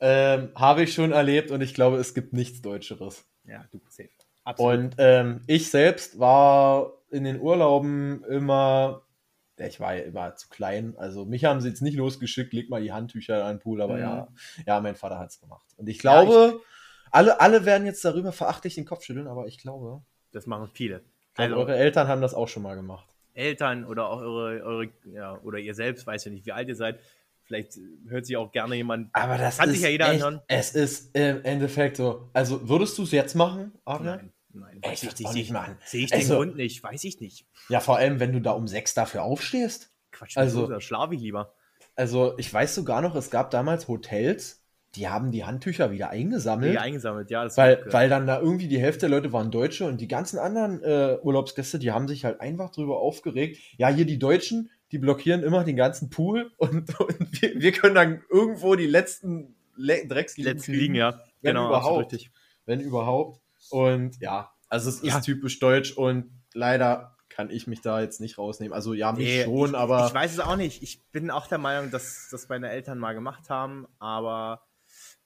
Ähm, 0.00 0.50
habe 0.54 0.82
ich 0.82 0.94
schon 0.94 1.12
erlebt 1.12 1.50
und 1.50 1.60
ich 1.60 1.74
glaube, 1.74 1.98
es 1.98 2.14
gibt 2.14 2.32
nichts 2.32 2.62
Deutscheres. 2.62 3.24
Ja, 3.44 3.64
du 3.70 3.80
safe. 3.88 4.08
Absolut. 4.44 4.72
Und 4.72 4.94
ähm, 4.98 5.40
ich 5.46 5.70
selbst 5.70 6.18
war 6.18 6.92
in 7.10 7.24
den 7.24 7.40
Urlauben 7.40 8.24
immer, 8.24 9.02
ich 9.58 9.80
war 9.80 9.94
ja 9.94 10.02
immer 10.02 10.34
zu 10.34 10.48
klein. 10.48 10.94
Also 10.96 11.24
mich 11.24 11.44
haben 11.44 11.60
sie 11.60 11.68
jetzt 11.68 11.82
nicht 11.82 11.96
losgeschickt, 11.96 12.52
leg 12.52 12.68
mal 12.68 12.82
die 12.82 12.92
Handtücher 12.92 13.44
an 13.44 13.56
den 13.56 13.60
Pool, 13.60 13.80
aber 13.80 13.94
mhm. 13.94 14.00
ja, 14.00 14.28
ja, 14.66 14.80
mein 14.80 14.96
Vater 14.96 15.18
hat 15.18 15.30
es 15.30 15.40
gemacht. 15.40 15.66
Und 15.76 15.88
ich 15.88 15.98
glaube, 15.98 16.32
ja, 16.32 16.48
ich, 16.48 16.62
alle, 17.12 17.40
alle 17.40 17.64
werden 17.64 17.86
jetzt 17.86 18.04
darüber 18.04 18.32
verachtlich 18.32 18.74
den 18.74 18.84
Kopf 18.84 19.04
schütteln, 19.04 19.28
aber 19.28 19.46
ich 19.46 19.58
glaube. 19.58 20.02
Das 20.32 20.46
machen 20.46 20.68
viele. 20.72 21.04
Also, 21.36 21.56
eure 21.56 21.76
Eltern 21.76 22.08
haben 22.08 22.22
das 22.22 22.34
auch 22.34 22.48
schon 22.48 22.62
mal 22.62 22.74
gemacht. 22.74 23.06
Eltern 23.34 23.84
oder 23.84 24.08
auch 24.08 24.20
eure, 24.20 24.62
eure, 24.62 24.88
ja, 25.04 25.38
oder 25.42 25.58
ihr 25.58 25.74
selbst, 25.74 26.06
weiß 26.06 26.24
ja 26.24 26.30
nicht, 26.30 26.44
wie 26.46 26.52
alt 26.52 26.68
ihr 26.68 26.76
seid. 26.76 27.00
Vielleicht 27.44 27.78
hört 28.08 28.26
sich 28.26 28.36
auch 28.36 28.52
gerne 28.52 28.76
jemand. 28.76 29.10
Aber 29.14 29.36
das 29.36 29.58
kann 29.58 29.70
sich 29.70 29.82
ja 29.82 29.88
jeder 29.88 30.06
echt, 30.06 30.22
anhören. 30.22 30.42
Es 30.48 30.74
ist 30.74 31.14
im 31.16 31.42
Endeffekt 31.44 31.96
so. 31.96 32.30
Also 32.32 32.68
würdest 32.68 32.96
du 32.98 33.02
es 33.02 33.10
jetzt 33.10 33.34
machen, 33.34 33.72
Adrian? 33.84 34.32
Nein, 34.52 34.80
nein. 34.80 34.82
Echt, 34.82 35.02
ich 35.02 35.18
nicht, 35.18 35.34
nicht 35.34 35.50
machen. 35.50 35.76
Sehe 35.84 36.04
ich 36.04 36.14
also, 36.14 36.34
den 36.34 36.36
Grund 36.36 36.56
nicht, 36.56 36.82
weiß 36.82 37.04
ich 37.04 37.20
nicht. 37.20 37.46
Ja, 37.68 37.80
vor 37.80 37.96
allem, 37.96 38.20
wenn 38.20 38.32
du 38.32 38.40
da 38.40 38.52
um 38.52 38.68
sechs 38.68 38.94
dafür 38.94 39.22
aufstehst. 39.22 39.92
Quatsch, 40.12 40.36
also, 40.36 40.66
da 40.66 40.80
schlafe 40.80 41.14
ich 41.14 41.20
lieber. 41.20 41.54
Also, 41.96 42.38
ich 42.38 42.52
weiß 42.52 42.74
sogar 42.74 43.02
noch, 43.02 43.14
es 43.16 43.30
gab 43.30 43.50
damals 43.50 43.88
Hotels, 43.88 44.61
die 44.94 45.08
haben 45.08 45.32
die 45.32 45.44
Handtücher 45.44 45.90
wieder 45.90 46.10
eingesammelt. 46.10 46.72
Wieder 46.72 46.82
eingesammelt, 46.82 47.30
ja. 47.30 47.48
weil, 47.56 47.84
weil 47.90 48.08
dann 48.08 48.26
da 48.26 48.40
irgendwie 48.40 48.68
die 48.68 48.78
Hälfte 48.78 49.00
der 49.00 49.10
Leute 49.10 49.32
waren 49.32 49.50
Deutsche 49.50 49.86
und 49.86 50.00
die 50.00 50.08
ganzen 50.08 50.38
anderen 50.38 50.82
äh, 50.82 51.18
Urlaubsgäste, 51.22 51.78
die 51.78 51.92
haben 51.92 52.08
sich 52.08 52.24
halt 52.24 52.40
einfach 52.40 52.70
drüber 52.70 53.00
aufgeregt. 53.00 53.58
Ja, 53.78 53.88
hier 53.88 54.04
die 54.04 54.18
Deutschen, 54.18 54.70
die 54.90 54.98
blockieren 54.98 55.42
immer 55.42 55.64
den 55.64 55.76
ganzen 55.76 56.10
Pool 56.10 56.52
und, 56.58 56.98
und 57.00 57.42
wir, 57.42 57.60
wir, 57.60 57.72
können 57.72 57.94
dann 57.94 58.22
irgendwo 58.30 58.74
die 58.74 58.86
letzten 58.86 59.56
Le 59.76 60.06
Drecksliegen 60.06 60.52
Letzten 60.52 60.72
liegen, 60.72 60.94
ja. 60.94 61.18
Wenn 61.40 61.54
genau, 61.54 61.68
überhaupt. 61.68 62.30
Wenn 62.66 62.80
überhaupt. 62.80 63.40
Und 63.70 64.20
ja, 64.20 64.52
also 64.68 64.90
es 64.90 65.00
ist 65.00 65.22
typisch 65.22 65.58
deutsch 65.58 65.92
und 65.92 66.30
leider 66.52 67.16
kann 67.30 67.48
ich 67.48 67.66
mich 67.66 67.80
da 67.80 68.02
jetzt 68.02 68.20
nicht 68.20 68.36
rausnehmen. 68.36 68.74
Also 68.74 68.92
ja, 68.92 69.12
mich 69.12 69.24
nee, 69.24 69.44
schon, 69.44 69.70
ich, 69.70 69.76
aber. 69.76 70.06
Ich 70.06 70.14
weiß 70.14 70.32
es 70.32 70.40
auch 70.40 70.56
nicht. 70.56 70.82
Ich 70.82 71.02
bin 71.10 71.30
auch 71.30 71.46
der 71.46 71.56
Meinung, 71.56 71.90
dass 71.90 72.28
das 72.30 72.50
meine 72.50 72.68
Eltern 72.68 72.98
mal 72.98 73.14
gemacht 73.14 73.48
haben, 73.48 73.86
aber 73.98 74.60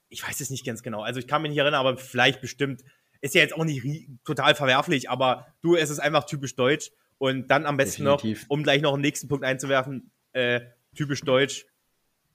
ich 0.09 0.27
weiß 0.27 0.39
es 0.41 0.49
nicht 0.49 0.65
ganz 0.65 0.83
genau. 0.83 1.01
Also 1.01 1.19
ich 1.19 1.27
kann 1.27 1.41
mich 1.41 1.49
nicht 1.49 1.59
erinnern, 1.59 1.79
aber 1.79 1.97
vielleicht 1.97 2.41
bestimmt. 2.41 2.83
Ist 3.19 3.33
ja 3.33 3.41
jetzt 3.41 3.55
auch 3.55 3.65
nicht 3.65 3.83
total 4.25 4.53
verwerflich, 4.53 5.09
aber 5.09 5.47
du, 5.61 5.75
es 5.75 5.89
ist 5.89 5.99
einfach 5.99 6.25
typisch 6.25 6.55
deutsch. 6.55 6.91
Und 7.17 7.47
dann 7.47 7.65
am 7.65 7.77
besten 7.77 8.03
Definitiv. 8.03 8.43
noch, 8.43 8.49
um 8.49 8.63
gleich 8.63 8.81
noch 8.81 8.93
einen 8.93 9.01
nächsten 9.01 9.27
Punkt 9.27 9.43
einzuwerfen, 9.43 10.11
äh, 10.33 10.61
typisch 10.95 11.21
deutsch, 11.21 11.65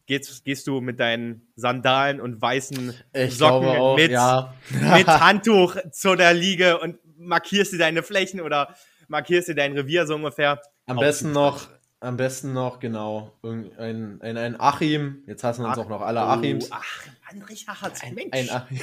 gehst, 0.06 0.44
gehst 0.44 0.66
du 0.66 0.80
mit 0.80 0.98
deinen 0.98 1.46
Sandalen 1.54 2.20
und 2.20 2.42
weißen 2.42 2.92
ich 3.12 3.38
Socken 3.38 3.68
auch, 3.68 3.96
mit, 3.96 4.10
ja. 4.10 4.54
mit 4.70 5.06
Handtuch 5.06 5.76
zu 5.92 6.16
der 6.16 6.34
Liege 6.34 6.80
und 6.80 6.98
markierst 7.16 7.72
dir 7.72 7.78
deine 7.78 8.02
Flächen 8.02 8.40
oder 8.40 8.74
markierst 9.06 9.48
dir 9.48 9.54
dein 9.54 9.72
Revier 9.72 10.06
so 10.06 10.16
ungefähr. 10.16 10.60
Am 10.86 10.98
besten 10.98 11.30
noch 11.30 11.68
am 12.02 12.16
besten 12.16 12.52
noch, 12.52 12.80
genau, 12.80 13.32
ein, 13.44 14.20
ein, 14.20 14.36
ein 14.36 14.60
Achim. 14.60 15.22
Jetzt 15.26 15.44
hassen 15.44 15.64
uns 15.64 15.78
Ach, 15.78 15.84
auch 15.84 15.88
noch 15.88 16.00
alle 16.00 16.20
Achims. 16.22 16.70
Oh, 16.70 16.74
ach, 16.74 17.06
Mann, 17.32 17.42
Richard, 17.42 18.02
ein, 18.02 18.14
Mensch. 18.14 18.32
Ein 18.32 18.50
Achim. 18.50 18.80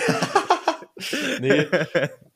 nee, 1.41 1.67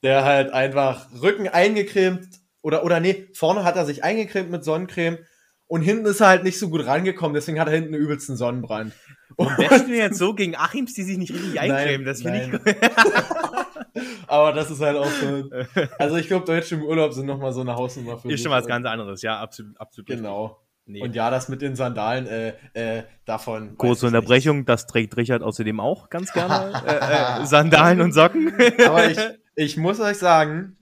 der 0.03 0.25
halt 0.25 0.51
einfach 0.51 1.07
Rücken 1.21 1.47
eingecremt 1.47 2.27
oder, 2.61 2.83
oder 2.83 2.99
nee, 2.99 3.27
vorne 3.33 3.63
hat 3.63 3.77
er 3.77 3.85
sich 3.85 4.03
eingecremt 4.03 4.51
mit 4.51 4.65
Sonnencreme 4.65 5.19
und 5.67 5.81
hinten 5.81 6.05
ist 6.05 6.19
er 6.19 6.27
halt 6.27 6.43
nicht 6.43 6.59
so 6.59 6.69
gut 6.69 6.85
rangekommen, 6.85 7.33
deswegen 7.33 7.59
hat 7.59 7.67
er 7.67 7.75
hinten 7.75 7.93
übelsten 7.93 8.35
Sonnenbrand. 8.35 8.93
Und 9.37 9.55
bashst 9.57 9.87
du 9.87 9.95
jetzt 9.95 10.17
so 10.17 10.33
gegen 10.33 10.55
Achims, 10.55 10.93
die 10.93 11.03
sich 11.03 11.17
nicht 11.17 11.33
richtig 11.33 11.59
eincremen? 11.59 12.05
Das 12.05 12.21
finde 12.21 12.43
ich 12.43 12.51
gut. 12.51 12.61
Aber 14.27 14.51
das 14.51 14.69
ist 14.69 14.81
halt 14.81 14.97
auch 14.97 15.07
so. 15.07 15.49
Also 15.97 16.17
ich 16.17 16.27
glaube, 16.27 16.45
Deutsche 16.45 16.75
im 16.75 16.83
Urlaub 16.83 17.13
sind 17.13 17.25
nochmal 17.25 17.53
so 17.53 17.61
eine 17.61 17.75
Hausnummer 17.75 18.17
für 18.17 18.31
Ist 18.31 18.43
schon 18.43 18.51
was 18.51 18.67
ganz 18.67 18.85
anderes, 18.85 19.21
ja, 19.21 19.39
absolut. 19.39 19.79
absolut 19.79 20.07
genau. 20.07 20.62
Nee. 20.85 21.01
Und 21.01 21.15
ja, 21.15 21.29
das 21.29 21.47
mit 21.47 21.61
den 21.61 21.75
Sandalen, 21.75 22.27
äh, 22.27 22.53
äh, 22.73 23.03
davon. 23.25 23.77
Kurze 23.77 24.07
Unterbrechung, 24.07 24.57
nicht. 24.57 24.69
das 24.69 24.85
trägt 24.85 25.15
Richard 25.15 25.41
außerdem 25.41 25.79
auch 25.79 26.09
ganz 26.09 26.33
gerne. 26.33 26.73
äh, 26.87 27.41
äh, 27.41 27.45
Sandalen 27.45 28.01
und 28.01 28.11
Socken. 28.11 28.53
Aber 28.85 29.09
ich, 29.09 29.17
ich 29.55 29.77
muss 29.77 30.01
euch 30.01 30.17
sagen, 30.17 30.75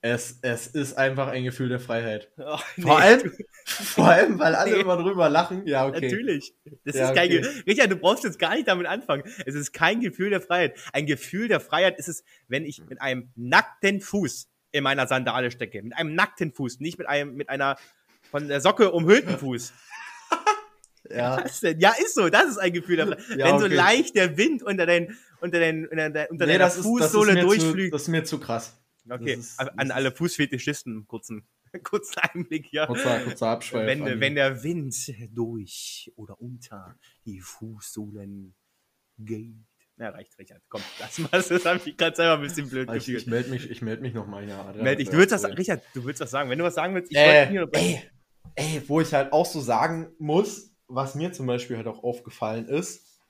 es, 0.00 0.38
es 0.42 0.66
ist 0.66 0.94
einfach 0.98 1.28
ein 1.28 1.44
Gefühl 1.44 1.68
der 1.68 1.80
Freiheit. 1.80 2.32
Oh, 2.38 2.58
nee, 2.76 2.82
vor, 2.82 2.98
allem, 2.98 3.32
vor 3.66 4.08
allem, 4.08 4.38
weil 4.38 4.54
alle 4.54 4.72
nee. 4.72 4.80
immer 4.80 4.96
drüber 4.96 5.28
lachen. 5.28 5.64
Ja, 5.66 5.86
okay. 5.86 6.08
Natürlich. 6.08 6.54
Das 6.84 6.96
ja, 6.96 7.10
ist 7.10 7.14
kein 7.14 7.26
okay. 7.28 7.46
Richard, 7.66 7.92
du 7.92 7.96
brauchst 7.96 8.24
jetzt 8.24 8.38
gar 8.38 8.54
nicht 8.54 8.66
damit 8.66 8.86
anfangen. 8.86 9.22
Es 9.46 9.54
ist 9.54 9.72
kein 9.72 10.00
Gefühl 10.00 10.30
der 10.30 10.40
Freiheit. 10.40 10.76
Ein 10.92 11.06
Gefühl 11.06 11.46
der 11.46 11.60
Freiheit 11.60 11.98
ist 11.98 12.08
es, 12.08 12.24
wenn 12.48 12.64
ich 12.64 12.82
mit 12.88 13.00
einem 13.00 13.30
nackten 13.36 14.00
Fuß 14.00 14.48
in 14.72 14.82
meiner 14.82 15.06
Sandale 15.06 15.50
stecke. 15.50 15.82
Mit 15.82 15.96
einem 15.96 16.14
nackten 16.14 16.52
Fuß, 16.52 16.80
nicht 16.80 16.98
mit 16.98 17.06
einem, 17.06 17.34
mit 17.34 17.48
einer 17.48 17.76
von 18.32 18.48
der 18.48 18.60
Socke 18.60 18.90
umhüllten 18.90 19.38
Fuß. 19.38 19.72
Ja. 21.10 21.44
Ja, 21.76 21.92
ist 22.00 22.14
so, 22.14 22.30
das 22.30 22.46
ist 22.46 22.58
ein 22.58 22.72
Gefühl 22.72 22.96
davon. 22.96 23.16
Ja, 23.36 23.46
Wenn 23.46 23.54
okay. 23.56 23.68
so 23.68 23.74
leicht 23.74 24.16
der 24.16 24.36
Wind 24.38 24.62
unter, 24.62 24.86
den, 24.86 25.14
unter, 25.40 25.58
den, 25.58 25.86
unter, 25.86 26.08
der, 26.08 26.30
unter 26.30 26.46
nee, 26.46 26.52
deiner 26.52 26.70
Fußsohle 26.70 27.38
durchflügt. 27.40 27.92
das 27.92 28.02
ist 28.02 28.08
mir 28.08 28.24
zu 28.24 28.38
krass. 28.38 28.80
Okay, 29.10 29.34
ist, 29.34 29.58
an 29.58 29.90
alle 29.90 30.12
Fußfetischisten, 30.12 31.06
kurzen, 31.06 31.46
kurzen 31.82 32.18
Einblick 32.20 32.66
hier. 32.66 32.86
Kurzer, 32.86 33.20
kurzer 33.20 33.48
Abschweif. 33.48 33.86
Wenn, 33.86 34.20
wenn 34.20 34.34
der 34.36 34.62
Wind 34.62 34.94
durch 35.32 36.10
oder 36.16 36.40
unter 36.40 36.96
die 37.26 37.40
Fußsohlen 37.40 38.54
geht, 39.18 39.56
Ja, 39.98 40.10
reicht, 40.10 40.38
Richard. 40.38 40.62
Komm, 40.68 40.82
lass 41.00 41.18
mal, 41.18 41.28
das 41.32 41.64
habe 41.66 41.80
ich 41.84 41.96
gerade 41.96 42.16
selber 42.16 42.34
ein 42.36 42.42
bisschen 42.42 42.70
blöd 42.70 42.88
ich, 42.94 43.08
Ich 43.08 43.26
melde 43.26 43.50
mich, 43.50 43.68
ich 43.68 43.82
meld 43.82 44.00
mich 44.00 44.14
nochmal 44.14 44.44
hier. 44.44 44.74
Meld 44.80 45.00
dich. 45.00 45.10
Du 45.10 45.18
willst 45.18 45.32
was, 45.32 45.44
Richard, 45.44 45.82
du 45.94 46.04
willst 46.04 46.20
was 46.20 46.30
sagen. 46.30 46.48
Wenn 46.48 46.58
du 46.58 46.64
was 46.64 46.76
sagen 46.76 46.94
willst, 46.94 47.10
ich 47.10 47.18
äh, 47.18 47.48
hier 47.48 47.68
ey, 48.54 48.82
wo 48.86 49.00
ich 49.00 49.12
halt 49.14 49.32
auch 49.32 49.46
so 49.46 49.60
sagen 49.60 50.14
muss, 50.18 50.70
was 50.88 51.14
mir 51.14 51.32
zum 51.32 51.46
Beispiel 51.46 51.76
halt 51.76 51.86
auch 51.86 52.04
aufgefallen 52.04 52.66
ist, 52.66 53.20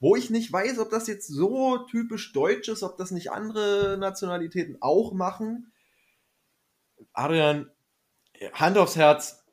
wo 0.00 0.16
ich 0.16 0.30
nicht 0.30 0.50
weiß, 0.50 0.78
ob 0.78 0.90
das 0.90 1.06
jetzt 1.06 1.28
so 1.28 1.78
typisch 1.90 2.32
deutsch 2.32 2.68
ist, 2.68 2.82
ob 2.82 2.96
das 2.96 3.10
nicht 3.10 3.30
andere 3.30 3.98
Nationalitäten 3.98 4.78
auch 4.80 5.12
machen. 5.12 5.72
Adrian, 7.12 7.70
Hand 8.54 8.78
aufs 8.78 8.96
Herz, 8.96 9.44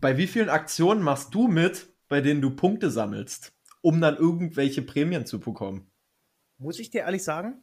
bei 0.00 0.16
wie 0.16 0.28
vielen 0.28 0.48
Aktionen 0.48 1.02
machst 1.02 1.34
du 1.34 1.48
mit, 1.48 1.92
bei 2.08 2.20
denen 2.20 2.40
du 2.40 2.54
Punkte 2.54 2.90
sammelst, 2.90 3.52
um 3.80 4.00
dann 4.00 4.16
irgendwelche 4.16 4.82
Prämien 4.82 5.26
zu 5.26 5.40
bekommen? 5.40 5.90
Muss 6.58 6.78
ich 6.78 6.90
dir 6.90 7.02
ehrlich 7.02 7.24
sagen, 7.24 7.62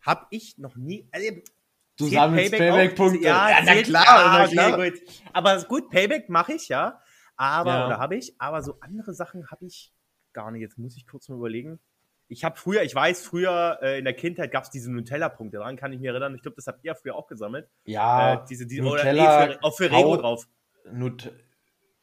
habe 0.00 0.26
ich 0.30 0.58
noch 0.58 0.76
nie 0.76 1.08
erlebt. 1.10 1.52
Du 1.98 2.06
sammelst 2.06 2.52
Payback-Punkte. 2.52 3.18
Payback 3.18 3.24
ja, 3.24 3.50
ja, 3.50 3.64
na 3.64 3.82
klar, 3.82 4.04
ja, 4.04 4.38
na 4.38 4.48
klar. 4.48 4.78
Okay, 4.78 4.90
gut. 4.90 5.00
Aber 5.32 5.62
gut, 5.64 5.90
Payback 5.90 6.28
mache 6.28 6.54
ich 6.54 6.68
ja. 6.68 7.00
Aber, 7.36 7.70
ja. 7.70 7.86
oder 7.86 7.98
habe 7.98 8.16
ich, 8.16 8.34
aber 8.38 8.62
so 8.62 8.78
andere 8.80 9.14
Sachen 9.14 9.50
habe 9.50 9.66
ich 9.66 9.92
gar 10.32 10.50
nicht. 10.50 10.62
Jetzt 10.62 10.78
muss 10.78 10.96
ich 10.96 11.06
kurz 11.06 11.28
mal 11.28 11.36
überlegen. 11.36 11.80
Ich 12.28 12.44
habe 12.44 12.56
früher, 12.56 12.82
ich 12.82 12.94
weiß, 12.94 13.22
früher 13.22 13.78
äh, 13.82 13.98
in 13.98 14.04
der 14.04 14.14
Kindheit 14.14 14.50
gab 14.52 14.64
es 14.64 14.70
diese 14.70 14.90
Nutella-Punkte. 14.90 15.58
Daran 15.58 15.76
kann 15.76 15.92
ich 15.92 16.00
mich 16.00 16.08
erinnern. 16.08 16.34
Ich 16.34 16.42
glaube, 16.42 16.56
das 16.56 16.66
habt 16.66 16.84
ihr 16.84 16.94
früher 16.94 17.14
auch 17.14 17.26
gesammelt. 17.26 17.68
Ja. 17.84 18.34
Äh, 18.34 18.44
diese, 18.48 18.66
diese, 18.66 18.82
Nutella. 18.82 19.44
Oder, 19.44 19.46
nee, 19.48 19.58
auf 19.60 19.76
Ferrero 19.76 20.16
drauf. 20.16 20.48
Nut 20.90 21.30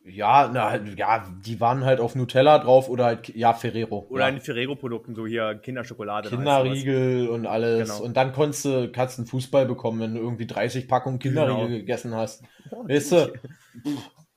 ja, 0.05 0.49
na, 0.51 0.77
ja, 0.77 1.25
die 1.45 1.59
waren 1.59 1.83
halt 1.83 1.99
auf 1.99 2.15
Nutella 2.15 2.59
drauf 2.59 2.89
oder 2.89 3.05
halt, 3.05 3.29
ja, 3.29 3.53
Ferrero. 3.53 4.07
Oder 4.09 4.27
ja. 4.27 4.35
in 4.35 4.41
Ferrero-Produkten, 4.41 5.13
so 5.13 5.27
hier 5.27 5.55
Kinderschokolade. 5.55 6.29
Kinderriegel 6.29 7.27
und 7.27 7.45
alles. 7.45 7.89
Genau. 7.89 8.03
Und 8.03 8.15
dann 8.15 8.31
konntest 8.31 8.65
du, 8.65 8.91
kannst 8.91 9.17
du 9.17 9.21
einen 9.21 9.27
Fußball 9.27 9.65
bekommen, 9.65 9.99
wenn 9.99 10.15
du 10.15 10.21
irgendwie 10.21 10.47
30 10.47 10.87
Packungen 10.87 11.19
Kinderriegel 11.19 11.67
genau. 11.67 11.77
gegessen 11.79 12.15
hast. 12.15 12.43
Oh, 12.71 12.87
weißt 12.87 13.11
du, 13.11 13.33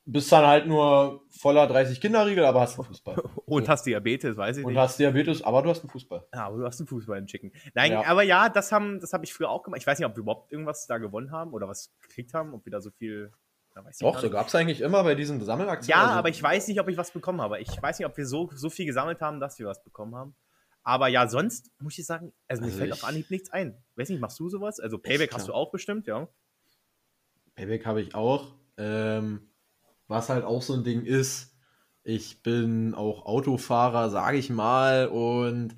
bist 0.04 0.32
dann 0.32 0.46
halt 0.46 0.66
nur 0.66 1.22
voller 1.30 1.66
30 1.66 2.00
Kinderriegel, 2.00 2.44
aber 2.44 2.60
hast 2.60 2.78
einen 2.78 2.86
Fußball. 2.86 3.16
Und 3.46 3.68
hast 3.68 3.86
Diabetes, 3.86 4.36
weiß 4.36 4.56
ich 4.56 4.64
und 4.64 4.70
nicht. 4.70 4.78
Und 4.78 4.82
hast 4.82 4.98
Diabetes, 4.98 5.42
aber 5.42 5.62
du 5.62 5.70
hast 5.70 5.80
einen 5.80 5.90
Fußball. 5.90 6.26
Ja, 6.34 6.46
aber 6.46 6.58
du 6.58 6.64
hast 6.64 6.80
einen 6.80 6.88
Fußball 6.88 7.18
im 7.18 7.26
Chicken. 7.26 7.52
Nein, 7.74 7.92
ja. 7.92 8.04
aber 8.06 8.22
ja, 8.22 8.48
das 8.48 8.72
haben, 8.72 8.98
das 8.98 9.12
habe 9.12 9.24
ich 9.24 9.32
früher 9.32 9.50
auch 9.50 9.62
gemacht. 9.62 9.80
Ich 9.80 9.86
weiß 9.86 9.98
nicht, 9.98 10.06
ob 10.06 10.16
wir 10.16 10.22
überhaupt 10.22 10.50
irgendwas 10.50 10.86
da 10.86 10.98
gewonnen 10.98 11.30
haben 11.30 11.52
oder 11.52 11.68
was 11.68 11.92
gekriegt 12.00 12.34
haben, 12.34 12.54
ob 12.54 12.64
wir 12.64 12.72
da 12.72 12.80
so 12.80 12.90
viel. 12.90 13.30
Doch, 14.00 14.18
so 14.18 14.30
gab 14.30 14.48
es 14.48 14.54
eigentlich 14.54 14.80
immer 14.80 15.02
bei 15.02 15.14
diesen 15.14 15.42
Sammelaktionen. 15.42 15.98
Ja, 15.98 16.06
also, 16.06 16.18
aber 16.18 16.28
ich 16.28 16.42
weiß 16.42 16.68
nicht, 16.68 16.80
ob 16.80 16.88
ich 16.88 16.96
was 16.96 17.10
bekommen 17.10 17.40
habe. 17.40 17.60
Ich 17.60 17.82
weiß 17.82 17.98
nicht, 17.98 18.06
ob 18.06 18.16
wir 18.16 18.26
so, 18.26 18.50
so 18.54 18.70
viel 18.70 18.86
gesammelt 18.86 19.20
haben, 19.20 19.40
dass 19.40 19.58
wir 19.58 19.66
was 19.66 19.82
bekommen 19.82 20.14
haben. 20.14 20.34
Aber 20.82 21.08
ja, 21.08 21.28
sonst 21.28 21.70
muss 21.80 21.96
ich 21.98 22.04
sagen, 22.04 22.32
also, 22.48 22.64
also 22.64 22.74
mir 22.74 22.78
fällt 22.78 22.92
auf 22.92 23.04
Anhieb 23.04 23.30
nichts 23.30 23.50
ein. 23.50 23.76
Weiß 23.96 24.08
nicht, 24.08 24.20
machst 24.20 24.38
du 24.40 24.48
sowas? 24.48 24.80
Also 24.80 24.98
Payback 24.98 25.32
hast 25.32 25.48
du 25.48 25.52
auch 25.52 25.70
bestimmt, 25.70 26.06
ja. 26.06 26.28
Payback 27.54 27.86
habe 27.86 28.00
ich 28.00 28.14
auch. 28.14 28.54
Ähm, 28.76 29.48
was 30.08 30.28
halt 30.28 30.44
auch 30.44 30.62
so 30.62 30.74
ein 30.74 30.84
Ding 30.84 31.04
ist, 31.04 31.54
ich 32.02 32.42
bin 32.42 32.94
auch 32.94 33.26
Autofahrer, 33.26 34.10
sage 34.10 34.38
ich 34.38 34.50
mal, 34.50 35.06
und 35.06 35.76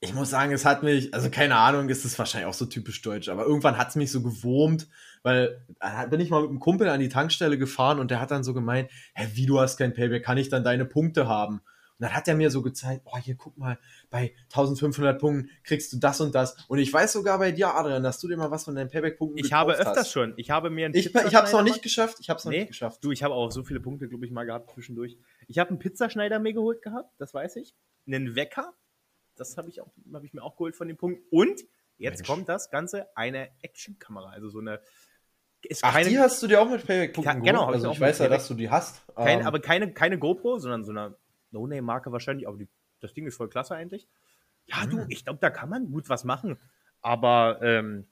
ich 0.00 0.12
muss 0.14 0.30
sagen, 0.30 0.52
es 0.52 0.64
hat 0.64 0.82
mich, 0.82 1.14
also 1.14 1.30
keine 1.30 1.56
Ahnung, 1.56 1.88
ist 1.88 2.04
es 2.04 2.18
wahrscheinlich 2.18 2.48
auch 2.48 2.54
so 2.54 2.66
typisch 2.66 3.02
deutsch, 3.02 3.28
aber 3.28 3.44
irgendwann 3.44 3.78
hat 3.78 3.90
es 3.90 3.94
mich 3.94 4.10
so 4.10 4.22
gewurmt, 4.22 4.88
weil 5.22 5.64
da 5.80 6.06
bin 6.06 6.20
ich 6.20 6.30
mal 6.30 6.40
mit 6.40 6.50
einem 6.50 6.60
Kumpel 6.60 6.88
an 6.88 7.00
die 7.00 7.08
Tankstelle 7.08 7.58
gefahren 7.58 7.98
und 7.98 8.10
der 8.10 8.20
hat 8.20 8.30
dann 8.30 8.44
so 8.44 8.54
gemeint, 8.54 8.90
hä, 9.14 9.28
wie 9.34 9.46
du 9.46 9.60
hast 9.60 9.76
kein 9.76 9.94
Payback, 9.94 10.24
kann 10.24 10.38
ich 10.38 10.48
dann 10.48 10.64
deine 10.64 10.84
Punkte 10.84 11.28
haben? 11.28 11.60
Und 12.02 12.06
dann 12.06 12.16
hat 12.16 12.26
er 12.26 12.34
mir 12.34 12.50
so 12.50 12.62
gezeigt, 12.62 13.02
oh, 13.04 13.16
hier 13.16 13.36
guck 13.36 13.56
mal, 13.56 13.78
bei 14.10 14.34
1500 14.46 15.20
Punkten 15.20 15.50
kriegst 15.62 15.92
du 15.92 15.98
das 15.98 16.20
und 16.20 16.34
das. 16.34 16.56
Und 16.66 16.78
ich 16.78 16.92
weiß 16.92 17.12
sogar 17.12 17.38
bei 17.38 17.52
dir, 17.52 17.76
Adrian, 17.76 18.02
dass 18.02 18.18
du 18.18 18.26
dir 18.26 18.36
mal 18.36 18.50
was 18.50 18.64
von 18.64 18.74
deinen 18.74 18.90
Payback-Punkten 18.90 19.38
Ich 19.38 19.52
habe 19.52 19.74
öfters 19.74 19.98
hast. 19.98 20.10
schon. 20.10 20.34
Ich 20.36 20.50
habe 20.50 20.70
mir 20.70 20.86
einen 20.86 20.94
Ich, 20.96 21.14
ich 21.14 21.34
habe 21.34 21.46
es 21.46 21.52
noch 21.52 21.62
nicht 21.62 21.82
geschafft. 21.82 22.16
Ich 22.20 22.28
habe 22.28 22.38
es 22.38 22.44
noch 22.44 22.50
nee, 22.50 22.60
nicht 22.60 22.68
geschafft. 22.68 23.04
Du, 23.04 23.12
ich 23.12 23.22
habe 23.22 23.34
auch 23.34 23.52
so 23.52 23.62
viele 23.62 23.78
Punkte, 23.78 24.08
glaube 24.08 24.26
ich, 24.26 24.32
mal 24.32 24.44
gehabt 24.44 24.72
zwischendurch. 24.72 25.16
Ich 25.46 25.58
habe 25.58 25.70
einen 25.70 25.78
Pizzaschneider 25.78 26.40
mir 26.40 26.52
geholt 26.54 26.82
gehabt, 26.82 27.14
das 27.18 27.34
weiß 27.34 27.56
ich. 27.56 27.76
Einen 28.06 28.34
Wecker, 28.34 28.72
das 29.36 29.56
habe 29.56 29.68
ich, 29.68 29.78
hab 29.78 30.24
ich 30.24 30.34
mir 30.34 30.42
auch 30.42 30.56
geholt 30.56 30.74
von 30.74 30.88
den 30.88 30.96
Punkten. 30.96 31.24
Und 31.30 31.60
jetzt 31.98 32.18
Mensch. 32.18 32.28
kommt 32.28 32.48
das 32.48 32.70
Ganze, 32.70 33.16
eine 33.16 33.50
Actionkamera, 33.62 34.30
also 34.30 34.48
so 34.48 34.58
eine 34.58 34.80
Ach, 35.82 35.92
keine, 35.92 36.08
die 36.08 36.18
hast 36.18 36.42
du 36.42 36.46
dir 36.46 36.60
auch 36.60 36.68
mit 36.68 36.86
Payback-Punkten 36.86 37.42
Genau, 37.42 37.66
also 37.66 37.88
ich, 37.88 37.94
ich 37.94 38.00
weiß 38.00 38.18
ja, 38.18 38.28
dass 38.28 38.48
du 38.48 38.54
die 38.54 38.70
hast. 38.70 39.02
Kein, 39.14 39.40
ähm, 39.40 39.46
aber 39.46 39.60
keine, 39.60 39.92
keine 39.92 40.18
GoPro, 40.18 40.58
sondern 40.58 40.84
so 40.84 40.90
eine 40.90 41.16
No-Name-Marke 41.52 42.10
wahrscheinlich, 42.12 42.48
aber 42.48 42.58
die, 42.58 42.68
das 43.00 43.14
Ding 43.14 43.26
ist 43.26 43.36
voll 43.36 43.48
klasse 43.48 43.74
eigentlich. 43.74 44.08
Ja, 44.66 44.86
du, 44.86 44.98
hm. 44.98 45.06
ich 45.08 45.24
glaube, 45.24 45.38
da 45.40 45.50
kann 45.50 45.68
man 45.68 45.90
gut 45.90 46.08
was 46.08 46.24
machen. 46.24 46.58
Aber 47.00 47.60
ähm, 47.62 48.06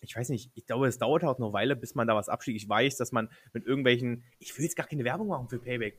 ich 0.00 0.14
weiß 0.16 0.28
nicht, 0.28 0.50
ich 0.54 0.66
glaube, 0.66 0.86
es 0.86 0.98
dauert 0.98 1.24
auch 1.24 1.38
noch 1.38 1.48
eine 1.48 1.52
Weile, 1.52 1.76
bis 1.76 1.94
man 1.94 2.06
da 2.06 2.14
was 2.14 2.28
abschließt. 2.28 2.64
Ich 2.64 2.68
weiß, 2.68 2.96
dass 2.96 3.12
man 3.12 3.30
mit 3.52 3.66
irgendwelchen, 3.66 4.24
ich 4.38 4.56
will 4.56 4.64
jetzt 4.64 4.76
gar 4.76 4.86
keine 4.86 5.04
Werbung 5.04 5.28
machen 5.28 5.48
für 5.48 5.58
Payback. 5.58 5.98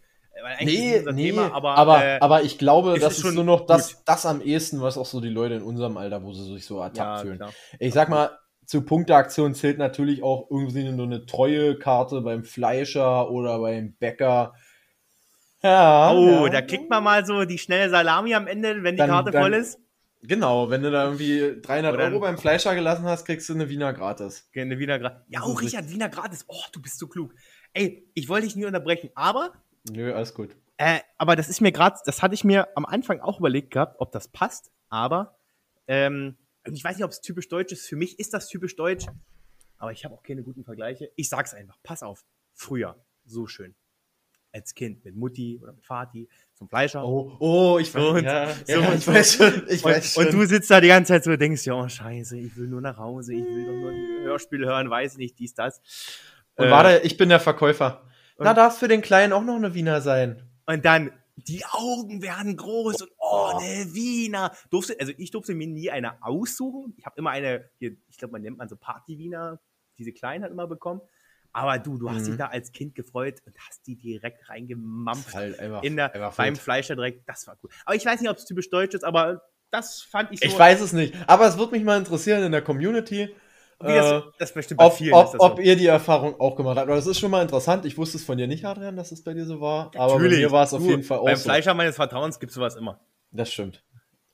Nee, 0.62 1.04
nee, 1.04 1.30
Thema, 1.30 1.52
aber, 1.52 1.76
aber, 1.76 2.06
äh, 2.06 2.20
aber, 2.20 2.44
ich 2.44 2.60
glaube, 2.60 3.00
das 3.00 3.18
ist, 3.18 3.26
ist 3.26 3.34
nur 3.34 3.44
noch 3.44 3.66
das, 3.66 4.04
das 4.06 4.24
am 4.28 4.40
ehesten, 4.42 4.82
was 4.82 4.96
auch 4.96 5.08
so 5.08 5.20
die 5.20 5.30
Leute 5.30 5.56
in 5.56 5.64
unserem 5.64 5.98
Alter, 5.98 6.24
wo 6.24 6.32
sie 6.32 6.54
sich 6.54 6.64
so 6.64 6.80
ertappt 6.80 6.98
ja, 6.98 7.18
fühlen. 7.18 7.38
Klar. 7.38 7.54
Ich 7.80 7.92
sag 7.92 8.10
mal, 8.10 8.38
zu 8.68 8.84
Punkteaktion 8.84 9.56
zählt 9.56 9.80
natürlich 9.80 10.22
auch 10.22 10.52
irgendwie 10.52 10.92
nur 10.92 11.06
eine 11.06 11.26
treue 11.26 11.80
Karte 11.80 12.22
beim 12.22 12.44
Fleischer 12.44 13.32
oder 13.32 13.60
beim 13.60 13.94
Bäcker 13.94 14.54
ja. 15.64 16.12
Oh, 16.14 16.46
ja. 16.46 16.50
da 16.50 16.62
kriegt 16.62 16.90
man 16.90 17.04
mal 17.04 17.26
so 17.26 17.46
die 17.46 17.58
schnelle 17.58 17.90
Salami 17.90 18.36
am 18.36 18.48
Ende, 18.48 18.84
wenn 18.84 18.96
die 18.96 19.00
dann, 19.00 19.10
Karte 19.10 19.32
dann, 19.32 19.42
voll 19.42 19.54
ist. 19.54 19.80
Genau, 20.22 20.70
wenn 20.70 20.82
du 20.82 20.92
da 20.92 21.06
irgendwie 21.06 21.62
300 21.62 21.94
Oder 21.94 22.04
Euro 22.06 22.20
beim 22.20 22.38
Fleischer 22.38 22.76
gelassen 22.76 23.06
hast, 23.06 23.26
kriegst 23.26 23.48
du 23.50 23.54
eine 23.54 23.70
Wiener 23.70 23.94
gratis. 23.94 24.50
Eine 24.56 24.80
Wiener 24.80 25.00
gratis. 25.00 25.24
Ja, 25.30 25.42
oh, 25.44 25.54
Richard, 25.54 25.90
Wiener 25.90 26.10
gratis. 26.10 26.46
Oh, 26.48 26.64
du 26.72 26.82
bist 26.82 27.00
so 27.00 27.08
klug. 27.08 27.34
Ey, 27.74 28.10
ich 28.14 28.28
wollte 28.28 28.48
dich 28.48 28.56
nie 28.56 28.66
unterbrechen, 28.66 29.10
aber. 29.16 29.54
Nö, 29.90 30.14
alles 30.14 30.34
gut. 30.34 30.56
Äh, 30.78 31.00
aber 31.18 31.36
das 31.36 31.50
ist 31.50 31.62
mir 31.62 31.72
gerade, 31.72 31.98
das 32.06 32.22
hatte 32.22 32.34
ich 32.34 32.44
mir 32.44 32.68
am 32.76 32.86
Anfang 32.86 33.20
auch 33.20 33.40
überlegt 33.40 33.72
gehabt, 33.72 33.96
ob 34.00 34.12
das 34.12 34.28
passt, 34.28 34.72
aber 34.90 35.38
ähm, 35.88 36.38
ich 36.76 36.84
weiß 36.84 36.98
nicht, 36.98 37.06
ob 37.06 37.12
es 37.12 37.22
typisch 37.22 37.48
deutsch 37.48 37.72
ist. 37.72 37.88
Für 37.88 37.96
mich 37.96 38.20
ist 38.20 38.34
das 38.34 38.48
typisch 38.48 38.76
deutsch, 38.76 39.06
aber 39.78 39.92
ich 39.92 40.06
habe 40.06 40.16
auch 40.16 40.24
keine 40.24 40.44
guten 40.44 40.64
Vergleiche. 40.64 41.12
Ich 41.16 41.30
sag's 41.30 41.54
einfach, 41.54 41.78
pass 41.84 42.04
auf. 42.04 42.26
Früher, 42.54 42.96
so 43.26 43.48
schön 43.48 43.76
als 44.58 44.74
Kind 44.74 45.04
mit 45.06 45.16
Mutti 45.16 45.60
oder 45.62 45.74
mit 45.74 45.86
Vati 45.86 46.28
zum 46.56 46.68
Fleischer. 46.68 47.06
Oh, 47.06 47.36
oh, 47.40 47.78
ich 47.80 47.94
weiß, 47.94 48.24
ja, 48.24 48.50
so 48.50 48.82
ja, 48.82 48.94
ich 48.94 49.08
weiß 49.08 49.34
schon, 49.34 49.64
ich 49.68 49.86
und, 49.86 49.92
weiß 49.92 50.14
schon. 50.14 50.26
Und 50.26 50.34
du 50.34 50.46
sitzt 50.46 50.72
da 50.72 50.82
die 50.82 50.88
ganze 50.88 51.14
Zeit 51.14 51.24
so 51.24 51.32
und 51.32 51.42
denkst, 51.42 51.66
ja, 51.66 51.74
oh, 51.74 51.88
scheiße, 51.88 52.38
ich 52.38 52.56
will 52.58 52.68
nur 52.68 52.82
nach 52.82 52.98
Hause, 52.98 53.34
ich 53.34 53.46
will 53.46 53.66
doch 53.66 53.74
nur 53.74 53.92
ein 53.92 54.24
Hörspiel 54.24 54.66
hören, 54.66 54.90
weiß 54.90 55.18
nicht, 55.18 55.38
dies, 55.40 55.54
das. 55.54 55.82
Und 56.56 56.66
äh, 56.66 56.72
warte, 56.72 57.02
ich 57.06 57.18
bin 57.18 57.30
der 57.30 57.40
Verkäufer. 57.40 58.04
Da 58.40 58.54
darf 58.54 58.78
für 58.78 58.88
den 58.88 59.02
Kleinen 59.02 59.34
auch 59.34 59.44
noch 59.44 59.56
eine 59.56 59.74
Wiener 59.74 60.02
sein. 60.02 60.44
Und 60.66 60.86
dann, 60.86 61.12
die 61.48 61.64
Augen 61.66 62.22
werden 62.22 62.58
groß 62.58 63.02
und 63.02 63.12
oh, 63.18 63.54
eine 63.56 63.94
Wiener. 63.94 64.56
Durfte, 64.70 64.96
also 65.00 65.14
ich 65.18 65.32
durfte 65.32 65.54
mir 65.56 65.68
nie 65.68 65.90
eine 65.90 66.22
aussuchen. 66.24 66.94
Ich 66.98 67.06
habe 67.06 67.16
immer 67.18 67.32
eine, 67.32 67.70
hier, 67.80 67.96
ich 68.10 68.18
glaube, 68.18 68.34
man 68.34 68.42
nennt 68.42 68.58
man 68.58 68.68
so 68.68 68.76
Party-Wiener, 68.76 69.60
diese 69.98 70.12
kleinen 70.12 70.44
hat 70.44 70.52
immer 70.52 70.68
bekommen. 70.68 71.02
Aber 71.54 71.80
du, 71.80 71.98
du 71.98 72.10
hast 72.10 72.24
mhm. 72.24 72.26
dich 72.26 72.38
da 72.38 72.48
als 72.48 72.72
Kind 72.72 72.94
gefreut 72.94 73.42
und 73.46 73.56
hast 73.68 73.88
die 73.88 73.96
direkt 73.96 74.48
reingemampft. 74.50 75.34
Halt 75.34 75.60
einfach, 75.60 75.82
in 75.84 75.96
der, 75.96 76.14
einfach 76.14 76.36
beim 76.36 76.56
Fleischer 76.56 76.96
direkt. 76.96 77.28
Das 77.28 77.48
war 77.48 77.58
cool. 77.64 77.70
Aber 77.86 77.96
ich 77.96 78.06
weiß 78.06 78.22
nicht, 78.22 78.30
ob 78.30 78.38
es 78.38 78.46
typisch 78.46 78.70
deutsch 78.70 78.94
ist, 78.94 79.04
aber 79.04 79.42
das 79.72 80.02
fand 80.02 80.32
ich 80.32 80.40
so. 80.40 80.46
Ich 80.46 80.58
weiß 80.58 80.82
es 80.82 80.94
nicht. 80.94 81.16
Aber 81.28 81.48
es 81.48 81.58
würde 81.58 81.72
mich 81.72 81.84
mal 81.84 81.98
interessieren 81.98 82.44
in 82.44 82.52
der 82.52 82.62
Community. 82.62 83.34
Das, 83.80 84.12
äh, 84.12 84.22
das 84.40 84.54
bestimmt 84.54 84.82
ob, 84.82 84.94
vielen, 84.94 85.14
ob, 85.14 85.28
so. 85.28 85.40
ob, 85.40 85.60
ihr 85.60 85.76
die 85.76 85.86
Erfahrung 85.86 86.40
auch 86.40 86.56
gemacht 86.56 86.78
habt. 86.78 86.88
Aber 86.88 86.96
das 86.96 87.06
ist 87.06 87.20
schon 87.20 87.30
mal 87.30 87.44
interessant. 87.44 87.86
Ich 87.86 87.98
wusste 87.98 88.18
es 88.18 88.24
von 88.24 88.38
dir 88.38 88.48
nicht, 88.48 88.66
Adrian, 88.66 88.96
dass 88.96 89.12
es 89.12 89.24
bei 89.24 89.34
dir 89.34 89.46
so 89.46 89.62
war. 89.62 89.86
Natürlich. 89.86 90.02
Aber 90.02 90.20
bei 90.20 90.30
mir 90.30 90.52
war 90.52 90.64
es 90.64 90.74
auf 90.74 90.82
jeden 90.82 91.04
Fall 91.04 91.20
auch 91.20 91.26
Beim 91.26 91.36
so. 91.36 91.44
Fleischer 91.44 91.74
meines 91.74 91.96
Vertrauens 91.96 92.40
gibt 92.40 92.50
es 92.50 92.56
sowas 92.56 92.76
immer. 92.76 93.00
Das 93.32 93.52
stimmt. 93.54 93.84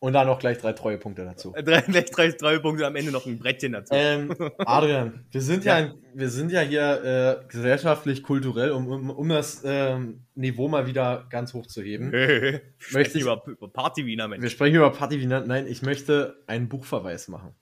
Und 0.03 0.12
dann 0.12 0.27
noch 0.27 0.39
gleich 0.39 0.58
drei 0.58 0.73
Treuepunkte 0.73 1.23
dazu. 1.23 1.53
Drei, 1.63 1.79
gleich 1.82 2.12
drei 2.12 2.29
Treuepunkte, 2.32 2.86
am 2.86 2.95
Ende 2.97 3.13
noch 3.13 3.25
ein 3.25 3.39
Brettchen 3.39 3.71
dazu. 3.71 3.93
Ähm, 3.95 4.36
Adrian, 4.58 5.25
wir 5.32 5.39
sind 5.39 5.63
ja, 5.63 5.79
ja 5.79 5.93
wir 6.13 6.29
sind 6.29 6.51
ja 6.51 6.60
hier 6.60 7.39
äh, 7.45 7.47
gesellschaftlich, 7.49 8.21
kulturell, 8.21 8.71
um, 8.71 8.87
um, 8.87 9.10
um 9.10 9.29
das 9.29 9.62
ähm, 9.65 10.25
Niveau 10.35 10.67
mal 10.67 10.87
wieder 10.87 11.25
ganz 11.29 11.54
hoch 11.54 11.67
zu 11.67 11.81
heben. 11.81 12.12
wir 12.12 12.62
möchte 12.91 13.17
ich, 13.17 13.23
über, 13.23 13.44
über 13.46 13.69
Party-Wiener, 13.69 14.27
Mensch. 14.27 14.44
Wir 14.44 14.50
sprechen 14.50 14.75
über 14.75 14.91
Party-Wiener. 14.91 15.46
Nein, 15.46 15.67
ich 15.67 15.81
möchte 15.81 16.35
einen 16.48 16.67
Buchverweis 16.67 17.29
machen. 17.29 17.56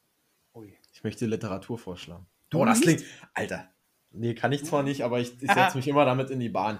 Ich 1.01 1.03
möchte 1.03 1.25
Literatur 1.25 1.79
vorschlagen. 1.79 2.27
Du 2.51 2.59
oh, 2.59 2.65
das 2.65 2.81
klingt. 2.81 3.03
Alter. 3.33 3.67
Nee, 4.11 4.35
kann 4.35 4.51
ich 4.51 4.63
zwar 4.65 4.83
nicht, 4.83 5.01
aber 5.01 5.19
ich, 5.19 5.33
ich 5.41 5.51
setze 5.53 5.75
mich 5.75 5.87
immer 5.87 6.05
damit 6.05 6.29
in 6.29 6.39
die 6.39 6.49
Bahn. 6.49 6.77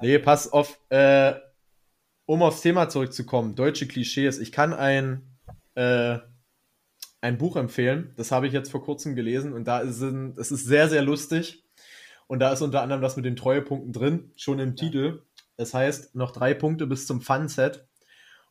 Nee, 0.00 0.18
pass 0.18 0.50
auf. 0.50 0.80
Äh, 0.88 1.34
um 2.24 2.42
aufs 2.42 2.62
Thema 2.62 2.88
zurückzukommen, 2.88 3.54
deutsche 3.54 3.86
Klischees. 3.86 4.38
Ich 4.38 4.52
kann 4.52 4.72
ein, 4.72 5.38
äh, 5.74 6.18
ein 7.20 7.36
Buch 7.36 7.56
empfehlen. 7.56 8.14
Das 8.16 8.32
habe 8.32 8.46
ich 8.46 8.54
jetzt 8.54 8.70
vor 8.70 8.82
kurzem 8.82 9.14
gelesen 9.14 9.52
und 9.52 9.64
da 9.68 9.80
ist 9.80 10.00
es 10.00 10.50
ist 10.50 10.64
sehr, 10.64 10.88
sehr 10.88 11.02
lustig. 11.02 11.62
Und 12.26 12.38
da 12.38 12.50
ist 12.50 12.62
unter 12.62 12.80
anderem 12.80 13.02
das 13.02 13.16
mit 13.16 13.26
den 13.26 13.36
Treuepunkten 13.36 13.92
drin, 13.92 14.32
schon 14.34 14.60
im 14.60 14.70
ja. 14.70 14.74
Titel. 14.76 15.22
Es 15.58 15.74
heißt 15.74 16.14
noch 16.14 16.30
drei 16.30 16.54
Punkte 16.54 16.86
bis 16.86 17.06
zum 17.06 17.20
Fun-Set. 17.20 17.86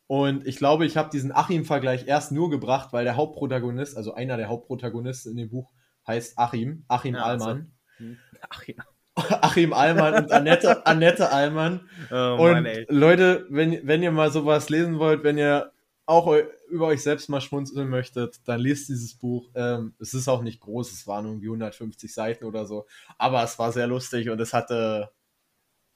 Und 0.08 0.48
ich 0.48 0.56
glaube, 0.56 0.86
ich 0.86 0.96
habe 0.96 1.10
diesen 1.10 1.34
Achim-Vergleich 1.34 2.08
erst 2.08 2.32
nur 2.32 2.50
gebracht, 2.50 2.94
weil 2.94 3.04
der 3.04 3.18
Hauptprotagonist, 3.18 3.98
also 3.98 4.14
einer 4.14 4.38
der 4.38 4.48
Hauptprotagonisten 4.48 5.32
in 5.32 5.38
dem 5.38 5.50
Buch, 5.50 5.72
heißt 6.08 6.40
Achim, 6.40 6.86
Achim 6.88 7.16
ja, 7.16 7.24
Allmann. 7.24 7.72
Also, 8.00 8.14
Achim. 8.50 8.76
Achim 9.42 9.74
Allmann 9.74 10.24
und 10.24 10.32
Annette, 10.32 10.86
Annette 10.86 11.32
Allmann. 11.32 11.90
Oh, 12.12 12.38
und 12.40 12.64
Mann, 12.64 12.86
Leute, 12.88 13.46
wenn, 13.50 13.86
wenn 13.86 14.04
ihr 14.04 14.12
mal 14.12 14.32
sowas 14.32 14.70
lesen 14.70 15.00
wollt, 15.00 15.24
wenn 15.24 15.38
ihr 15.38 15.72
auch 16.06 16.34
über 16.70 16.88
euch 16.88 17.04
selbst 17.04 17.28
mal 17.28 17.42
schmunzeln 17.42 17.90
möchtet, 17.90 18.48
dann 18.48 18.62
liest 18.62 18.88
dieses 18.90 19.16
Buch. 19.16 19.50
Ähm, 19.56 19.94
es 20.00 20.14
ist 20.14 20.30
auch 20.30 20.42
nicht 20.42 20.62
groß, 20.62 20.92
es 20.94 21.06
waren 21.06 21.26
irgendwie 21.26 21.48
150 21.48 22.14
Seiten 22.14 22.46
oder 22.46 22.66
so, 22.66 22.88
aber 23.18 23.44
es 23.44 23.60
war 23.60 23.72
sehr 23.74 23.88
lustig 23.88 24.30
und 24.30 24.40
es 24.40 24.54
hatte, 24.54 25.12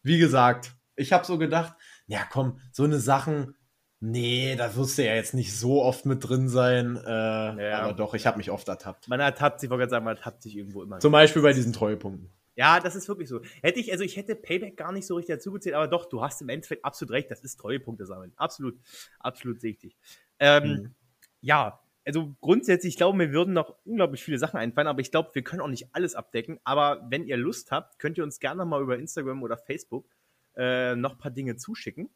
wie 0.04 0.18
gesagt, 0.18 0.74
ich 0.96 1.14
habe 1.14 1.26
so 1.26 1.38
gedacht, 1.38 1.76
ja 2.08 2.26
komm, 2.30 2.60
so 2.74 2.84
eine 2.84 3.00
Sachen, 3.00 3.56
nee, 4.02 4.56
da 4.58 4.76
wirst 4.76 4.98
du 4.98 5.06
ja 5.06 5.16
jetzt 5.16 5.34
nicht 5.34 5.58
so 5.58 5.82
oft 5.82 6.06
mit 6.06 6.28
drin 6.28 6.50
sein, 6.50 6.98
äh, 6.98 7.10
ja. 7.10 7.80
aber 7.80 7.94
doch, 7.94 8.14
ich 8.14 8.28
habe 8.28 8.38
mich 8.38 8.52
oft 8.52 8.68
ertappt. 8.68 9.08
Man 9.08 9.20
ertappt 9.20 9.62
sich, 9.62 9.68
ich 9.68 9.72
wollte 9.72 9.90
sagen, 9.90 10.04
man 10.04 10.18
ertappt 10.18 10.44
sich 10.44 10.58
irgendwo 10.58 10.84
immer. 10.84 11.00
Zum 11.00 11.12
Beispiel 11.12 11.42
bei 11.42 11.54
diesen 11.54 11.72
Treuepunkten. 11.72 12.30
Ja, 12.56 12.80
das 12.80 12.96
ist 12.96 13.08
wirklich 13.08 13.30
so. 13.30 13.42
Hätte 13.62 13.80
ich, 13.80 13.92
also 13.92 14.04
ich 14.04 14.18
hätte 14.18 14.36
Payback 14.36 14.76
gar 14.76 14.92
nicht 14.92 15.08
so 15.08 15.16
richtig 15.16 15.36
dazu 15.36 15.52
gezählt, 15.52 15.76
aber 15.76 15.88
doch, 15.88 16.10
du 16.10 16.22
hast 16.22 16.42
im 16.42 16.50
Endeffekt 16.50 16.84
absolut 16.84 17.14
recht, 17.14 17.32
das 17.32 17.42
ist 17.42 17.58
Treuepunkte 17.58 18.06
sammeln. 18.06 18.34
Absolut, 18.36 18.78
absolut 19.20 19.64
richtig. 19.64 19.96
Ähm, 20.40 20.64
mhm. 20.64 20.96
Ja, 21.40 21.80
also 22.06 22.36
grundsätzlich, 22.42 22.94
ich 22.94 22.98
glaube, 22.98 23.18
mir 23.18 23.32
würden 23.32 23.54
noch 23.54 23.78
unglaublich 23.86 24.24
viele 24.24 24.38
Sachen 24.38 24.58
einfallen, 24.58 24.88
aber 24.88 25.02
ich 25.02 25.12
glaube, 25.12 25.30
wir 25.34 25.44
können 25.44 25.62
auch 25.62 25.68
nicht 25.68 25.94
alles 25.94 26.16
abdecken. 26.16 26.60
Aber 26.64 27.06
wenn 27.10 27.26
ihr 27.26 27.38
Lust 27.38 27.72
habt, 27.72 28.00
könnt 28.00 28.18
ihr 28.18 28.24
uns 28.24 28.40
gerne 28.40 28.66
mal 28.66 28.82
über 28.82 28.98
Instagram 28.98 29.44
oder 29.44 29.58
Facebook 29.58 30.10
äh, 30.56 30.96
noch 30.96 31.14
ein 31.14 31.18
paar 31.18 31.32
Dinge 31.32 31.56
zuschicken. 31.56 32.10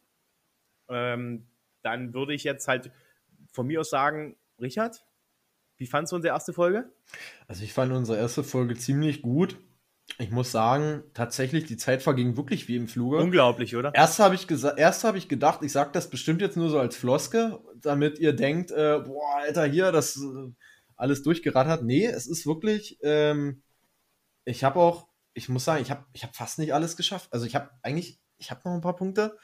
Ähm, 0.90 1.48
dann 1.86 2.14
würde 2.14 2.34
ich 2.34 2.44
jetzt 2.44 2.68
halt 2.68 2.92
von 3.52 3.68
mir 3.68 3.82
aus 3.82 3.90
sagen, 3.90 4.36
Richard, 4.60 5.06
wie 5.78 5.86
fandest 5.86 6.12
du 6.12 6.16
unsere 6.18 6.34
erste 6.34 6.54
Folge? 6.54 6.92
Also 7.48 7.64
ich 7.64 7.74
fand 7.74 7.94
unsere 7.94 8.18
erste 8.18 8.44
Folge 8.44 8.76
ziemlich 8.76 9.22
gut. 9.22 9.58
Ich 10.18 10.32
muss 10.32 10.52
sagen, 10.52 11.04
tatsächlich, 11.14 11.66
die 11.66 11.78
Zeit 11.78 12.02
verging 12.02 12.38
wirklich 12.38 12.68
wie 12.68 12.76
im 12.76 12.88
Fluge. 12.88 13.18
Unglaublich, 13.18 13.76
oder? 13.76 13.94
Erst 13.94 14.20
habe 14.20 14.36
ich, 14.36 14.48
hab 14.48 15.16
ich 15.16 15.28
gedacht, 15.28 15.64
ich 15.64 15.72
sage 15.72 15.90
das 15.94 16.10
bestimmt 16.10 16.42
jetzt 16.42 16.58
nur 16.58 16.70
so 16.70 16.80
als 16.80 16.96
Floske, 16.96 17.60
damit 17.76 18.20
ihr 18.20 18.34
denkt, 18.34 18.72
äh, 18.72 19.00
boah, 19.00 19.38
Alter, 19.38 19.66
hier, 19.66 19.92
das 19.92 20.18
äh, 20.18 20.52
alles 20.96 21.24
durchgerattert. 21.24 21.84
Nee, 21.84 22.06
es 22.06 22.28
ist 22.28 22.46
wirklich, 22.46 23.00
ähm, 23.02 23.64
ich 24.46 24.64
habe 24.64 24.80
auch, 24.80 25.08
ich 25.34 25.50
muss 25.50 25.66
sagen, 25.66 25.82
ich 25.82 25.92
habe 25.92 26.06
ich 26.14 26.24
hab 26.24 26.36
fast 26.36 26.60
nicht 26.60 26.74
alles 26.74 26.96
geschafft. 26.96 27.34
Also 27.34 27.46
ich 27.46 27.56
habe 27.56 27.72
eigentlich, 27.82 28.20
ich 28.38 28.52
habe 28.52 28.62
noch 28.64 28.74
ein 28.74 28.82
paar 28.82 28.96
Punkte. 28.96 29.38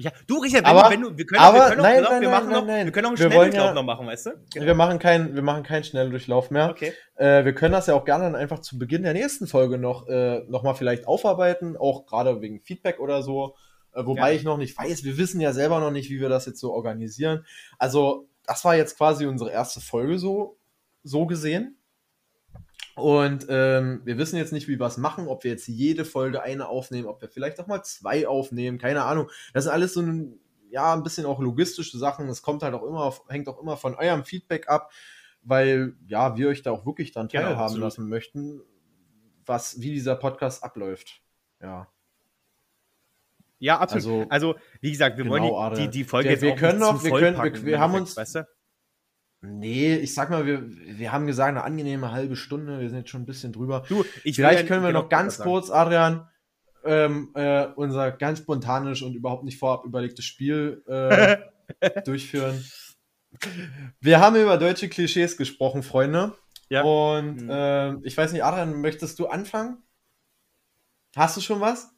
Ja, 0.00 0.12
du, 0.28 0.38
Richard, 0.38 0.62
wenn, 0.62 0.70
aber, 0.70 0.90
wenn 0.90 1.00
du, 1.00 1.18
wir 1.18 1.26
können, 1.26 1.40
aber, 1.40 1.58
wir 1.58 1.68
können 1.70 1.82
nein, 1.82 2.04
auch, 2.04 2.10
nein, 2.10 2.20
wir 2.22 2.30
nein, 2.30 2.48
noch, 2.50 2.66
nein, 2.66 2.84
wir 2.86 2.92
können 2.92 3.06
auch 3.06 3.10
einen 3.10 3.16
Schnelldurchlauf 3.16 3.66
ja, 3.66 3.74
noch 3.74 3.82
machen, 3.82 4.06
weißt 4.06 4.26
du? 4.26 4.30
Genau. 4.54 4.66
Wir 4.66 4.74
machen 4.76 5.00
keinen, 5.00 5.34
wir 5.34 5.42
machen 5.42 5.64
keinen 5.64 5.82
Schnelldurchlauf 5.82 6.52
mehr. 6.52 6.70
Okay. 6.70 6.92
Äh, 7.16 7.44
wir 7.44 7.52
können 7.52 7.72
das 7.72 7.88
ja 7.88 7.94
auch 7.94 8.04
gerne 8.04 8.22
dann 8.22 8.36
einfach 8.36 8.60
zu 8.60 8.78
Beginn 8.78 9.02
der 9.02 9.12
nächsten 9.12 9.48
Folge 9.48 9.76
noch, 9.76 10.06
äh, 10.06 10.44
noch 10.48 10.62
mal 10.62 10.74
vielleicht 10.74 11.08
aufarbeiten, 11.08 11.76
auch 11.76 12.06
gerade 12.06 12.40
wegen 12.40 12.60
Feedback 12.60 13.00
oder 13.00 13.22
so. 13.22 13.56
Äh, 13.92 14.06
wobei 14.06 14.30
ja. 14.30 14.36
ich 14.36 14.44
noch 14.44 14.56
nicht 14.56 14.78
weiß, 14.78 15.02
wir 15.02 15.18
wissen 15.18 15.40
ja 15.40 15.52
selber 15.52 15.80
noch 15.80 15.90
nicht, 15.90 16.10
wie 16.10 16.20
wir 16.20 16.28
das 16.28 16.46
jetzt 16.46 16.60
so 16.60 16.72
organisieren. 16.72 17.44
Also, 17.76 18.28
das 18.46 18.64
war 18.64 18.76
jetzt 18.76 18.96
quasi 18.96 19.26
unsere 19.26 19.50
erste 19.50 19.80
Folge 19.80 20.20
so, 20.20 20.58
so 21.02 21.26
gesehen. 21.26 21.76
Und 22.94 23.46
ähm, 23.48 24.00
wir 24.04 24.18
wissen 24.18 24.36
jetzt 24.36 24.52
nicht, 24.52 24.66
wie 24.66 24.78
wir 24.78 24.86
es 24.86 24.96
machen, 24.96 25.28
ob 25.28 25.44
wir 25.44 25.52
jetzt 25.52 25.68
jede 25.68 26.04
Folge 26.04 26.42
eine 26.42 26.68
aufnehmen, 26.68 27.06
ob 27.06 27.20
wir 27.20 27.28
vielleicht 27.28 27.60
auch 27.60 27.68
mal 27.68 27.82
zwei 27.84 28.26
aufnehmen, 28.26 28.78
keine 28.78 29.04
Ahnung. 29.04 29.30
Das 29.52 29.66
ist 29.66 29.70
alles 29.70 29.94
so 29.94 30.00
ein, 30.00 30.40
ja, 30.70 30.94
ein 30.94 31.04
bisschen 31.04 31.24
auch 31.24 31.40
logistische 31.40 31.96
Sachen. 31.96 32.28
Es 32.28 32.42
kommt 32.42 32.62
halt 32.62 32.74
auch 32.74 32.82
immer, 32.82 33.04
auf, 33.04 33.22
hängt 33.28 33.48
auch 33.48 33.60
immer 33.62 33.76
von 33.76 33.94
eurem 33.94 34.24
Feedback 34.24 34.68
ab, 34.68 34.90
weil 35.42 35.94
ja, 36.08 36.36
wir 36.36 36.48
euch 36.48 36.62
da 36.62 36.72
auch 36.72 36.86
wirklich 36.86 37.12
dann 37.12 37.28
genau, 37.28 37.44
teilhaben 37.44 37.74
genau, 37.74 37.86
lassen 37.86 38.08
möchten, 38.08 38.62
was, 39.46 39.80
wie 39.80 39.92
dieser 39.92 40.16
Podcast 40.16 40.64
abläuft. 40.64 41.22
Ja. 41.62 41.88
Ja, 43.60 43.78
absolut. 43.78 44.30
Also, 44.30 44.54
also 44.54 44.60
wie 44.80 44.90
gesagt, 44.90 45.16
wir 45.16 45.24
genau, 45.24 45.52
wollen 45.52 45.74
die, 45.74 45.82
die, 45.82 45.88
die 45.90 46.04
Folge 46.04 46.28
ja, 46.28 46.32
jetzt 46.32 46.42
wir 46.42 46.52
auch 46.52 46.56
können 46.56 46.78
noch, 46.78 47.02
wir 47.02 47.10
können, 47.10 47.42
wir, 47.42 47.64
wir 47.64 47.80
haben 47.80 47.94
uns, 47.94 48.16
weißt 48.16 48.34
du? 48.36 48.48
Nee, 49.40 49.94
ich 49.96 50.14
sag 50.14 50.30
mal, 50.30 50.46
wir, 50.46 50.64
wir 50.66 51.12
haben 51.12 51.26
gesagt, 51.26 51.50
eine 51.50 51.62
angenehme 51.62 52.10
halbe 52.10 52.34
Stunde. 52.34 52.80
Wir 52.80 52.88
sind 52.88 52.98
jetzt 52.98 53.10
schon 53.10 53.22
ein 53.22 53.26
bisschen 53.26 53.52
drüber. 53.52 53.84
Du, 53.88 54.04
Vielleicht 54.22 54.66
können 54.66 54.82
wir 54.82 54.88
genau 54.88 55.02
noch 55.02 55.08
ganz 55.08 55.38
kurz, 55.38 55.70
Adrian, 55.70 56.28
ähm, 56.84 57.30
äh, 57.34 57.66
unser 57.76 58.10
ganz 58.10 58.40
spontanes 58.40 59.02
und 59.02 59.14
überhaupt 59.14 59.44
nicht 59.44 59.58
vorab 59.58 59.84
überlegtes 59.84 60.24
Spiel 60.24 60.82
äh, 60.86 61.36
durchführen. 62.04 62.64
Wir 64.00 64.20
haben 64.20 64.36
über 64.36 64.56
deutsche 64.56 64.88
Klischees 64.88 65.36
gesprochen, 65.36 65.82
Freunde. 65.82 66.34
Ja. 66.68 66.82
Und 66.82 67.42
mhm. 67.42 67.50
äh, 67.50 67.94
ich 68.06 68.16
weiß 68.16 68.32
nicht, 68.32 68.42
Adrian, 68.42 68.80
möchtest 68.80 69.18
du 69.18 69.28
anfangen? 69.28 69.82
Hast 71.16 71.36
du 71.36 71.40
schon 71.40 71.60
was? 71.60 71.90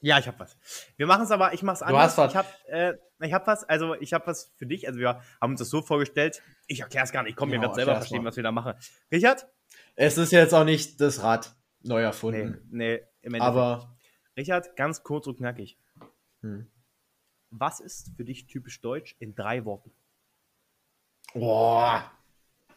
Ja, 0.00 0.18
ich 0.18 0.26
habe 0.26 0.38
was. 0.38 0.56
Wir 0.96 1.06
machen 1.06 1.22
es 1.22 1.30
aber, 1.30 1.54
ich 1.54 1.62
mache 1.62 1.76
es 1.76 1.82
anders. 1.82 2.14
Du 2.14 2.22
hast 2.22 2.26
was. 2.26 2.30
Ich 2.32 2.36
habe 2.36 2.98
äh, 3.20 3.32
hab 3.32 3.46
was, 3.46 3.64
also 3.64 3.94
ich 3.94 4.12
habe 4.12 4.26
was 4.26 4.52
für 4.56 4.66
dich. 4.66 4.86
Also 4.86 5.00
wir 5.00 5.20
haben 5.40 5.52
uns 5.52 5.60
das 5.60 5.70
so 5.70 5.82
vorgestellt. 5.82 6.42
Ich 6.66 6.80
erkläre 6.80 7.04
es 7.04 7.12
gar 7.12 7.22
nicht. 7.22 7.36
Komm, 7.36 7.50
genau, 7.50 7.62
wir 7.62 7.68
werden 7.68 7.74
selber 7.74 7.94
verstehen, 7.96 8.22
mal. 8.22 8.30
was 8.30 8.36
wir 8.36 8.42
da 8.42 8.52
machen. 8.52 8.74
Richard? 9.10 9.46
Es 9.94 10.18
ist 10.18 10.32
jetzt 10.32 10.52
auch 10.52 10.64
nicht 10.64 11.00
das 11.00 11.22
Rad 11.22 11.54
neu 11.82 12.02
erfunden. 12.02 12.66
Nee, 12.70 12.96
nee 12.96 13.02
im 13.22 13.34
Endeffekt. 13.34 13.42
Aber 13.42 13.96
Richard, 14.36 14.76
ganz 14.76 15.02
kurz 15.02 15.26
und 15.26 15.36
knackig. 15.36 15.78
Hm. 16.42 16.70
Was 17.50 17.80
ist 17.80 18.12
für 18.16 18.24
dich 18.24 18.46
typisch 18.46 18.80
deutsch 18.80 19.16
in 19.18 19.34
drei 19.34 19.64
Worten? 19.64 19.92
Boah. 21.32 22.10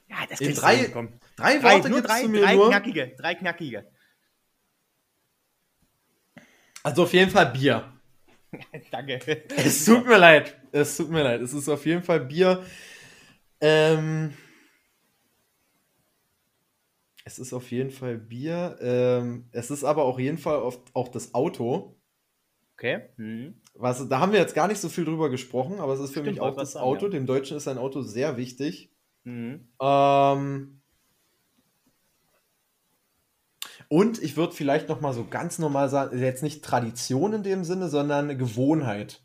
Ja, 0.08 0.18
das 0.28 0.42
in 0.42 0.56
drei, 0.56 0.88
drei, 0.88 1.60
drei 1.60 1.64
Worte 1.64 1.90
nur 1.90 2.02
drei, 2.02 2.26
drei 2.26 2.56
nur? 2.56 2.70
knackige, 2.70 3.16
drei 3.18 3.36
knackige. 3.36 3.92
Also 6.84 7.04
auf 7.04 7.14
jeden 7.14 7.30
Fall 7.30 7.48
Bier. 7.48 7.94
Danke. 8.92 9.20
Es 9.56 9.86
tut 9.86 10.06
mir 10.08 10.18
leid. 10.18 10.56
Es 10.72 10.98
tut 10.98 11.10
mir 11.10 11.24
leid. 11.24 11.42
Es 11.42 11.54
ist 11.54 11.70
auf 11.70 11.86
jeden 11.86 12.04
Fall 12.04 12.22
Bier. 12.22 12.64
Ähm, 13.62 14.34
es 17.26 17.39
ist 17.39 17.53
auf 17.53 17.70
jeden 17.72 17.91
Fall 17.91 18.18
Bier. 18.18 18.78
Ähm, 18.82 19.49
es 19.51 19.72
ist 19.72 19.84
aber 19.84 20.03
auf 20.03 20.20
jeden 20.20 20.38
Fall 20.38 20.57
auch 20.93 21.07
das 21.10 21.34
Auto. 21.34 21.99
Okay. 22.74 23.10
Mhm. 23.18 23.62
Was, 23.74 24.07
da 24.07 24.20
haben 24.20 24.32
wir 24.32 24.39
jetzt 24.39 24.55
gar 24.55 24.68
nicht 24.68 24.80
so 24.80 24.89
viel 24.89 25.05
drüber 25.05 25.30
gesprochen, 25.30 25.80
aber 25.80 25.93
es 25.93 25.99
ist 25.99 26.12
für 26.12 26.22
Stimmt, 26.22 26.28
mich 26.28 26.41
auch 26.41 26.55
das 26.55 26.76
Auto. 26.76 27.05
ja. 27.05 27.12
Dem 27.12 27.26
Deutschen 27.26 27.57
ist 27.57 27.68
ein 27.68 27.78
Auto 27.78 28.01
sehr 28.01 28.38
wichtig. 28.38 28.91
Mhm. 29.26 29.68
Ähm, 29.82 30.82
und 33.89 34.22
ich 34.22 34.38
würde 34.38 34.53
vielleicht 34.53 34.88
noch 34.88 35.01
mal 35.01 35.14
so 35.14 35.26
ganz 35.26 35.60
normal 35.60 35.89
sagen, 35.89 36.18
jetzt 36.18 36.43
nicht 36.43 36.64
Tradition 36.64 37.34
in 37.34 37.43
dem 37.43 37.64
Sinne, 37.64 37.89
sondern 37.89 38.38
Gewohnheit. 38.38 39.24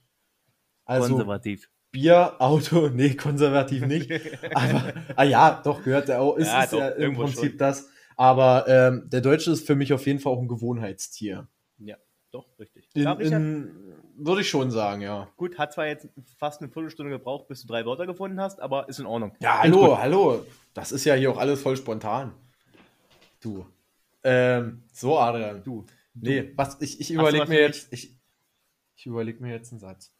Also 0.84 1.08
konservativ. 1.08 1.70
Bier, 1.94 2.34
Auto, 2.40 2.88
nee, 2.92 3.14
konservativ 3.14 3.86
nicht. 3.86 4.10
aber, 4.52 4.92
ah 5.14 5.22
ja, 5.22 5.62
doch, 5.64 5.82
gehört 5.84 6.08
der 6.08 6.20
auch, 6.20 6.36
ist, 6.36 6.48
ja, 6.48 6.64
ist 6.64 6.72
doch, 6.72 6.80
ja 6.80 6.88
im 6.88 7.14
Prinzip 7.14 7.50
schon. 7.52 7.58
das. 7.58 7.88
Aber 8.16 8.66
ähm, 8.68 9.08
der 9.10 9.20
Deutsche 9.20 9.52
ist 9.52 9.64
für 9.64 9.76
mich 9.76 9.92
auf 9.92 10.04
jeden 10.06 10.18
Fall 10.18 10.32
auch 10.32 10.40
ein 10.40 10.48
Gewohnheitstier. 10.48 11.46
Ja, 11.78 11.96
doch, 12.32 12.46
richtig. 12.58 12.88
In, 12.94 13.06
in, 13.20 13.94
würde 14.16 14.40
ich 14.40 14.48
schon 14.48 14.72
sagen, 14.72 15.02
ja. 15.02 15.28
Gut, 15.36 15.56
hat 15.56 15.72
zwar 15.72 15.86
jetzt 15.86 16.08
fast 16.36 16.60
eine 16.60 16.70
Viertelstunde 16.70 17.12
gebraucht, 17.12 17.46
bis 17.46 17.62
du 17.62 17.68
drei 17.68 17.86
Wörter 17.86 18.06
gefunden 18.06 18.40
hast, 18.40 18.60
aber 18.60 18.88
ist 18.88 18.98
in 18.98 19.06
Ordnung. 19.06 19.36
Ja, 19.40 19.60
hallo, 19.60 19.96
hallo. 19.96 20.44
Das 20.74 20.90
ist 20.90 21.04
ja 21.04 21.14
hier 21.14 21.30
auch 21.30 21.38
alles 21.38 21.62
voll 21.62 21.76
spontan. 21.76 22.34
Du. 23.40 23.66
Ähm, 24.24 24.82
so, 24.92 25.16
Adrian. 25.16 25.62
Du. 25.62 25.86
Nee, 26.14 26.52
was, 26.56 26.80
ich, 26.80 27.00
ich 27.00 27.12
überlege 27.12 27.46
mir 27.46 27.60
jetzt, 27.60 27.92
ich, 27.92 28.16
ich 28.96 29.06
überlege 29.06 29.40
mir 29.40 29.52
jetzt 29.52 29.72
einen 29.72 29.80
Satz. 29.80 30.13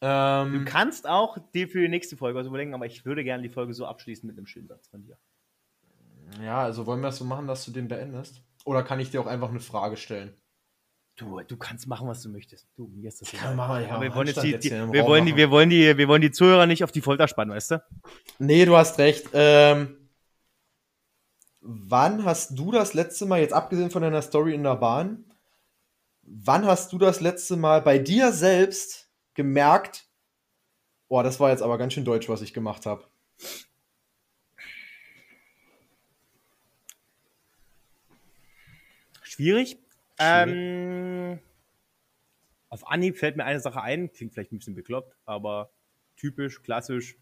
Ähm, 0.00 0.52
du 0.52 0.64
kannst 0.64 1.08
auch 1.08 1.38
dir 1.54 1.68
für 1.68 1.80
die 1.80 1.88
nächste 1.88 2.16
Folge 2.16 2.38
was 2.38 2.46
überlegen, 2.46 2.74
aber 2.74 2.86
ich 2.86 3.04
würde 3.04 3.24
gerne 3.24 3.42
die 3.42 3.48
Folge 3.48 3.72
so 3.72 3.86
abschließen 3.86 4.26
mit 4.26 4.36
einem 4.36 4.46
schönen 4.46 4.68
Satz 4.68 4.88
von 4.88 5.02
dir. 5.02 5.16
Ja, 6.42 6.62
also 6.62 6.86
wollen 6.86 7.00
wir 7.00 7.08
es 7.08 7.16
so 7.16 7.24
machen, 7.24 7.46
dass 7.46 7.64
du 7.64 7.70
den 7.70 7.88
beendest? 7.88 8.42
Oder 8.64 8.82
kann 8.82 9.00
ich 9.00 9.10
dir 9.10 9.20
auch 9.20 9.26
einfach 9.26 9.48
eine 9.48 9.60
Frage 9.60 9.96
stellen? 9.96 10.34
Du, 11.16 11.40
du 11.40 11.56
kannst 11.56 11.86
machen, 11.86 12.06
was 12.08 12.22
du 12.22 12.28
möchtest. 12.28 12.68
Du, 12.76 12.88
mir 12.88 13.08
ist 13.08 13.22
das 13.22 13.32
egal. 13.32 13.54
Machen, 13.54 13.82
ja, 13.84 14.00
wir 14.00 14.14
wollen, 14.14 14.26
jetzt 14.26 14.42
die, 14.42 14.58
die, 14.58 14.70
wir, 14.70 15.06
wollen 15.06 15.24
die, 15.24 15.34
wir, 15.34 15.50
wollen 15.50 15.70
die, 15.70 15.96
wir 15.96 16.08
wollen 16.08 16.20
die 16.20 16.30
Zuhörer 16.30 16.66
nicht 16.66 16.84
auf 16.84 16.92
die 16.92 17.00
Folter 17.00 17.26
spannen, 17.26 17.54
weißt 17.54 17.70
du? 17.70 17.82
Nee, 18.38 18.66
du 18.66 18.76
hast 18.76 18.98
recht. 18.98 19.28
Ähm, 19.32 20.10
wann 21.60 22.24
hast 22.24 22.58
du 22.58 22.70
das 22.70 22.92
letzte 22.92 23.24
Mal, 23.24 23.40
jetzt 23.40 23.54
abgesehen 23.54 23.90
von 23.90 24.02
deiner 24.02 24.20
Story 24.20 24.54
in 24.54 24.62
der 24.62 24.76
Bahn, 24.76 25.24
wann 26.22 26.66
hast 26.66 26.92
du 26.92 26.98
das 26.98 27.22
letzte 27.22 27.56
Mal 27.56 27.80
bei 27.80 27.98
dir 27.98 28.32
selbst 28.32 29.05
gemerkt, 29.36 30.08
boah, 31.08 31.22
das 31.22 31.38
war 31.38 31.50
jetzt 31.50 31.62
aber 31.62 31.78
ganz 31.78 31.92
schön 31.92 32.04
deutsch, 32.04 32.28
was 32.28 32.42
ich 32.42 32.52
gemacht 32.52 32.86
habe? 32.86 33.04
Schwierig. 39.22 39.78
Ähm, 40.18 41.38
auf 42.70 42.88
Anhieb 42.88 43.18
fällt 43.18 43.36
mir 43.36 43.44
eine 43.44 43.60
Sache 43.60 43.82
ein, 43.82 44.10
klingt 44.10 44.32
vielleicht 44.32 44.50
ein 44.52 44.58
bisschen 44.58 44.74
bekloppt, 44.74 45.14
aber 45.26 45.70
typisch, 46.16 46.62
klassisch. 46.62 47.16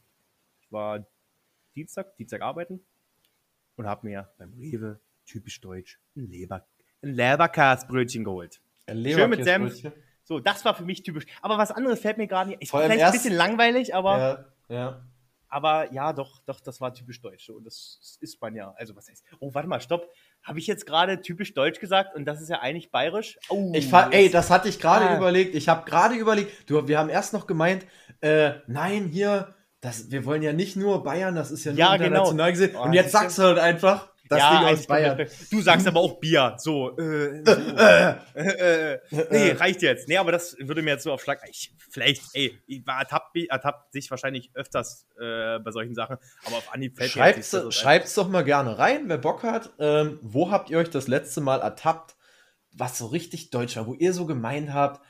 Ich 0.60 0.70
war 0.70 1.04
Dienstag, 1.74 2.16
Dienstag 2.16 2.40
arbeiten 2.42 2.80
und 3.76 3.86
habe 3.86 4.06
mir 4.06 4.32
beim 4.38 4.52
Rewe 4.54 5.00
typisch 5.26 5.60
deutsch 5.60 5.98
ein 6.16 6.28
Leber, 6.28 6.66
ein 7.02 7.14
Leberkastbrötchen 7.14 8.22
geholt. 8.22 8.60
Ein 8.86 9.04
Schön 9.04 9.30
mit 9.30 9.44
Senf. 9.44 9.82
So, 10.24 10.40
das 10.40 10.64
war 10.64 10.74
für 10.74 10.84
mich 10.84 11.02
typisch. 11.02 11.26
Aber 11.42 11.58
was 11.58 11.70
anderes 11.70 12.00
fällt 12.00 12.18
mir 12.18 12.26
gerade 12.26 12.50
nicht. 12.50 12.62
Ist 12.62 12.70
vielleicht 12.70 13.02
ein 13.02 13.12
bisschen 13.12 13.34
langweilig, 13.34 13.94
aber. 13.94 14.48
Ja, 14.68 14.74
ja. 14.74 15.00
Aber 15.48 15.92
ja, 15.92 16.12
doch, 16.12 16.40
doch, 16.46 16.58
das 16.58 16.80
war 16.80 16.92
typisch 16.92 17.20
deutsch. 17.20 17.48
Und 17.48 17.64
das 17.64 18.18
ist 18.20 18.40
man 18.40 18.56
ja. 18.56 18.74
Also, 18.76 18.96
was 18.96 19.08
heißt. 19.08 19.22
Oh, 19.38 19.54
warte 19.54 19.68
mal, 19.68 19.80
stopp. 19.80 20.10
Habe 20.42 20.58
ich 20.58 20.66
jetzt 20.66 20.84
gerade 20.84 21.20
typisch 21.20 21.54
deutsch 21.54 21.78
gesagt 21.78 22.16
und 22.16 22.24
das 22.24 22.40
ist 22.40 22.48
ja 22.48 22.60
eigentlich 22.60 22.90
bayerisch? 22.90 23.38
Oh, 23.48 23.70
ich 23.74 23.92
ey, 23.92 24.30
das 24.30 24.50
hatte 24.50 24.68
ich 24.68 24.80
gerade 24.80 25.08
ah. 25.10 25.16
überlegt. 25.16 25.54
Ich 25.54 25.68
habe 25.68 25.88
gerade 25.88 26.16
überlegt, 26.16 26.68
du, 26.68 26.88
wir 26.88 26.98
haben 26.98 27.08
erst 27.08 27.32
noch 27.32 27.46
gemeint, 27.46 27.86
äh, 28.20 28.54
nein, 28.66 29.06
hier, 29.06 29.54
das, 29.80 30.10
wir 30.10 30.24
wollen 30.24 30.42
ja 30.42 30.52
nicht 30.52 30.76
nur 30.76 31.04
Bayern, 31.04 31.34
das 31.34 31.50
ist 31.50 31.64
ja, 31.64 31.72
ja 31.72 31.96
nur 31.96 32.06
international 32.06 32.52
genau. 32.52 32.66
gesehen. 32.66 32.76
Oh, 32.76 32.82
und 32.84 32.92
jetzt 32.94 33.12
sagst 33.12 33.38
du 33.38 33.42
halt 33.42 33.58
einfach, 33.58 34.13
das 34.28 34.38
ja, 34.38 34.58
Ding 34.58 34.68
aus 34.68 34.86
Bayern. 34.86 35.28
Du 35.50 35.60
sagst 35.60 35.86
aber 35.86 36.00
auch 36.00 36.18
Bier. 36.18 36.54
So. 36.58 36.96
Äh, 36.96 37.42
so. 37.44 37.52
Äh, 37.52 38.10
äh, 38.34 38.98
nee, 39.30 39.50
reicht 39.52 39.82
jetzt. 39.82 40.08
Nee, 40.08 40.16
aber 40.16 40.32
das 40.32 40.56
würde 40.58 40.82
mir 40.82 40.92
jetzt 40.92 41.04
so 41.04 41.12
auf 41.12 41.22
Schlag. 41.22 41.40
Ich, 41.48 41.74
vielleicht, 41.90 42.22
ey, 42.32 42.58
ertappt, 42.86 43.36
ertappt 43.36 43.92
sich 43.92 44.10
wahrscheinlich 44.10 44.50
öfters 44.54 45.06
äh, 45.20 45.58
bei 45.58 45.70
solchen 45.70 45.94
Sachen, 45.94 46.16
aber 46.44 46.56
auf 46.56 46.72
Anhieb 46.72 46.96
fällt 46.96 47.10
Schreibt's, 47.10 47.52
mir 47.52 47.64
jetzt 47.64 47.74
Schreibt's 47.74 48.14
doch 48.14 48.28
mal 48.28 48.44
gerne 48.44 48.78
rein, 48.78 49.08
wer 49.08 49.18
Bock 49.18 49.42
hat. 49.42 49.72
Ähm, 49.78 50.18
wo 50.22 50.50
habt 50.50 50.70
ihr 50.70 50.78
euch 50.78 50.90
das 50.90 51.06
letzte 51.06 51.40
Mal 51.40 51.60
ertappt, 51.60 52.16
was 52.72 52.98
so 52.98 53.06
richtig 53.06 53.50
deutsch 53.50 53.76
war, 53.76 53.86
wo 53.86 53.94
ihr 53.94 54.12
so 54.12 54.26
gemeint 54.26 54.72
habt, 54.72 55.04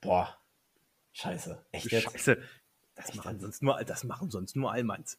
boah, 0.00 0.36
scheiße, 1.12 1.64
echt 1.72 1.90
jetzt? 1.90 2.12
Scheiße. 2.12 2.38
Das 2.94 3.14
machen, 3.14 3.40
sonst 3.40 3.62
nur, 3.62 3.82
das 3.84 4.04
machen 4.04 4.30
sonst 4.30 4.56
nur 4.56 4.70
Allmanns. 4.72 5.18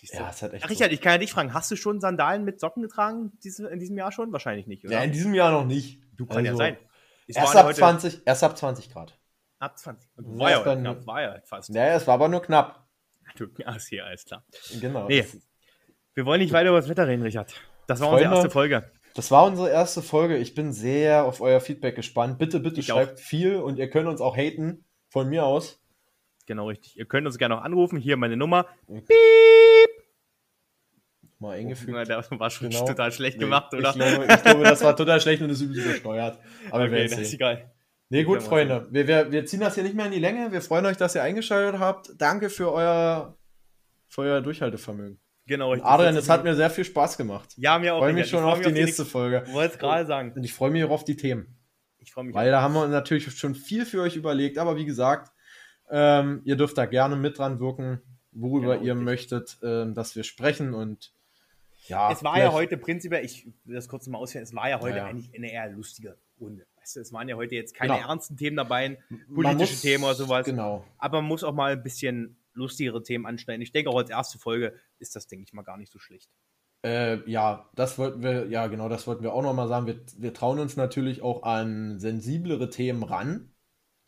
Ja, 0.00 0.30
es 0.30 0.42
hat 0.42 0.52
echt. 0.52 0.64
Ach, 0.64 0.70
Richard, 0.70 0.90
so. 0.90 0.94
ich 0.94 1.00
kann 1.00 1.12
ja 1.12 1.18
dich 1.18 1.32
fragen, 1.32 1.54
hast 1.54 1.70
du 1.70 1.76
schon 1.76 2.00
Sandalen 2.00 2.44
mit 2.44 2.60
Socken 2.60 2.82
getragen 2.82 3.32
in 3.42 3.78
diesem 3.78 3.98
Jahr 3.98 4.12
schon? 4.12 4.32
Wahrscheinlich 4.32 4.66
nicht, 4.66 4.84
oder? 4.84 4.94
Ja, 4.94 5.02
in 5.02 5.12
diesem 5.12 5.34
Jahr 5.34 5.50
noch 5.50 5.64
nicht. 5.64 6.00
Du 6.16 6.26
kann 6.26 6.38
also, 6.38 6.50
ja 6.50 6.56
sein. 6.56 6.76
erst 7.26 7.56
ab, 7.56 7.74
20, 7.74 8.22
erst 8.24 8.44
ab 8.44 8.56
20 8.56 8.90
Grad. 8.90 9.18
Ab 9.58 9.76
20. 9.76 10.08
Und 10.16 10.38
war 10.38 10.50
ja, 10.50 10.62
dann, 10.62 10.80
knapp, 10.80 11.06
war 11.06 11.22
ja 11.22 11.40
fast. 11.44 11.74
Ja, 11.74 11.94
es 11.94 12.06
war 12.06 12.14
aber 12.14 12.28
nur 12.28 12.42
knapp. 12.42 12.86
Ist 13.76 13.88
hier, 13.88 14.06
alles 14.06 14.24
klar. 14.24 14.44
Genau. 14.80 15.06
Nee, 15.06 15.24
wir 16.14 16.26
wollen 16.26 16.40
nicht 16.40 16.52
weiter 16.52 16.70
über 16.70 16.80
das 16.80 16.88
Wetter 16.88 17.06
reden, 17.06 17.22
Richard. 17.22 17.54
Das 17.86 18.00
war 18.00 18.08
Freunde, 18.08 18.24
unsere 18.24 18.36
erste 18.36 18.50
Folge. 18.50 18.92
Das 19.14 19.30
war 19.30 19.46
unsere 19.46 19.70
erste 19.70 20.02
Folge. 20.02 20.36
Ich 20.36 20.54
bin 20.54 20.72
sehr 20.72 21.24
auf 21.24 21.40
euer 21.40 21.60
Feedback 21.60 21.96
gespannt. 21.96 22.38
Bitte, 22.38 22.60
bitte 22.60 22.80
ich 22.80 22.86
schreibt 22.86 23.18
auch. 23.18 23.22
viel 23.22 23.56
und 23.56 23.78
ihr 23.78 23.90
könnt 23.90 24.08
uns 24.08 24.20
auch 24.20 24.36
haten. 24.36 24.84
Von 25.10 25.28
mir 25.28 25.44
aus. 25.44 25.80
Genau, 26.46 26.68
richtig. 26.68 26.96
Ihr 26.96 27.06
könnt 27.06 27.26
uns 27.26 27.38
gerne 27.38 27.58
auch 27.58 27.62
anrufen. 27.62 27.98
Hier 27.98 28.16
meine 28.16 28.36
Nummer. 28.36 28.66
Piep! 28.86 29.67
Mal 31.38 31.56
eingefügt. 31.56 31.92
Ja, 31.92 32.04
der 32.04 32.24
war 32.30 32.50
schon 32.50 32.70
genau. 32.70 32.86
total 32.86 33.12
schlecht 33.12 33.38
gemacht, 33.38 33.72
oder? 33.74 33.90
Ich 33.90 33.94
glaube, 33.94 34.26
ich 34.28 34.42
glaube, 34.42 34.64
das 34.64 34.82
war 34.82 34.96
total 34.96 35.20
schlecht 35.20 35.42
und 35.42 35.50
ist 35.50 35.60
übelst 35.60 35.84
übersteuert. 35.84 36.38
Aber 36.70 36.84
okay, 36.84 36.92
wir 36.92 37.08
das 37.08 37.18
ist 37.18 37.34
egal. 37.34 37.72
Nee, 38.10 38.24
gut, 38.24 38.42
Freunde. 38.42 38.88
Wir, 38.90 39.06
wir, 39.06 39.30
wir 39.30 39.44
ziehen 39.44 39.60
das 39.60 39.74
hier 39.74 39.84
nicht 39.84 39.94
mehr 39.94 40.06
in 40.06 40.12
die 40.12 40.18
Länge. 40.18 40.50
Wir 40.50 40.62
freuen 40.62 40.86
euch, 40.86 40.96
dass 40.96 41.14
ihr 41.14 41.22
eingeschaltet 41.22 41.78
habt. 41.78 42.10
Danke 42.16 42.48
für 42.48 42.72
euer, 42.72 43.36
für 44.06 44.22
euer 44.22 44.40
Durchhaltevermögen. 44.40 45.20
Genau. 45.46 45.74
Ich 45.74 45.84
Adrian, 45.84 46.16
es 46.16 46.28
hat 46.28 46.44
mir 46.44 46.54
sehr 46.54 46.70
viel 46.70 46.84
Spaß 46.84 47.16
gemacht. 47.16 47.54
Ja, 47.56 47.78
mir 47.78 47.94
auch. 47.94 47.98
Ich 47.98 48.04
freue 48.04 48.12
mich 48.12 48.28
schon 48.28 48.44
auf 48.44 48.60
die 48.60 48.72
nächste 48.72 49.04
die 49.04 49.10
Folge. 49.10 49.44
Ich 49.46 49.52
wollte 49.52 49.74
es 49.74 49.78
gerade 49.78 50.06
sagen. 50.06 50.32
Und 50.32 50.44
ich 50.44 50.52
freue 50.52 50.70
mich 50.70 50.84
auch 50.84 50.90
auf 50.90 51.04
die 51.04 51.16
Themen. 51.16 51.58
Ich 51.98 52.12
freue 52.12 52.24
mich. 52.24 52.34
Weil 52.34 52.48
auch. 52.48 52.58
da 52.58 52.62
haben 52.62 52.74
wir 52.74 52.86
natürlich 52.88 53.30
schon 53.38 53.54
viel 53.54 53.84
für 53.84 54.02
euch 54.02 54.16
überlegt. 54.16 54.58
Aber 54.58 54.76
wie 54.76 54.84
gesagt, 54.84 55.32
ähm, 55.90 56.42
ihr 56.44 56.56
dürft 56.56 56.78
da 56.78 56.86
gerne 56.86 57.16
mit 57.16 57.38
dran 57.38 57.60
wirken, 57.60 58.00
worüber 58.32 58.74
genau, 58.74 58.84
ihr 58.84 58.92
richtig. 58.92 59.04
möchtet, 59.04 59.58
ähm, 59.62 59.94
dass 59.94 60.16
wir 60.16 60.22
sprechen. 60.22 60.74
Und 60.74 61.12
ja, 61.88 62.12
es 62.12 62.22
war 62.22 62.38
ja 62.38 62.52
heute 62.52 62.76
prinzipiell, 62.76 63.24
ich 63.24 63.46
will 63.64 63.74
das 63.74 63.88
kurz 63.88 64.06
mal 64.06 64.18
ausführen, 64.18 64.44
es 64.44 64.54
war 64.54 64.68
ja 64.68 64.80
heute 64.80 64.98
ja. 64.98 65.06
eigentlich 65.06 65.34
eine 65.34 65.50
eher 65.50 65.68
lustige 65.70 66.16
Runde. 66.40 66.66
Weißt 66.76 66.96
du, 66.96 67.00
es 67.00 67.12
waren 67.12 67.28
ja 67.28 67.36
heute 67.36 67.54
jetzt 67.54 67.74
keine 67.74 67.94
genau. 67.94 68.08
ernsten 68.08 68.36
Themen 68.36 68.56
dabei, 68.56 68.98
politische 69.34 69.72
muss, 69.72 69.80
Themen 69.82 70.04
oder 70.04 70.14
sowas. 70.14 70.46
Genau. 70.46 70.84
Aber 70.98 71.20
man 71.20 71.28
muss 71.28 71.44
auch 71.44 71.54
mal 71.54 71.72
ein 71.72 71.82
bisschen 71.82 72.36
lustigere 72.54 73.02
Themen 73.02 73.26
anschneiden. 73.26 73.62
Ich 73.62 73.72
denke 73.72 73.90
auch 73.90 73.98
als 73.98 74.10
erste 74.10 74.38
Folge 74.38 74.74
ist 74.98 75.16
das, 75.16 75.26
denke 75.26 75.44
ich 75.44 75.52
mal, 75.52 75.62
gar 75.62 75.76
nicht 75.76 75.92
so 75.92 75.98
schlecht. 75.98 76.30
Äh, 76.84 77.28
ja, 77.28 77.68
das 77.74 77.98
wollten 77.98 78.22
wir, 78.22 78.46
ja 78.48 78.66
genau, 78.68 78.88
das 78.88 79.06
wollten 79.06 79.22
wir 79.22 79.32
auch 79.32 79.42
nochmal 79.42 79.68
sagen. 79.68 79.86
Wir, 79.86 80.00
wir 80.16 80.32
trauen 80.32 80.58
uns 80.58 80.76
natürlich 80.76 81.22
auch 81.22 81.42
an 81.42 81.98
sensiblere 81.98 82.70
Themen 82.70 83.02
ran. 83.02 83.50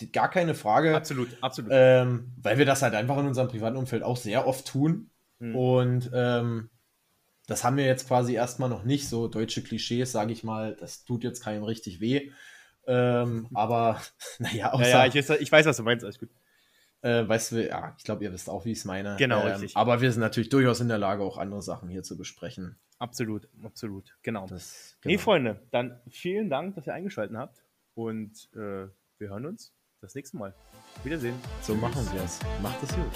Die, 0.01 0.13
gar 0.13 0.31
keine 0.31 0.55
Frage. 0.55 0.95
Absolut, 0.95 1.37
absolut. 1.41 1.71
Ähm, 1.75 2.33
weil 2.41 2.59
wir 2.59 2.67
das 2.67 2.83
halt 2.83 2.95
einfach 2.95 3.19
in 3.19 3.27
unserem 3.27 3.49
privaten 3.49 3.77
Umfeld 3.77 4.03
auch 4.03 4.17
sehr 4.17 4.47
oft 4.47 4.67
tun. 4.67 5.11
Hm. 5.41 5.57
Und 5.57 6.11
ähm, 6.15 6.71
das 7.51 7.65
haben 7.65 7.77
wir 7.77 7.85
jetzt 7.85 8.07
quasi 8.07 8.35
erstmal 8.35 8.69
noch 8.69 8.85
nicht, 8.85 9.09
so 9.09 9.27
deutsche 9.27 9.61
Klischees, 9.65 10.13
sage 10.13 10.33
ich 10.33 10.45
mal, 10.45 10.77
das 10.79 11.05
tut 11.05 11.25
jetzt 11.25 11.43
keinem 11.43 11.65
richtig 11.65 12.01
weh. 12.01 12.31
Ähm, 12.87 13.49
aber, 13.55 14.01
naja, 14.39 14.73
außer, 14.73 14.89
ja, 14.89 15.05
ja, 15.05 15.07
ich, 15.07 15.29
ich, 15.29 15.51
weiß, 15.51 15.67
was 15.67 15.77
du 15.77 15.83
meinst, 15.83 16.05
alles 16.05 16.21
gut. 16.21 16.31
Äh, 17.03 17.27
weißt 17.27 17.53
du, 17.53 17.67
ja, 17.67 17.97
ich 17.99 18.05
glaube, 18.05 18.23
ihr 18.23 18.33
wisst 18.33 18.49
auch, 18.49 18.67
wie 18.67 18.71
ich 18.71 18.79
es 18.79 18.85
meine. 18.85 19.17
Genau, 19.19 19.41
ähm, 19.41 19.49
richtig. 19.49 19.77
Aber 19.77 20.01
wir 20.01 20.13
sind 20.13 20.21
natürlich 20.21 20.49
durchaus 20.49 20.79
in 20.79 20.87
der 20.87 20.99
Lage, 20.99 21.25
auch 21.25 21.39
andere 21.39 21.61
Sachen 21.61 21.89
hier 21.89 22.05
zu 22.05 22.17
besprechen. 22.17 22.79
Absolut, 23.01 23.49
absolut, 23.65 24.17
genau. 24.23 24.47
Das, 24.47 24.97
genau. 25.01 25.13
Nee, 25.13 25.19
Freunde, 25.19 25.61
dann 25.73 25.99
vielen 26.09 26.51
Dank, 26.51 26.77
dass 26.77 26.87
ihr 26.87 26.95
eingeschaltet 26.95 27.37
habt 27.37 27.65
und 27.95 28.49
äh, 28.55 28.87
wir 29.19 29.29
hören 29.29 29.47
uns 29.47 29.75
das 30.01 30.15
nächste 30.15 30.37
Mal. 30.37 30.55
Wiedersehen. 31.03 31.35
So 31.63 31.75
machen 31.75 32.07
wir 32.13 32.23
es. 32.23 32.39
Macht 32.63 32.81
es 32.85 32.95
gut. 32.95 33.11